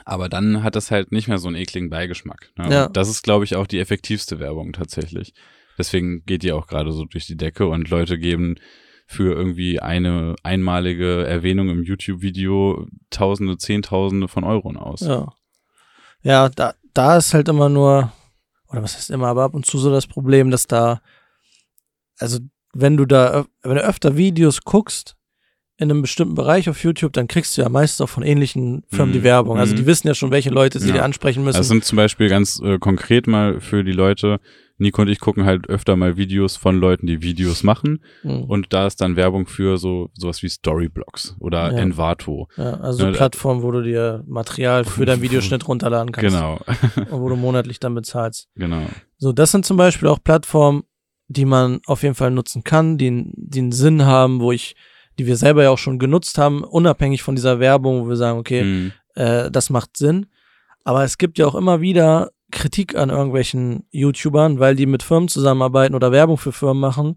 aber 0.04 0.28
dann 0.28 0.62
hat 0.62 0.76
das 0.76 0.90
halt 0.92 1.10
nicht 1.12 1.26
mehr 1.28 1.38
so 1.38 1.48
einen 1.48 1.56
ekligen 1.56 1.90
Beigeschmack. 1.90 2.52
Ne? 2.56 2.70
Ja. 2.70 2.88
Das 2.88 3.08
ist, 3.08 3.22
glaube 3.22 3.44
ich, 3.44 3.56
auch 3.56 3.66
die 3.66 3.80
effektivste 3.80 4.38
Werbung 4.40 4.72
tatsächlich. 4.72 5.34
Deswegen 5.78 6.24
geht 6.24 6.42
die 6.42 6.52
auch 6.52 6.66
gerade 6.66 6.92
so 6.92 7.04
durch 7.04 7.26
die 7.26 7.36
Decke 7.36 7.66
und 7.66 7.90
Leute 7.90 8.18
geben 8.18 8.56
für 9.06 9.32
irgendwie 9.34 9.80
eine 9.80 10.34
einmalige 10.42 11.26
Erwähnung 11.26 11.68
im 11.68 11.82
YouTube-Video 11.82 12.86
Tausende, 13.10 13.58
Zehntausende 13.58 14.28
von 14.28 14.44
Euros 14.44 14.76
aus. 14.76 15.00
Ja. 15.00 15.32
Ja, 16.22 16.48
da, 16.48 16.74
da 16.94 17.18
ist 17.18 17.34
halt 17.34 17.48
immer 17.48 17.68
nur, 17.68 18.10
oder 18.68 18.82
was 18.82 18.96
heißt 18.96 19.10
immer, 19.10 19.26
aber 19.28 19.42
ab 19.44 19.54
und 19.54 19.66
zu 19.66 19.78
so 19.78 19.90
das 19.90 20.06
Problem, 20.06 20.50
dass 20.50 20.66
da, 20.66 21.02
also 22.18 22.38
wenn 22.72 22.96
du 22.96 23.04
da, 23.04 23.44
wenn 23.62 23.76
du 23.76 23.82
öfter 23.84 24.16
Videos 24.16 24.62
guckst 24.62 25.16
in 25.76 25.90
einem 25.90 26.02
bestimmten 26.02 26.34
Bereich 26.34 26.68
auf 26.70 26.82
YouTube, 26.82 27.12
dann 27.12 27.28
kriegst 27.28 27.56
du 27.58 27.62
ja 27.62 27.68
meistens 27.68 28.00
auch 28.00 28.08
von 28.08 28.22
ähnlichen 28.22 28.84
Firmen 28.88 29.12
die 29.12 29.18
Mhm. 29.18 29.24
Werbung. 29.24 29.58
Also 29.58 29.72
Mhm. 29.74 29.78
die 29.78 29.86
wissen 29.86 30.06
ja 30.06 30.14
schon, 30.14 30.30
welche 30.30 30.50
Leute 30.50 30.78
sie 30.80 30.88
Ja. 30.88 30.94
dir 30.94 31.04
ansprechen 31.04 31.44
müssen. 31.44 31.58
Das 31.58 31.68
sind 31.68 31.84
zum 31.84 31.96
Beispiel 31.96 32.28
ganz 32.28 32.60
äh, 32.64 32.78
konkret 32.78 33.26
mal 33.26 33.60
für 33.60 33.84
die 33.84 33.92
Leute, 33.92 34.40
Nico 34.78 35.02
und 35.02 35.08
ich 35.08 35.20
gucken 35.20 35.44
halt 35.44 35.68
öfter 35.68 35.94
mal 35.96 36.16
Videos 36.16 36.56
von 36.56 36.78
Leuten, 36.80 37.06
die 37.06 37.22
Videos 37.22 37.62
machen 37.62 38.02
Mhm. 38.24 38.44
und 38.44 38.72
da 38.72 38.86
ist 38.86 39.00
dann 39.00 39.14
Werbung 39.16 39.46
für 39.46 39.78
so 39.78 40.10
sowas 40.14 40.42
wie 40.42 40.48
Storyblocks 40.48 41.36
oder 41.38 41.70
Ja. 41.72 41.78
Envato. 41.78 42.48
ja, 42.56 42.74
also 42.80 42.98
so 42.98 43.04
Ja, 43.04 43.10
da- 43.12 43.16
Plattformen, 43.18 43.62
wo 43.62 43.70
du 43.70 43.82
dir 43.82 44.24
Material 44.26 44.84
für 44.84 45.04
deinen 45.06 45.22
Videoschnitt 45.22 45.68
runterladen 45.68 46.10
kannst. 46.12 46.34
Genau, 46.34 46.58
Und 47.10 47.20
wo 47.20 47.28
du 47.28 47.36
monatlich 47.36 47.78
dann 47.78 47.94
bezahlst. 47.94 48.48
genau. 48.56 48.82
So, 49.18 49.32
das 49.32 49.52
sind 49.52 49.64
zum 49.64 49.76
Beispiel 49.76 50.08
auch 50.08 50.18
Plattformen, 50.22 50.82
die 51.28 51.44
man 51.46 51.80
auf 51.86 52.02
jeden 52.02 52.14
Fall 52.16 52.30
nutzen 52.32 52.64
kann, 52.64 52.98
die, 52.98 53.30
die 53.36 53.60
einen 53.60 53.72
Sinn 53.72 54.04
haben, 54.04 54.40
wo 54.40 54.52
ich, 54.52 54.74
die 55.18 55.26
wir 55.26 55.36
selber 55.36 55.62
ja 55.62 55.70
auch 55.70 55.78
schon 55.78 55.98
genutzt 56.00 56.36
haben, 56.36 56.64
unabhängig 56.64 57.22
von 57.22 57.34
dieser 57.36 57.60
Werbung, 57.60 58.04
wo 58.04 58.08
wir 58.08 58.16
sagen, 58.16 58.38
okay, 58.38 58.62
Mhm. 58.64 58.92
äh, 59.14 59.50
das 59.50 59.70
macht 59.70 59.96
Sinn. 59.96 60.26
Aber 60.82 61.04
es 61.04 61.16
gibt 61.16 61.38
ja 61.38 61.46
auch 61.46 61.54
immer 61.54 61.80
wieder 61.80 62.32
Kritik 62.54 62.94
an 62.96 63.10
irgendwelchen 63.10 63.86
YouTubern, 63.90 64.58
weil 64.60 64.76
die 64.76 64.86
mit 64.86 65.02
Firmen 65.02 65.28
zusammenarbeiten 65.28 65.94
oder 65.94 66.12
Werbung 66.12 66.38
für 66.38 66.52
Firmen 66.52 66.80
machen, 66.80 67.16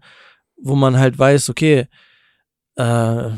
wo 0.56 0.74
man 0.74 0.98
halt 0.98 1.18
weiß, 1.18 1.48
okay, 1.50 1.86
äh, 2.76 3.30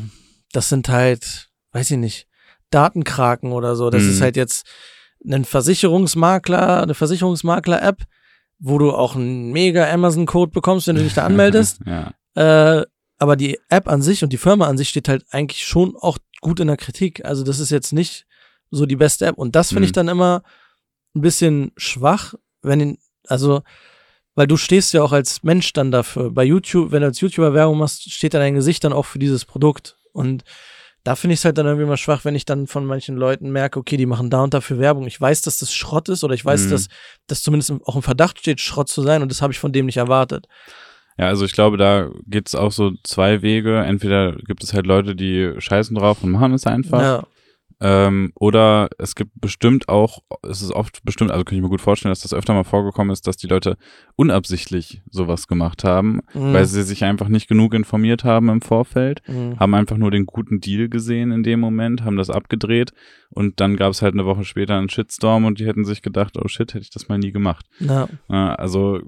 das 0.51 0.69
sind 0.69 0.89
halt, 0.89 1.49
weiß 1.71 1.91
ich 1.91 1.97
nicht, 1.97 2.27
Datenkraken 2.71 3.51
oder 3.51 3.75
so. 3.75 3.89
Das 3.89 4.03
Mhm. 4.03 4.09
ist 4.09 4.21
halt 4.21 4.35
jetzt 4.35 4.65
ein 5.25 5.45
Versicherungsmakler, 5.45 6.83
eine 6.83 6.93
Versicherungsmakler-App, 6.93 8.03
wo 8.59 8.77
du 8.77 8.91
auch 8.91 9.15
einen 9.15 9.51
mega 9.51 9.89
Amazon-Code 9.91 10.51
bekommst, 10.51 10.87
wenn 10.87 10.95
du 10.95 11.03
dich 11.03 11.13
da 11.13 11.25
anmeldest. 11.25 11.79
ja. 11.85 12.13
Äh, 12.35 12.85
aber 13.17 13.35
die 13.35 13.59
App 13.69 13.87
an 13.87 14.01
sich 14.01 14.23
und 14.23 14.33
die 14.33 14.37
Firma 14.37 14.67
an 14.67 14.77
sich 14.79 14.89
steht 14.89 15.07
halt 15.07 15.25
eigentlich 15.29 15.63
schon 15.67 15.95
auch 15.95 16.17
gut 16.41 16.59
in 16.59 16.65
der 16.67 16.77
Kritik. 16.77 17.23
Also 17.23 17.43
das 17.43 17.59
ist 17.59 17.69
jetzt 17.69 17.93
nicht 17.93 18.25
so 18.71 18.87
die 18.87 18.95
beste 18.95 19.27
App. 19.27 19.37
Und 19.37 19.55
das 19.55 19.69
finde 19.69 19.83
ich 19.83 19.91
Mhm. 19.91 19.95
dann 19.95 20.07
immer 20.07 20.41
ein 21.15 21.21
bisschen 21.21 21.71
schwach, 21.77 22.33
wenn, 22.61 22.79
ihn- 22.79 22.97
also, 23.27 23.61
weil 24.35 24.47
du 24.47 24.57
stehst 24.57 24.93
ja 24.93 25.03
auch 25.03 25.11
als 25.11 25.43
Mensch 25.43 25.73
dann 25.73 25.91
dafür. 25.91 26.31
Bei 26.31 26.43
YouTube, 26.43 26.91
wenn 26.91 27.01
du 27.01 27.07
als 27.07 27.19
YouTuber 27.19 27.53
Werbung 27.53 27.77
machst, 27.77 28.11
steht 28.11 28.33
da 28.33 28.39
dein 28.39 28.55
Gesicht 28.55 28.83
dann 28.83 28.93
auch 28.93 29.05
für 29.05 29.19
dieses 29.19 29.45
Produkt. 29.45 29.97
Und 30.13 30.43
da 31.03 31.15
finde 31.15 31.33
ich 31.33 31.39
es 31.39 31.45
halt 31.45 31.57
dann 31.57 31.65
irgendwie 31.65 31.87
mal 31.87 31.97
schwach, 31.97 32.23
wenn 32.25 32.35
ich 32.35 32.45
dann 32.45 32.67
von 32.67 32.85
manchen 32.85 33.17
Leuten 33.17 33.51
merke, 33.51 33.79
okay, 33.79 33.97
die 33.97 34.05
machen 34.05 34.29
da 34.29 34.43
und 34.43 34.53
dafür 34.53 34.77
Werbung. 34.79 35.07
Ich 35.07 35.19
weiß, 35.19 35.41
dass 35.41 35.57
das 35.57 35.73
Schrott 35.73 36.09
ist 36.09 36.23
oder 36.23 36.33
ich 36.35 36.45
weiß, 36.45 36.65
Mhm. 36.65 36.69
dass 36.69 36.87
das 37.27 37.41
zumindest 37.41 37.73
auch 37.85 37.95
im 37.95 38.03
Verdacht 38.03 38.39
steht, 38.39 38.61
Schrott 38.61 38.87
zu 38.87 39.01
sein 39.01 39.21
und 39.21 39.29
das 39.31 39.41
habe 39.41 39.51
ich 39.51 39.59
von 39.59 39.71
dem 39.73 39.87
nicht 39.87 39.97
erwartet. 39.97 40.47
Ja, 41.17 41.27
also 41.27 41.43
ich 41.43 41.51
glaube, 41.53 41.77
da 41.77 42.09
gibt's 42.27 42.55
auch 42.55 42.71
so 42.71 42.91
zwei 43.03 43.41
Wege. 43.41 43.79
Entweder 43.79 44.31
gibt 44.33 44.63
es 44.63 44.73
halt 44.73 44.85
Leute, 44.87 45.15
die 45.15 45.53
scheißen 45.57 45.95
drauf 45.95 46.23
und 46.23 46.31
machen 46.31 46.53
es 46.53 46.65
einfach. 46.65 47.01
Ja, 47.01 47.23
Ähm, 47.83 48.31
oder 48.35 48.89
es 48.99 49.15
gibt 49.15 49.31
bestimmt 49.41 49.89
auch, 49.89 50.19
es 50.47 50.61
ist 50.61 50.71
oft 50.71 51.03
bestimmt, 51.03 51.31
also 51.31 51.43
kann 51.43 51.55
ich 51.57 51.63
mir 51.63 51.69
gut 51.69 51.81
vorstellen, 51.81 52.11
dass 52.11 52.21
das 52.21 52.33
öfter 52.33 52.53
mal 52.53 52.63
vorgekommen 52.63 53.11
ist, 53.11 53.25
dass 53.25 53.37
die 53.37 53.47
Leute 53.47 53.75
unabsichtlich 54.15 55.01
sowas 55.09 55.47
gemacht 55.47 55.83
haben, 55.83 56.21
Mhm. 56.33 56.53
weil 56.53 56.65
sie 56.65 56.83
sich 56.83 57.03
einfach 57.03 57.27
nicht 57.27 57.47
genug 57.47 57.73
informiert 57.73 58.23
haben 58.23 58.49
im 58.49 58.61
Vorfeld, 58.61 59.21
Mhm. 59.27 59.59
haben 59.59 59.73
einfach 59.73 59.97
nur 59.97 60.11
den 60.11 60.25
guten 60.27 60.59
Deal 60.61 60.89
gesehen 60.89 61.31
in 61.31 61.43
dem 61.43 61.59
Moment, 61.59 62.03
haben 62.03 62.17
das 62.17 62.29
abgedreht 62.29 62.91
und 63.31 63.59
dann 63.59 63.77
gab 63.77 63.91
es 63.91 64.01
halt 64.03 64.13
eine 64.13 64.25
Woche 64.25 64.43
später 64.43 64.77
einen 64.77 64.89
Shitstorm 64.89 65.45
und 65.45 65.59
die 65.59 65.65
hätten 65.65 65.85
sich 65.85 66.01
gedacht, 66.03 66.37
oh 66.37 66.47
shit, 66.47 66.73
hätte 66.73 66.83
ich 66.83 66.91
das 66.91 67.09
mal 67.09 67.17
nie 67.17 67.31
gemacht. 67.31 67.65
Ja. 67.79 68.07
Also 68.27 68.99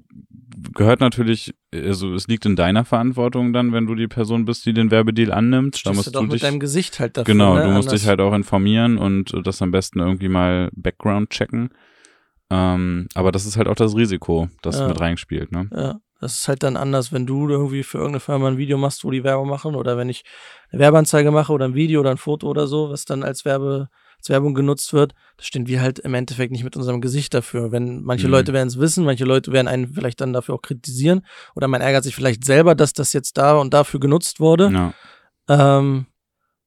gehört 0.74 1.00
natürlich, 1.00 1.54
also 1.72 2.14
es 2.14 2.26
liegt 2.28 2.46
in 2.46 2.56
deiner 2.56 2.84
Verantwortung 2.84 3.52
dann, 3.52 3.72
wenn 3.72 3.86
du 3.86 3.94
die 3.94 4.08
Person 4.08 4.44
bist, 4.44 4.66
die 4.66 4.72
den 4.72 4.90
Werbedeal 4.90 5.32
annimmt. 5.32 5.74
Da 5.74 5.78
Stehst 5.78 5.94
musst 5.96 6.06
du 6.08 6.10
doch 6.12 6.20
du 6.20 6.26
mit 6.26 6.34
dich 6.34 6.42
deinem 6.42 6.60
Gesicht 6.60 7.00
halt 7.00 7.16
dafür. 7.16 7.32
Genau, 7.32 7.54
ne? 7.54 7.62
du 7.62 7.70
musst 7.70 7.88
Anders- 7.88 8.00
dich 8.00 8.08
halt 8.08 8.20
auch 8.20 8.32
informieren 8.34 8.98
und 8.98 9.32
das 9.46 9.60
am 9.62 9.70
besten 9.70 10.00
irgendwie 10.00 10.28
mal 10.28 10.70
Background 10.74 11.30
checken. 11.30 11.70
Ähm, 12.50 13.08
aber 13.14 13.32
das 13.32 13.46
ist 13.46 13.56
halt 13.56 13.68
auch 13.68 13.74
das 13.74 13.96
Risiko, 13.96 14.48
das 14.62 14.78
Ja. 14.78 14.88
mit 14.88 15.00
reinspielt, 15.00 15.50
ne? 15.50 15.68
Ja, 15.74 15.98
das 16.20 16.40
ist 16.40 16.48
halt 16.48 16.62
dann 16.62 16.76
anders, 16.76 17.12
wenn 17.12 17.26
du 17.26 17.48
irgendwie 17.48 17.82
für 17.82 17.98
irgendeine 17.98 18.20
Firma 18.20 18.48
ein 18.48 18.58
Video 18.58 18.76
machst, 18.78 19.02
wo 19.04 19.10
die 19.10 19.24
Werbung 19.24 19.48
machen 19.48 19.74
oder 19.74 19.96
wenn 19.96 20.08
ich 20.08 20.24
eine 20.70 20.80
Werbeanzeige 20.80 21.30
mache 21.30 21.52
oder 21.52 21.64
ein 21.64 21.74
Video 21.74 22.00
oder 22.00 22.10
ein 22.10 22.18
Foto 22.18 22.46
oder 22.48 22.66
so, 22.66 22.90
was 22.90 23.04
dann 23.06 23.22
als 23.22 23.44
Werbe 23.44 23.88
als 24.24 24.30
Werbung 24.30 24.54
genutzt 24.54 24.92
wird, 24.94 25.12
da 25.36 25.44
stehen 25.44 25.66
wir 25.66 25.82
halt 25.82 25.98
im 25.98 26.14
Endeffekt 26.14 26.50
nicht 26.50 26.64
mit 26.64 26.76
unserem 26.76 27.00
Gesicht 27.02 27.34
dafür. 27.34 27.72
Wenn 27.72 28.02
manche 28.02 28.26
Mhm. 28.26 28.32
Leute 28.32 28.52
werden 28.54 28.68
es 28.68 28.78
wissen, 28.78 29.04
manche 29.04 29.24
Leute 29.26 29.52
werden 29.52 29.68
einen 29.68 29.92
vielleicht 29.92 30.20
dann 30.22 30.32
dafür 30.32 30.54
auch 30.54 30.62
kritisieren 30.62 31.20
oder 31.54 31.68
man 31.68 31.82
ärgert 31.82 32.04
sich 32.04 32.14
vielleicht 32.16 32.44
selber, 32.44 32.74
dass 32.74 32.94
das 32.94 33.12
jetzt 33.12 33.36
da 33.36 33.54
und 33.58 33.74
dafür 33.74 34.00
genutzt 34.00 34.40
wurde. 34.40 34.70
Ja. 34.72 34.94
Ähm, 35.48 36.06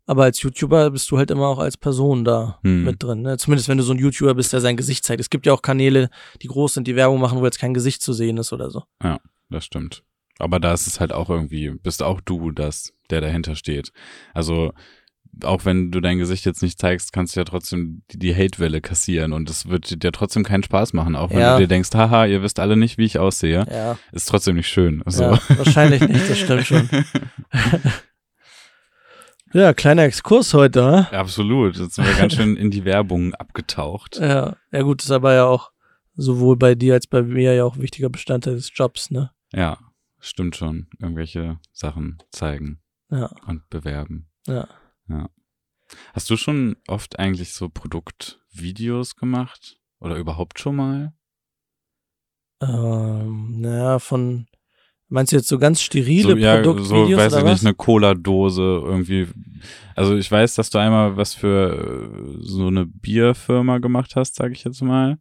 aber 0.06 0.24
als 0.24 0.42
YouTuber 0.42 0.92
bist 0.92 1.10
du 1.12 1.18
halt 1.18 1.32
immer 1.32 1.48
auch 1.48 1.60
als 1.60 1.78
Person 1.78 2.24
da 2.24 2.60
Hm. 2.64 2.84
mit 2.84 3.02
drin. 3.04 3.24
Ne? 3.24 3.38
Zumindest 3.38 3.68
wenn 3.70 3.78
du 3.78 3.84
so 3.84 3.92
ein 3.94 4.00
YouTuber 4.00 4.36
bist, 4.36 4.54
der 4.54 4.62
sein 4.62 4.78
Gesicht 4.78 5.04
zeigt. 5.04 5.20
Es 5.20 5.30
gibt 5.30 5.46
ja 5.46 5.54
auch 5.54 5.62
Kanäle, 5.62 6.10
die 6.44 6.48
groß 6.48 6.76
sind, 6.76 6.88
die 6.88 6.96
Werbung 6.96 7.20
machen, 7.20 7.40
wo 7.42 7.46
jetzt 7.46 7.60
kein 7.60 7.74
Gesicht 7.74 8.02
zu 8.04 8.14
sehen 8.14 8.38
ist 8.38 8.54
oder 8.54 8.70
so. 8.70 8.84
Das 9.50 9.66
stimmt. 9.66 10.04
Aber 10.40 10.60
da 10.60 10.74
ist 10.74 10.86
es 10.86 11.00
halt 11.00 11.12
auch 11.12 11.30
irgendwie, 11.32 11.72
bist 11.72 12.04
auch 12.04 12.22
du 12.22 12.52
das, 12.52 12.94
der 13.10 13.22
dahinter 13.22 13.56
steht. 13.56 13.92
Also, 14.36 14.72
auch 15.44 15.66
wenn 15.66 15.92
du 15.92 16.00
dein 16.02 16.18
Gesicht 16.18 16.46
jetzt 16.46 16.62
nicht 16.62 16.80
zeigst, 16.80 17.14
kannst 17.14 17.36
du 17.36 17.40
ja 17.40 17.44
trotzdem 17.46 18.04
die, 18.12 18.20
die 18.20 18.36
Hate-Welle 18.36 18.82
kassieren 18.82 19.34
und 19.34 19.50
es 19.50 19.68
wird 19.70 20.04
dir 20.04 20.12
trotzdem 20.12 20.44
keinen 20.44 20.64
Spaß 20.64 20.94
machen, 20.94 21.16
auch 21.16 21.30
wenn 21.32 21.40
Ja. 21.40 21.54
du 21.56 21.64
dir 21.64 21.68
denkst, 21.68 21.90
haha, 21.94 22.26
ihr 22.26 22.42
wisst 22.42 22.60
alle 22.60 22.76
nicht, 22.78 22.98
wie 22.98 23.06
ich 23.06 23.20
aussehe. 23.20 23.66
Ja, 23.72 23.98
Ist 24.12 24.28
trotzdem 24.30 24.56
nicht 24.56 24.68
schön. 24.70 25.02
Also, 25.04 25.24
ja 25.24 25.40
wahrscheinlich 25.50 26.02
nicht, 26.08 26.30
das 26.30 26.38
stimmt 26.40 26.66
schon. 26.68 26.90
Ja, 29.54 29.74
kleiner 29.74 30.04
Exkurs 30.04 30.54
heute, 30.54 30.82
ne? 30.82 31.08
Absolut. 31.12 31.78
Jetzt 31.78 31.96
sind 31.96 32.06
wir 32.06 32.14
ganz 32.16 32.34
schön 32.34 32.58
in 32.58 32.70
die 32.70 32.84
Werbung 32.84 33.34
abgetaucht. 33.34 34.18
Ja, 34.20 34.58
ja 34.72 34.82
gut, 34.82 35.02
ist 35.02 35.10
aber 35.12 35.34
ja 35.34 35.46
auch 35.46 35.72
sowohl 36.16 36.58
bei 36.58 36.76
dir 36.76 36.96
als 36.96 37.08
bei 37.08 37.22
mir 37.24 37.54
ja 37.54 37.64
auch 37.64 37.78
wichtiger 37.78 38.10
Bestandteil 38.10 38.56
des 38.56 38.72
Jobs, 38.76 39.10
ne? 39.10 39.32
Ja, 39.54 39.78
stimmt 40.20 40.58
schon. 40.58 40.88
Irgendwelche 41.00 41.60
Sachen 41.72 42.18
zeigen 42.30 42.82
Ja, 43.10 43.32
und 43.48 43.70
bewerben. 43.70 44.28
ja. 44.48 44.68
Hast 46.14 46.30
du 46.30 46.38
schon 46.38 46.78
oft 46.88 47.20
eigentlich 47.20 47.54
so 47.54 47.70
Produktvideos 47.70 49.16
gemacht? 49.16 49.78
Oder 50.00 50.18
überhaupt 50.18 50.60
schon 50.60 50.76
mal? 50.76 51.14
Ähm, 52.62 53.62
naja, 53.62 54.00
von, 54.00 54.48
meinst 55.08 55.32
du 55.32 55.38
jetzt 55.38 55.48
so 55.48 55.60
ganz 55.60 55.82
sterile 55.82 56.32
so, 56.32 56.38
ja, 56.38 56.64
so, 56.64 56.74
Produktvideos 56.74 57.20
weiß 57.20 57.34
oder 57.34 57.42
ich 57.42 57.46
was? 57.46 57.62
nicht, 57.62 57.68
eine 57.68 57.76
Cola-Dose 57.76 58.62
irgendwie. 58.62 59.28
Also 59.96 60.16
ich 60.16 60.32
weiß, 60.32 60.56
dass 60.56 60.70
du 60.70 60.78
einmal 60.80 61.18
was 61.18 61.34
für 61.34 62.10
äh, 62.12 62.38
so 62.42 62.68
eine 62.68 62.86
Bierfirma 62.86 63.78
gemacht 63.80 64.16
hast, 64.16 64.36
sage 64.36 64.54
ich 64.54 64.64
jetzt 64.64 64.82
mal. 64.82 65.18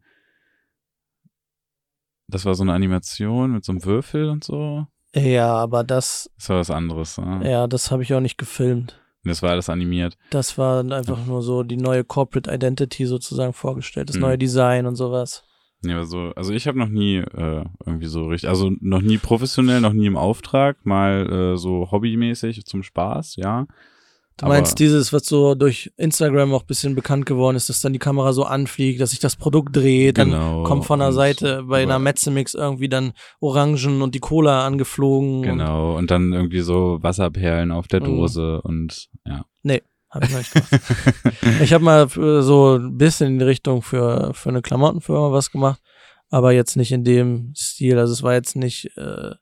Das 2.27 2.45
war 2.45 2.55
so 2.55 2.63
eine 2.63 2.73
Animation 2.73 3.53
mit 3.53 3.63
so 3.63 3.71
einem 3.71 3.85
Würfel 3.85 4.29
und 4.29 4.43
so. 4.43 4.85
Ja, 5.15 5.53
aber 5.53 5.83
das, 5.83 6.29
Das 6.35 6.49
war 6.49 6.59
was 6.59 6.69
anderes. 6.69 7.17
Ne? 7.17 7.49
ja, 7.49 7.67
das 7.67 7.89
habe 7.89 8.03
ich 8.03 8.13
auch 8.13 8.19
nicht 8.19 8.37
gefilmt. 8.37 9.01
Das 9.27 9.41
war 9.41 9.51
alles 9.51 9.69
animiert. 9.69 10.17
Das 10.29 10.57
war 10.57 10.79
einfach 10.91 11.25
nur 11.25 11.41
so 11.41 11.63
die 11.63 11.77
neue 11.77 12.03
Corporate 12.03 12.51
Identity 12.53 13.05
sozusagen 13.05 13.53
vorgestellt, 13.53 14.09
das 14.09 14.15
Mhm. 14.17 14.21
neue 14.23 14.37
Design 14.37 14.85
und 14.85 14.95
sowas. 14.95 15.43
Ja, 15.83 15.97
aber 15.97 16.05
so, 16.05 16.31
also 16.35 16.53
ich 16.53 16.67
habe 16.67 16.79
noch 16.79 16.89
nie 16.89 17.17
äh, 17.17 17.63
irgendwie 17.85 18.07
so 18.07 18.27
richtig, 18.27 18.49
also 18.49 18.71
noch 18.81 19.01
nie 19.01 19.19
professionell, 19.19 19.79
noch 19.79 19.93
nie 19.93 20.07
im 20.07 20.17
Auftrag, 20.17 20.83
mal 20.85 21.53
äh, 21.53 21.57
so 21.57 21.91
hobbymäßig 21.91 22.65
zum 22.65 22.81
Spaß, 22.81 23.35
ja. 23.35 23.67
Du 24.37 24.45
Aber- 24.45 24.53
meinst 24.55 24.77
dieses, 24.77 25.11
was 25.13 25.25
so 25.25 25.55
durch 25.55 25.91
Instagram 25.97 26.53
auch 26.53 26.61
ein 26.61 26.67
bisschen 26.67 26.93
bekannt 26.93 27.25
geworden 27.25 27.55
ist, 27.57 27.69
dass 27.69 27.81
dann 27.81 27.93
die 27.93 27.99
Kamera 27.99 28.33
so 28.33 28.43
anfliegt, 28.43 29.01
dass 29.01 29.09
sich 29.09 29.19
das 29.19 29.35
Produkt 29.35 29.75
dreht, 29.75 30.19
dann 30.19 30.29
Genau, 30.29 30.61
kommt 30.63 30.85
von 30.85 30.99
der 30.99 31.07
und 31.07 31.15
Seite 31.15 31.63
bei 31.63 31.81
einer 31.81 31.97
Metzemix 31.97 32.53
irgendwie 32.53 32.87
dann 32.87 33.13
Orangen 33.39 34.01
und 34.03 34.13
die 34.13 34.19
Cola 34.19 34.65
angeflogen. 34.67 35.37
Und 35.37 35.41
Genau, 35.41 35.97
und 35.97 36.11
dann 36.11 36.33
irgendwie 36.33 36.59
so 36.61 36.99
Wasserperlen 37.01 37.71
auf 37.71 37.87
der 37.87 38.01
Mhm. 38.01 38.05
Dose 38.05 38.61
und 38.61 39.09
ja. 39.25 39.43
hab 40.11 40.23
ich 40.23 40.29
noch 40.31 40.37
nicht 40.37 40.53
gemacht. 40.53 40.69
ich 41.63 41.73
habe 41.73 41.83
mal 41.83 42.03
äh, 42.03 42.41
so 42.43 42.75
ein 42.77 42.95
bisschen 42.97 43.27
in 43.33 43.39
die 43.39 43.45
Richtung 43.45 43.81
für, 43.81 44.33
für 44.35 44.49
eine 44.49 44.61
Klamottenfirma 44.61 45.31
was 45.31 45.51
gemacht, 45.51 45.81
aber 46.29 46.51
jetzt 46.53 46.77
nicht 46.77 46.91
in 46.91 47.03
dem 47.03 47.53
Stil. 47.55 47.97
Also 47.97 48.13
es 48.13 48.21
war 48.21 48.33
jetzt 48.33 48.55
nicht, 48.55 48.91
äh, 48.97 49.31
ja, 49.31 49.35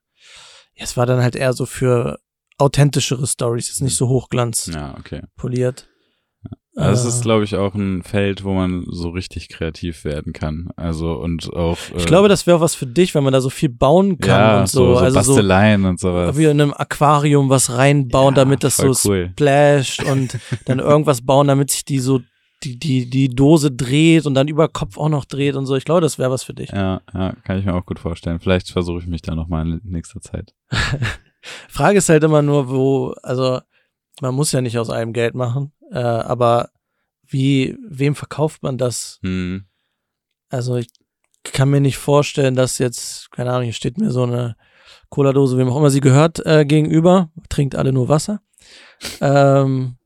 es 0.84 0.96
war 0.96 1.06
dann 1.06 1.22
halt 1.22 1.36
eher 1.36 1.52
so 1.52 1.66
für 1.66 2.18
authentischere 2.58 3.28
Stories, 3.28 3.68
jetzt 3.68 3.82
nicht 3.82 3.96
so 3.96 4.08
hochglanz 4.08 4.72
Ja, 4.74 4.96
okay. 4.98 5.22
poliert. 5.36 5.88
Also 6.78 7.08
es 7.08 7.16
Äh, 7.16 7.18
ist, 7.18 7.22
glaube 7.24 7.46
ich, 7.46 7.56
auch 7.56 7.74
ein 7.74 8.04
Feld, 8.04 8.44
wo 8.44 8.54
man 8.54 8.86
so 8.90 9.10
richtig 9.10 9.48
kreativ 9.48 10.04
werden 10.04 10.34
kann. 10.34 10.68
Also 10.76 11.14
und 11.14 11.52
auch. 11.54 11.78
Äh, 11.94 11.98
Ich 11.98 12.06
glaube, 12.06 12.28
das 12.28 12.46
wäre 12.46 12.58
auch 12.58 12.62
was 12.62 12.76
für 12.76 12.86
dich, 12.86 13.16
wenn 13.16 13.24
man 13.24 13.32
da 13.34 13.40
so 13.40 13.50
viel 13.50 13.70
bauen 13.70 14.18
kann 14.20 14.30
ja, 14.42 14.60
und 14.60 14.68
so. 14.70 14.86
so, 14.88 14.94
so 14.96 15.00
also 15.00 15.22
so 15.22 15.32
Basteleien 15.36 15.86
und 15.86 16.00
sowas. 16.02 16.38
wie 16.38 16.44
in 16.44 16.60
einem 16.62 16.74
Aquarium 16.74 17.50
was 17.50 17.72
reinbauen, 17.72 18.36
Ja, 18.36 18.44
damit 18.44 18.64
das 18.66 18.76
so 18.78 18.94
cool. 19.06 19.30
splasht 19.32 20.04
und 20.04 20.38
dann 20.66 20.80
irgendwas 20.80 21.22
bauen, 21.26 21.48
damit 21.48 21.72
sich 21.72 21.86
die 21.86 22.00
so 22.00 22.20
die, 22.64 22.78
die, 22.80 23.10
die 23.10 23.30
Dose 23.30 23.72
dreht 23.72 24.26
und 24.26 24.34
dann 24.34 24.48
über 24.48 24.68
Kopf 24.68 24.98
auch 24.98 25.10
noch 25.10 25.26
dreht 25.26 25.56
und 25.56 25.66
so. 25.68 25.76
Ich 25.76 25.86
glaube, 25.86 26.02
das 26.02 26.18
wäre 26.20 26.32
was 26.32 26.44
für 26.44 26.54
dich. 26.54 26.72
Ja, 26.72 27.00
ja, 27.14 27.34
kann 27.44 27.58
ich 27.60 27.66
mir 27.66 27.74
auch 27.76 27.86
gut 27.86 28.00
vorstellen. 28.00 28.40
Vielleicht 28.40 28.70
versuche 28.70 29.00
ich 29.00 29.08
mich 29.08 29.22
da 29.22 29.34
nochmal 29.36 29.66
in 29.66 29.82
nächster 29.84 30.20
Zeit. 30.20 30.54
Frage 31.70 31.98
ist 31.98 32.10
halt 32.10 32.24
immer 32.24 32.42
nur, 32.42 32.70
wo, 32.70 33.16
also 33.24 33.62
man 34.22 34.36
muss 34.36 34.52
ja 34.52 34.62
nicht 34.62 34.78
aus 34.78 34.90
allem 34.90 35.14
Geld 35.14 35.36
machen, 35.36 35.72
äh, 35.92 36.00
aber 36.00 36.70
wie, 37.28 37.78
wem 37.88 38.16
verkauft 38.16 38.64
man 38.64 38.78
das? 38.78 39.20
Hm. 39.24 39.66
Also 40.50 40.76
ich 40.78 40.90
kann 41.44 41.70
mir 41.70 41.82
nicht 41.82 41.98
vorstellen, 41.98 42.56
dass 42.56 42.78
jetzt, 42.78 43.32
keine 43.32 43.52
Ahnung, 43.52 43.64
hier 43.64 43.74
steht 43.74 43.98
mir 43.98 44.12
so 44.12 44.24
eine 44.24 44.56
Cola-Dose, 45.10 45.58
wem 45.58 45.70
auch 45.70 45.78
immer 45.78 45.90
sie 45.90 46.02
gehört, 46.02 46.46
äh, 46.46 46.66
gegenüber, 46.66 47.30
trinkt 47.50 47.76
alle 47.76 47.94
nur 47.94 48.10
Wasser. 48.10 48.42
ähm, 49.22 49.98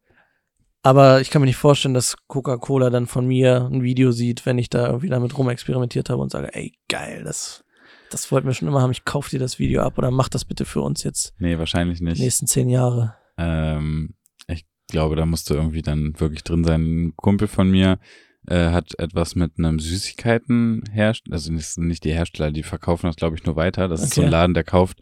aber 0.81 1.21
ich 1.21 1.29
kann 1.29 1.41
mir 1.41 1.47
nicht 1.47 1.57
vorstellen, 1.57 1.93
dass 1.93 2.15
Coca-Cola 2.27 2.89
dann 2.89 3.05
von 3.05 3.27
mir 3.27 3.69
ein 3.71 3.83
Video 3.83 4.11
sieht, 4.11 4.45
wenn 4.45 4.57
ich 4.57 4.69
da 4.69 4.87
irgendwie 4.87 5.09
damit 5.09 5.37
rumexperimentiert 5.37 6.09
habe 6.09 6.21
und 6.21 6.31
sage, 6.31 6.53
ey, 6.53 6.73
geil, 6.87 7.23
das, 7.23 7.63
das 8.11 8.31
wollten 8.31 8.47
wir 8.47 8.53
schon 8.53 8.67
immer 8.67 8.81
haben, 8.81 8.91
ich 8.91 9.05
kauf 9.05 9.29
dir 9.29 9.39
das 9.39 9.59
Video 9.59 9.81
ab 9.81 9.97
oder 9.97 10.11
mach 10.11 10.29
das 10.29 10.45
bitte 10.45 10.65
für 10.65 10.81
uns 10.81 11.03
jetzt 11.03 11.33
Nee, 11.39 11.57
wahrscheinlich 11.57 11.99
die 11.99 12.05
nicht. 12.05 12.19
nächsten 12.19 12.47
zehn 12.47 12.69
Jahre. 12.69 13.15
Ähm, 13.37 14.13
ich 14.47 14.65
glaube, 14.87 15.15
da 15.15 15.25
musste 15.25 15.53
irgendwie 15.53 15.81
dann 15.81 16.13
wirklich 16.19 16.43
drin 16.43 16.63
sein. 16.63 16.81
Ein 17.07 17.13
Kumpel 17.15 17.47
von 17.47 17.69
mir 17.69 17.99
äh, 18.47 18.69
hat 18.71 18.97
etwas 18.99 19.35
mit 19.35 19.53
einem 19.57 19.79
Süßigkeitenhersteller, 19.79 21.33
also 21.35 21.51
nicht, 21.51 21.77
nicht 21.77 22.03
die 22.03 22.13
Hersteller, 22.13 22.51
die 22.51 22.63
verkaufen 22.63 23.07
das, 23.07 23.15
glaube 23.15 23.35
ich, 23.35 23.45
nur 23.45 23.55
weiter. 23.55 23.87
Das 23.87 24.01
ist 24.03 24.13
so 24.13 24.21
ein 24.21 24.25
Okay. 24.27 24.31
Laden, 24.31 24.53
der 24.53 24.63
kauft 24.63 24.99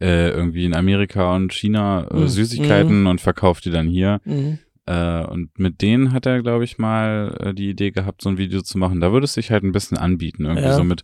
äh, 0.00 0.30
irgendwie 0.30 0.64
in 0.64 0.74
Amerika 0.74 1.34
und 1.36 1.52
China 1.52 2.06
äh, 2.10 2.16
Mhm. 2.20 2.28
Süßigkeiten 2.28 3.06
und 3.06 3.20
verkauft 3.20 3.64
die 3.64 3.70
dann 3.70 3.86
hier. 3.86 4.20
Mhm. 4.24 4.58
Äh, 4.86 5.24
und 5.26 5.58
mit 5.58 5.82
denen 5.82 6.12
hat 6.12 6.26
er, 6.26 6.42
glaube 6.42 6.64
ich, 6.64 6.78
mal 6.78 7.36
äh, 7.40 7.54
die 7.54 7.68
Idee 7.70 7.90
gehabt, 7.90 8.22
so 8.22 8.30
ein 8.30 8.38
Video 8.38 8.62
zu 8.62 8.78
machen. 8.78 9.00
Da 9.00 9.12
würde 9.12 9.24
es 9.24 9.34
sich 9.34 9.50
halt 9.50 9.62
ein 9.62 9.72
bisschen 9.72 9.98
anbieten. 9.98 10.46
Irgendwie 10.46 10.64
Ja. 10.68 10.74
so 10.74 10.84
mit, 10.84 11.02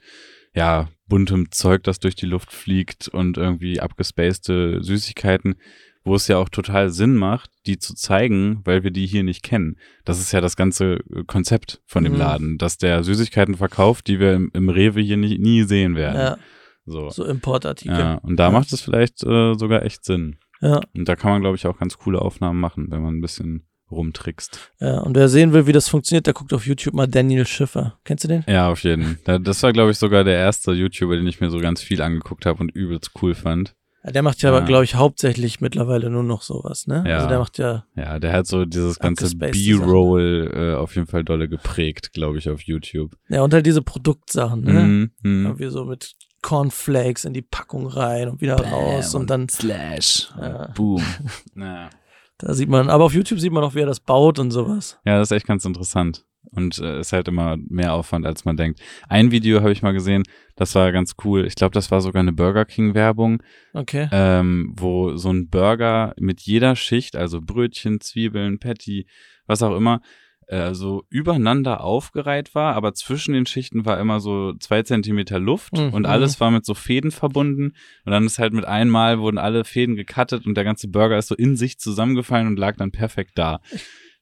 ja, 0.56 0.88
buntem 1.06 1.52
Zeug, 1.52 1.84
das 1.84 2.00
durch 2.00 2.16
die 2.16 2.26
Luft 2.26 2.52
fliegt 2.52 3.06
und 3.08 3.36
irgendwie 3.38 3.78
abgespacede 3.80 4.82
Süßigkeiten, 4.82 5.54
wo 6.02 6.14
es 6.14 6.26
ja 6.28 6.38
auch 6.38 6.48
total 6.48 6.90
Sinn 6.90 7.14
macht, 7.16 7.50
die 7.66 7.78
zu 7.78 7.94
zeigen, 7.94 8.60
weil 8.64 8.82
wir 8.82 8.90
die 8.90 9.06
hier 9.06 9.22
nicht 9.22 9.42
kennen. 9.42 9.76
Das 10.04 10.18
ist 10.18 10.32
ja 10.32 10.40
das 10.40 10.56
ganze 10.56 10.94
äh, 11.14 11.24
Konzept 11.26 11.80
von 11.86 12.02
dem 12.04 12.14
Mhm. 12.14 12.18
Laden, 12.18 12.58
dass 12.58 12.78
der 12.78 13.02
Süßigkeiten 13.04 13.56
verkauft, 13.56 14.06
die 14.06 14.18
wir 14.18 14.34
im, 14.34 14.50
im 14.54 14.68
Rewe 14.68 15.00
hier 15.00 15.16
nie, 15.16 15.38
nie 15.38 15.62
sehen 15.64 15.94
werden. 15.96 16.16
Ja, 16.20 16.38
So. 16.84 17.10
so 17.10 17.24
Importartikel. 17.24 17.98
Ja, 17.98 18.14
und 18.14 18.36
da 18.36 18.44
Ja. 18.46 18.50
macht 18.50 18.72
es 18.72 18.80
vielleicht 18.80 19.22
äh, 19.24 19.54
sogar 19.54 19.82
echt 19.84 20.04
Sinn. 20.04 20.38
Ja, 20.60 20.80
Und 20.96 21.08
da 21.08 21.16
kann 21.16 21.32
man, 21.32 21.40
glaube 21.42 21.56
ich, 21.56 21.66
auch 21.66 21.78
ganz 21.78 21.98
coole 21.98 22.20
Aufnahmen 22.22 22.58
machen, 22.60 22.86
wenn 22.90 23.02
man 23.02 23.16
ein 23.16 23.20
bisschen 23.20 23.66
rumtrickst. 23.90 24.58
ja. 24.80 24.98
Und 25.00 25.16
wer 25.16 25.28
sehen 25.28 25.52
will, 25.52 25.66
wie 25.66 25.72
das 25.72 25.88
funktioniert, 25.88 26.26
der 26.26 26.34
guckt 26.34 26.52
auf 26.52 26.66
YouTube 26.66 26.94
mal 26.94 27.06
Daniel 27.06 27.46
Schiffer. 27.46 27.98
Kennst 28.04 28.24
du 28.24 28.28
den? 28.28 28.44
Ja, 28.48 28.68
auf 28.70 28.82
jeden. 28.82 29.18
Da- 29.24 29.38
Das 29.38 29.62
war, 29.62 29.72
glaube 29.72 29.90
ich, 29.92 29.98
sogar 29.98 30.24
der 30.24 30.36
erste 30.36 30.72
YouTuber, 30.72 31.16
den 31.16 31.26
ich 31.26 31.40
mir 31.40 31.50
so 31.50 31.58
ganz 31.60 31.80
viel 31.82 32.02
angeguckt 32.02 32.46
habe 32.46 32.60
und 32.60 32.70
übelst 32.70 33.10
cool 33.22 33.34
fand. 33.34 33.74
Ja, 34.04 34.12
der 34.12 34.22
macht 34.22 34.40
ja, 34.42 34.50
Ja. 34.50 34.56
aber, 34.56 34.64
glaube 34.66 34.84
ich, 34.84 34.94
hauptsächlich 34.94 35.60
mittlerweile 35.60 36.10
nur 36.10 36.22
noch 36.22 36.42
sowas, 36.42 36.86
ne? 36.86 37.04
Ja. 37.06 37.16
Also 37.16 37.28
der 37.28 37.38
macht 37.40 37.58
ja, 37.58 37.84
Ja, 37.96 38.18
der 38.20 38.32
hat 38.32 38.46
so 38.46 38.64
dieses 38.64 38.98
ganze 39.00 39.34
B-Roll 39.36 40.50
äh, 40.54 40.74
auf 40.76 40.94
jeden 40.94 41.08
Fall 41.08 41.24
dolle 41.24 41.48
geprägt, 41.48 42.12
glaube 42.12 42.38
ich, 42.38 42.48
auf 42.48 42.60
YouTube. 42.62 43.16
ja, 43.28 43.42
und 43.42 43.52
halt 43.52 43.66
diese 43.66 43.82
Produktsachen, 43.82 44.62
ne? 44.62 44.72
Mhm, 44.72 45.10
mhm. 45.22 45.46
Irgendwie 45.46 45.70
so 45.70 45.84
mit 45.84 46.14
Cornflakes 46.42 47.24
in 47.24 47.32
die 47.34 47.42
Packung 47.42 47.88
rein 47.88 48.28
und 48.28 48.40
wieder 48.40 48.56
raus 48.56 49.14
und 49.16 49.28
dann, 49.30 49.48
Slash. 49.48 50.28
Ja. 50.40 50.68
Boom. 50.76 51.02
ja. 51.56 51.90
Da 52.38 52.54
sieht 52.54 52.68
man, 52.68 52.88
aber 52.88 53.04
auf 53.04 53.14
YouTube 53.14 53.40
sieht 53.40 53.52
man 53.52 53.64
auch, 53.64 53.74
wie 53.74 53.80
er 53.80 53.86
das 53.86 54.00
baut 54.00 54.38
und 54.38 54.50
sowas. 54.50 54.98
ja, 55.04 55.18
das 55.18 55.30
ist 55.30 55.36
echt 55.36 55.46
ganz 55.46 55.64
interessant. 55.64 56.24
Und 56.52 56.78
äh, 56.78 57.00
ist 57.00 57.12
halt 57.12 57.26
immer 57.26 57.56
mehr 57.68 57.92
Aufwand, 57.92 58.24
als 58.24 58.44
man 58.44 58.56
denkt. 58.56 58.80
Ein 59.08 59.32
Video 59.32 59.60
habe 59.60 59.72
ich 59.72 59.82
mal 59.82 59.92
gesehen, 59.92 60.22
das 60.54 60.74
war 60.76 60.92
ganz 60.92 61.14
cool. 61.24 61.44
Ich 61.44 61.56
glaube, 61.56 61.72
das 61.72 61.90
war 61.90 62.00
sogar 62.00 62.20
eine 62.20 62.32
Burger 62.32 62.64
King-Werbung. 62.64 63.42
Okay. 63.74 64.08
ähm, 64.12 64.72
wo 64.76 65.16
so 65.16 65.30
ein 65.30 65.48
Burger 65.48 66.14
mit 66.18 66.40
jeder 66.42 66.76
Schicht, 66.76 67.16
also 67.16 67.40
Brötchen, 67.40 68.00
Zwiebeln, 68.00 68.60
Patty, 68.60 69.06
was 69.46 69.62
auch 69.62 69.76
immer, 69.76 70.00
äh, 70.48 70.74
so 70.74 71.04
übereinander 71.10 71.82
aufgereiht 71.82 72.54
war, 72.54 72.74
aber 72.74 72.94
zwischen 72.94 73.34
den 73.34 73.46
Schichten 73.46 73.84
war 73.84 73.98
immer 73.98 74.20
so 74.20 74.52
zwei 74.60 74.82
Zentimeter 74.82 75.38
Luft 75.40 75.72
Mhm. 75.76 75.92
und 75.92 76.06
alles 76.06 76.40
war 76.40 76.50
mit 76.50 76.64
so 76.64 76.74
Fäden 76.74 77.10
verbunden 77.10 77.72
und 78.04 78.12
dann 78.12 78.26
ist 78.26 78.38
halt 78.38 78.52
mit 78.52 78.64
einmal 78.64 79.18
wurden 79.18 79.38
alle 79.38 79.64
Fäden 79.64 79.96
gecuttet 79.96 80.46
und 80.46 80.54
der 80.56 80.64
ganze 80.64 80.88
Burger 80.88 81.18
ist 81.18 81.28
so 81.28 81.34
in 81.34 81.56
sich 81.56 81.78
zusammengefallen 81.78 82.46
und 82.46 82.58
lag 82.58 82.76
dann 82.76 82.92
perfekt 82.92 83.32
da. 83.34 83.60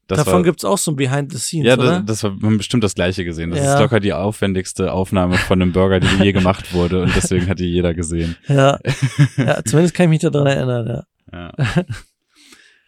Das 0.07 0.19
Davon 0.19 0.33
war, 0.35 0.43
gibt's 0.43 0.67
auch 0.67 0.77
so 0.77 0.91
ein 0.93 0.97
Behind 0.97 1.33
the 1.33 1.39
Scenes, 1.39 1.67
ja, 1.67 1.75
oder? 1.75 2.03
das, 2.03 2.21
das 2.21 2.25
war 2.25 2.51
bestimmt 2.57 2.85
das 2.85 2.95
gleiche 2.95 3.25
gesehen. 3.25 3.51
Das 3.51 3.61
Ja. 3.61 3.75
ist 3.75 3.81
locker 3.81 4.01
die 4.01 4.13
aufwendigste 4.13 4.93
Aufnahme 4.93 5.37
von 5.39 5.63
einem 5.63 5.73
Burger, 5.73 5.99
die 6.01 6.23
je 6.23 6.33
gemacht 6.33 6.75
wurde 6.75 7.03
und 7.03 7.17
deswegen 7.17 7.49
hat 7.49 7.59
die 7.59 7.65
jeder 7.71 7.95
gesehen. 7.95 8.37
ja. 8.49 8.79
ja, 9.39 9.65
zumindest 9.65 9.95
kann 9.95 10.05
ich 10.05 10.11
mich 10.11 10.21
daran 10.21 10.47
erinnern, 10.47 10.87
ja. 11.33 11.53
Ja. 11.59 11.85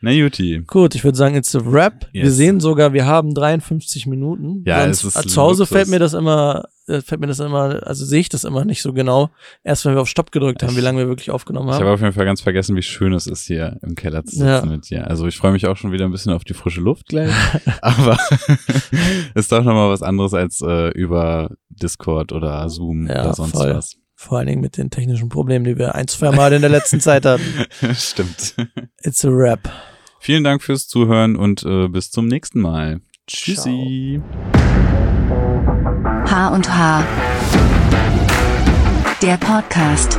Na 0.02 0.10
Juti. 0.10 0.62
Gut, 0.66 0.94
ich 0.94 1.04
würde 1.04 1.16
sagen, 1.16 1.34
it's 1.36 1.54
a 1.56 1.60
wrap. 1.64 2.06
Wir 2.12 2.24
Yes. 2.24 2.36
sehen 2.36 2.60
sogar, 2.60 2.92
wir 2.92 3.06
haben 3.06 3.32
53 3.34 4.06
Minuten. 4.06 4.62
Ja, 4.66 4.82
Sonst, 4.84 5.04
es 5.04 5.16
ist 5.16 5.30
zu 5.30 5.40
Hause 5.40 5.62
Luxus. 5.62 5.74
fällt 5.76 5.88
mir 5.88 5.98
das 5.98 6.12
immer, 6.12 6.64
äh, 6.86 7.00
fällt 7.00 7.20
mir 7.22 7.26
das 7.28 7.40
immer, 7.40 7.80
also 7.86 8.04
sehe 8.04 8.20
ich 8.20 8.28
das 8.28 8.44
immer 8.44 8.66
nicht 8.66 8.82
so 8.82 8.92
genau. 8.92 9.30
Erst 9.64 9.86
wenn 9.86 9.94
wir 9.94 10.02
auf 10.02 10.08
Stopp 10.08 10.32
gedrückt 10.32 10.62
haben, 10.62 10.70
Ich- 10.72 10.76
wie 10.76 10.82
lange 10.82 10.98
wir 10.98 11.08
wirklich 11.08 11.30
aufgenommen 11.30 11.68
Ich 11.70 11.74
haben. 11.76 11.84
habe 11.84 11.94
auf 11.94 12.00
jeden 12.02 12.12
Fall 12.12 12.26
ganz 12.26 12.42
vergessen, 12.42 12.76
wie 12.76 12.82
schön 12.82 13.14
es 13.14 13.26
ist, 13.26 13.46
hier 13.46 13.78
im 13.82 13.94
Keller 13.94 14.22
zu 14.24 14.36
sitzen 14.36 14.46
Ja. 14.48 14.64
mit 14.66 14.88
dir. 14.90 15.06
Also 15.08 15.26
ich 15.26 15.36
freue 15.38 15.52
mich 15.52 15.66
auch 15.66 15.76
schon 15.78 15.92
wieder 15.92 16.04
ein 16.04 16.12
bisschen 16.12 16.32
auf 16.32 16.44
die 16.44 16.54
frische 16.54 16.82
Luft 16.82 17.06
gleich. 17.06 17.32
aber 17.80 18.18
ist 19.34 19.50
doch 19.50 19.64
nochmal 19.64 19.88
was 19.90 20.02
anderes 20.02 20.34
als 20.34 20.60
äh, 20.60 20.88
über 20.90 21.50
Discord 21.70 22.32
oder 22.32 22.68
Zoom 22.68 23.06
Ja, 23.08 23.22
oder 23.24 23.34
sonst 23.34 23.52
voll. 23.52 23.74
was. 23.74 23.96
Vor 24.18 24.38
allen 24.38 24.46
Dingen 24.46 24.62
mit 24.62 24.78
den 24.78 24.90
technischen 24.90 25.28
Problemen, 25.28 25.66
die 25.66 25.76
wir 25.76 25.94
ein, 25.94 26.08
zwei 26.08 26.30
Mal 26.30 26.52
in 26.54 26.62
der 26.62 26.70
letzten 26.70 27.00
Zeit 27.00 27.26
hatten. 27.26 27.44
Stimmt. 27.94 28.56
It's 29.02 29.24
a 29.24 29.28
wrap. 29.28 29.70
Vielen 30.18 30.42
Dank 30.42 30.62
fürs 30.62 30.88
Zuhören 30.88 31.36
und 31.36 31.62
äh, 31.64 31.88
bis 31.88 32.10
zum 32.10 32.26
nächsten 32.26 32.60
Mal. 32.60 33.00
Tschüssi. 33.26 34.20
H 36.24 36.48
und 36.48 36.74
H. 36.74 37.04
Der 39.22 39.36
Podcast. 39.36 40.18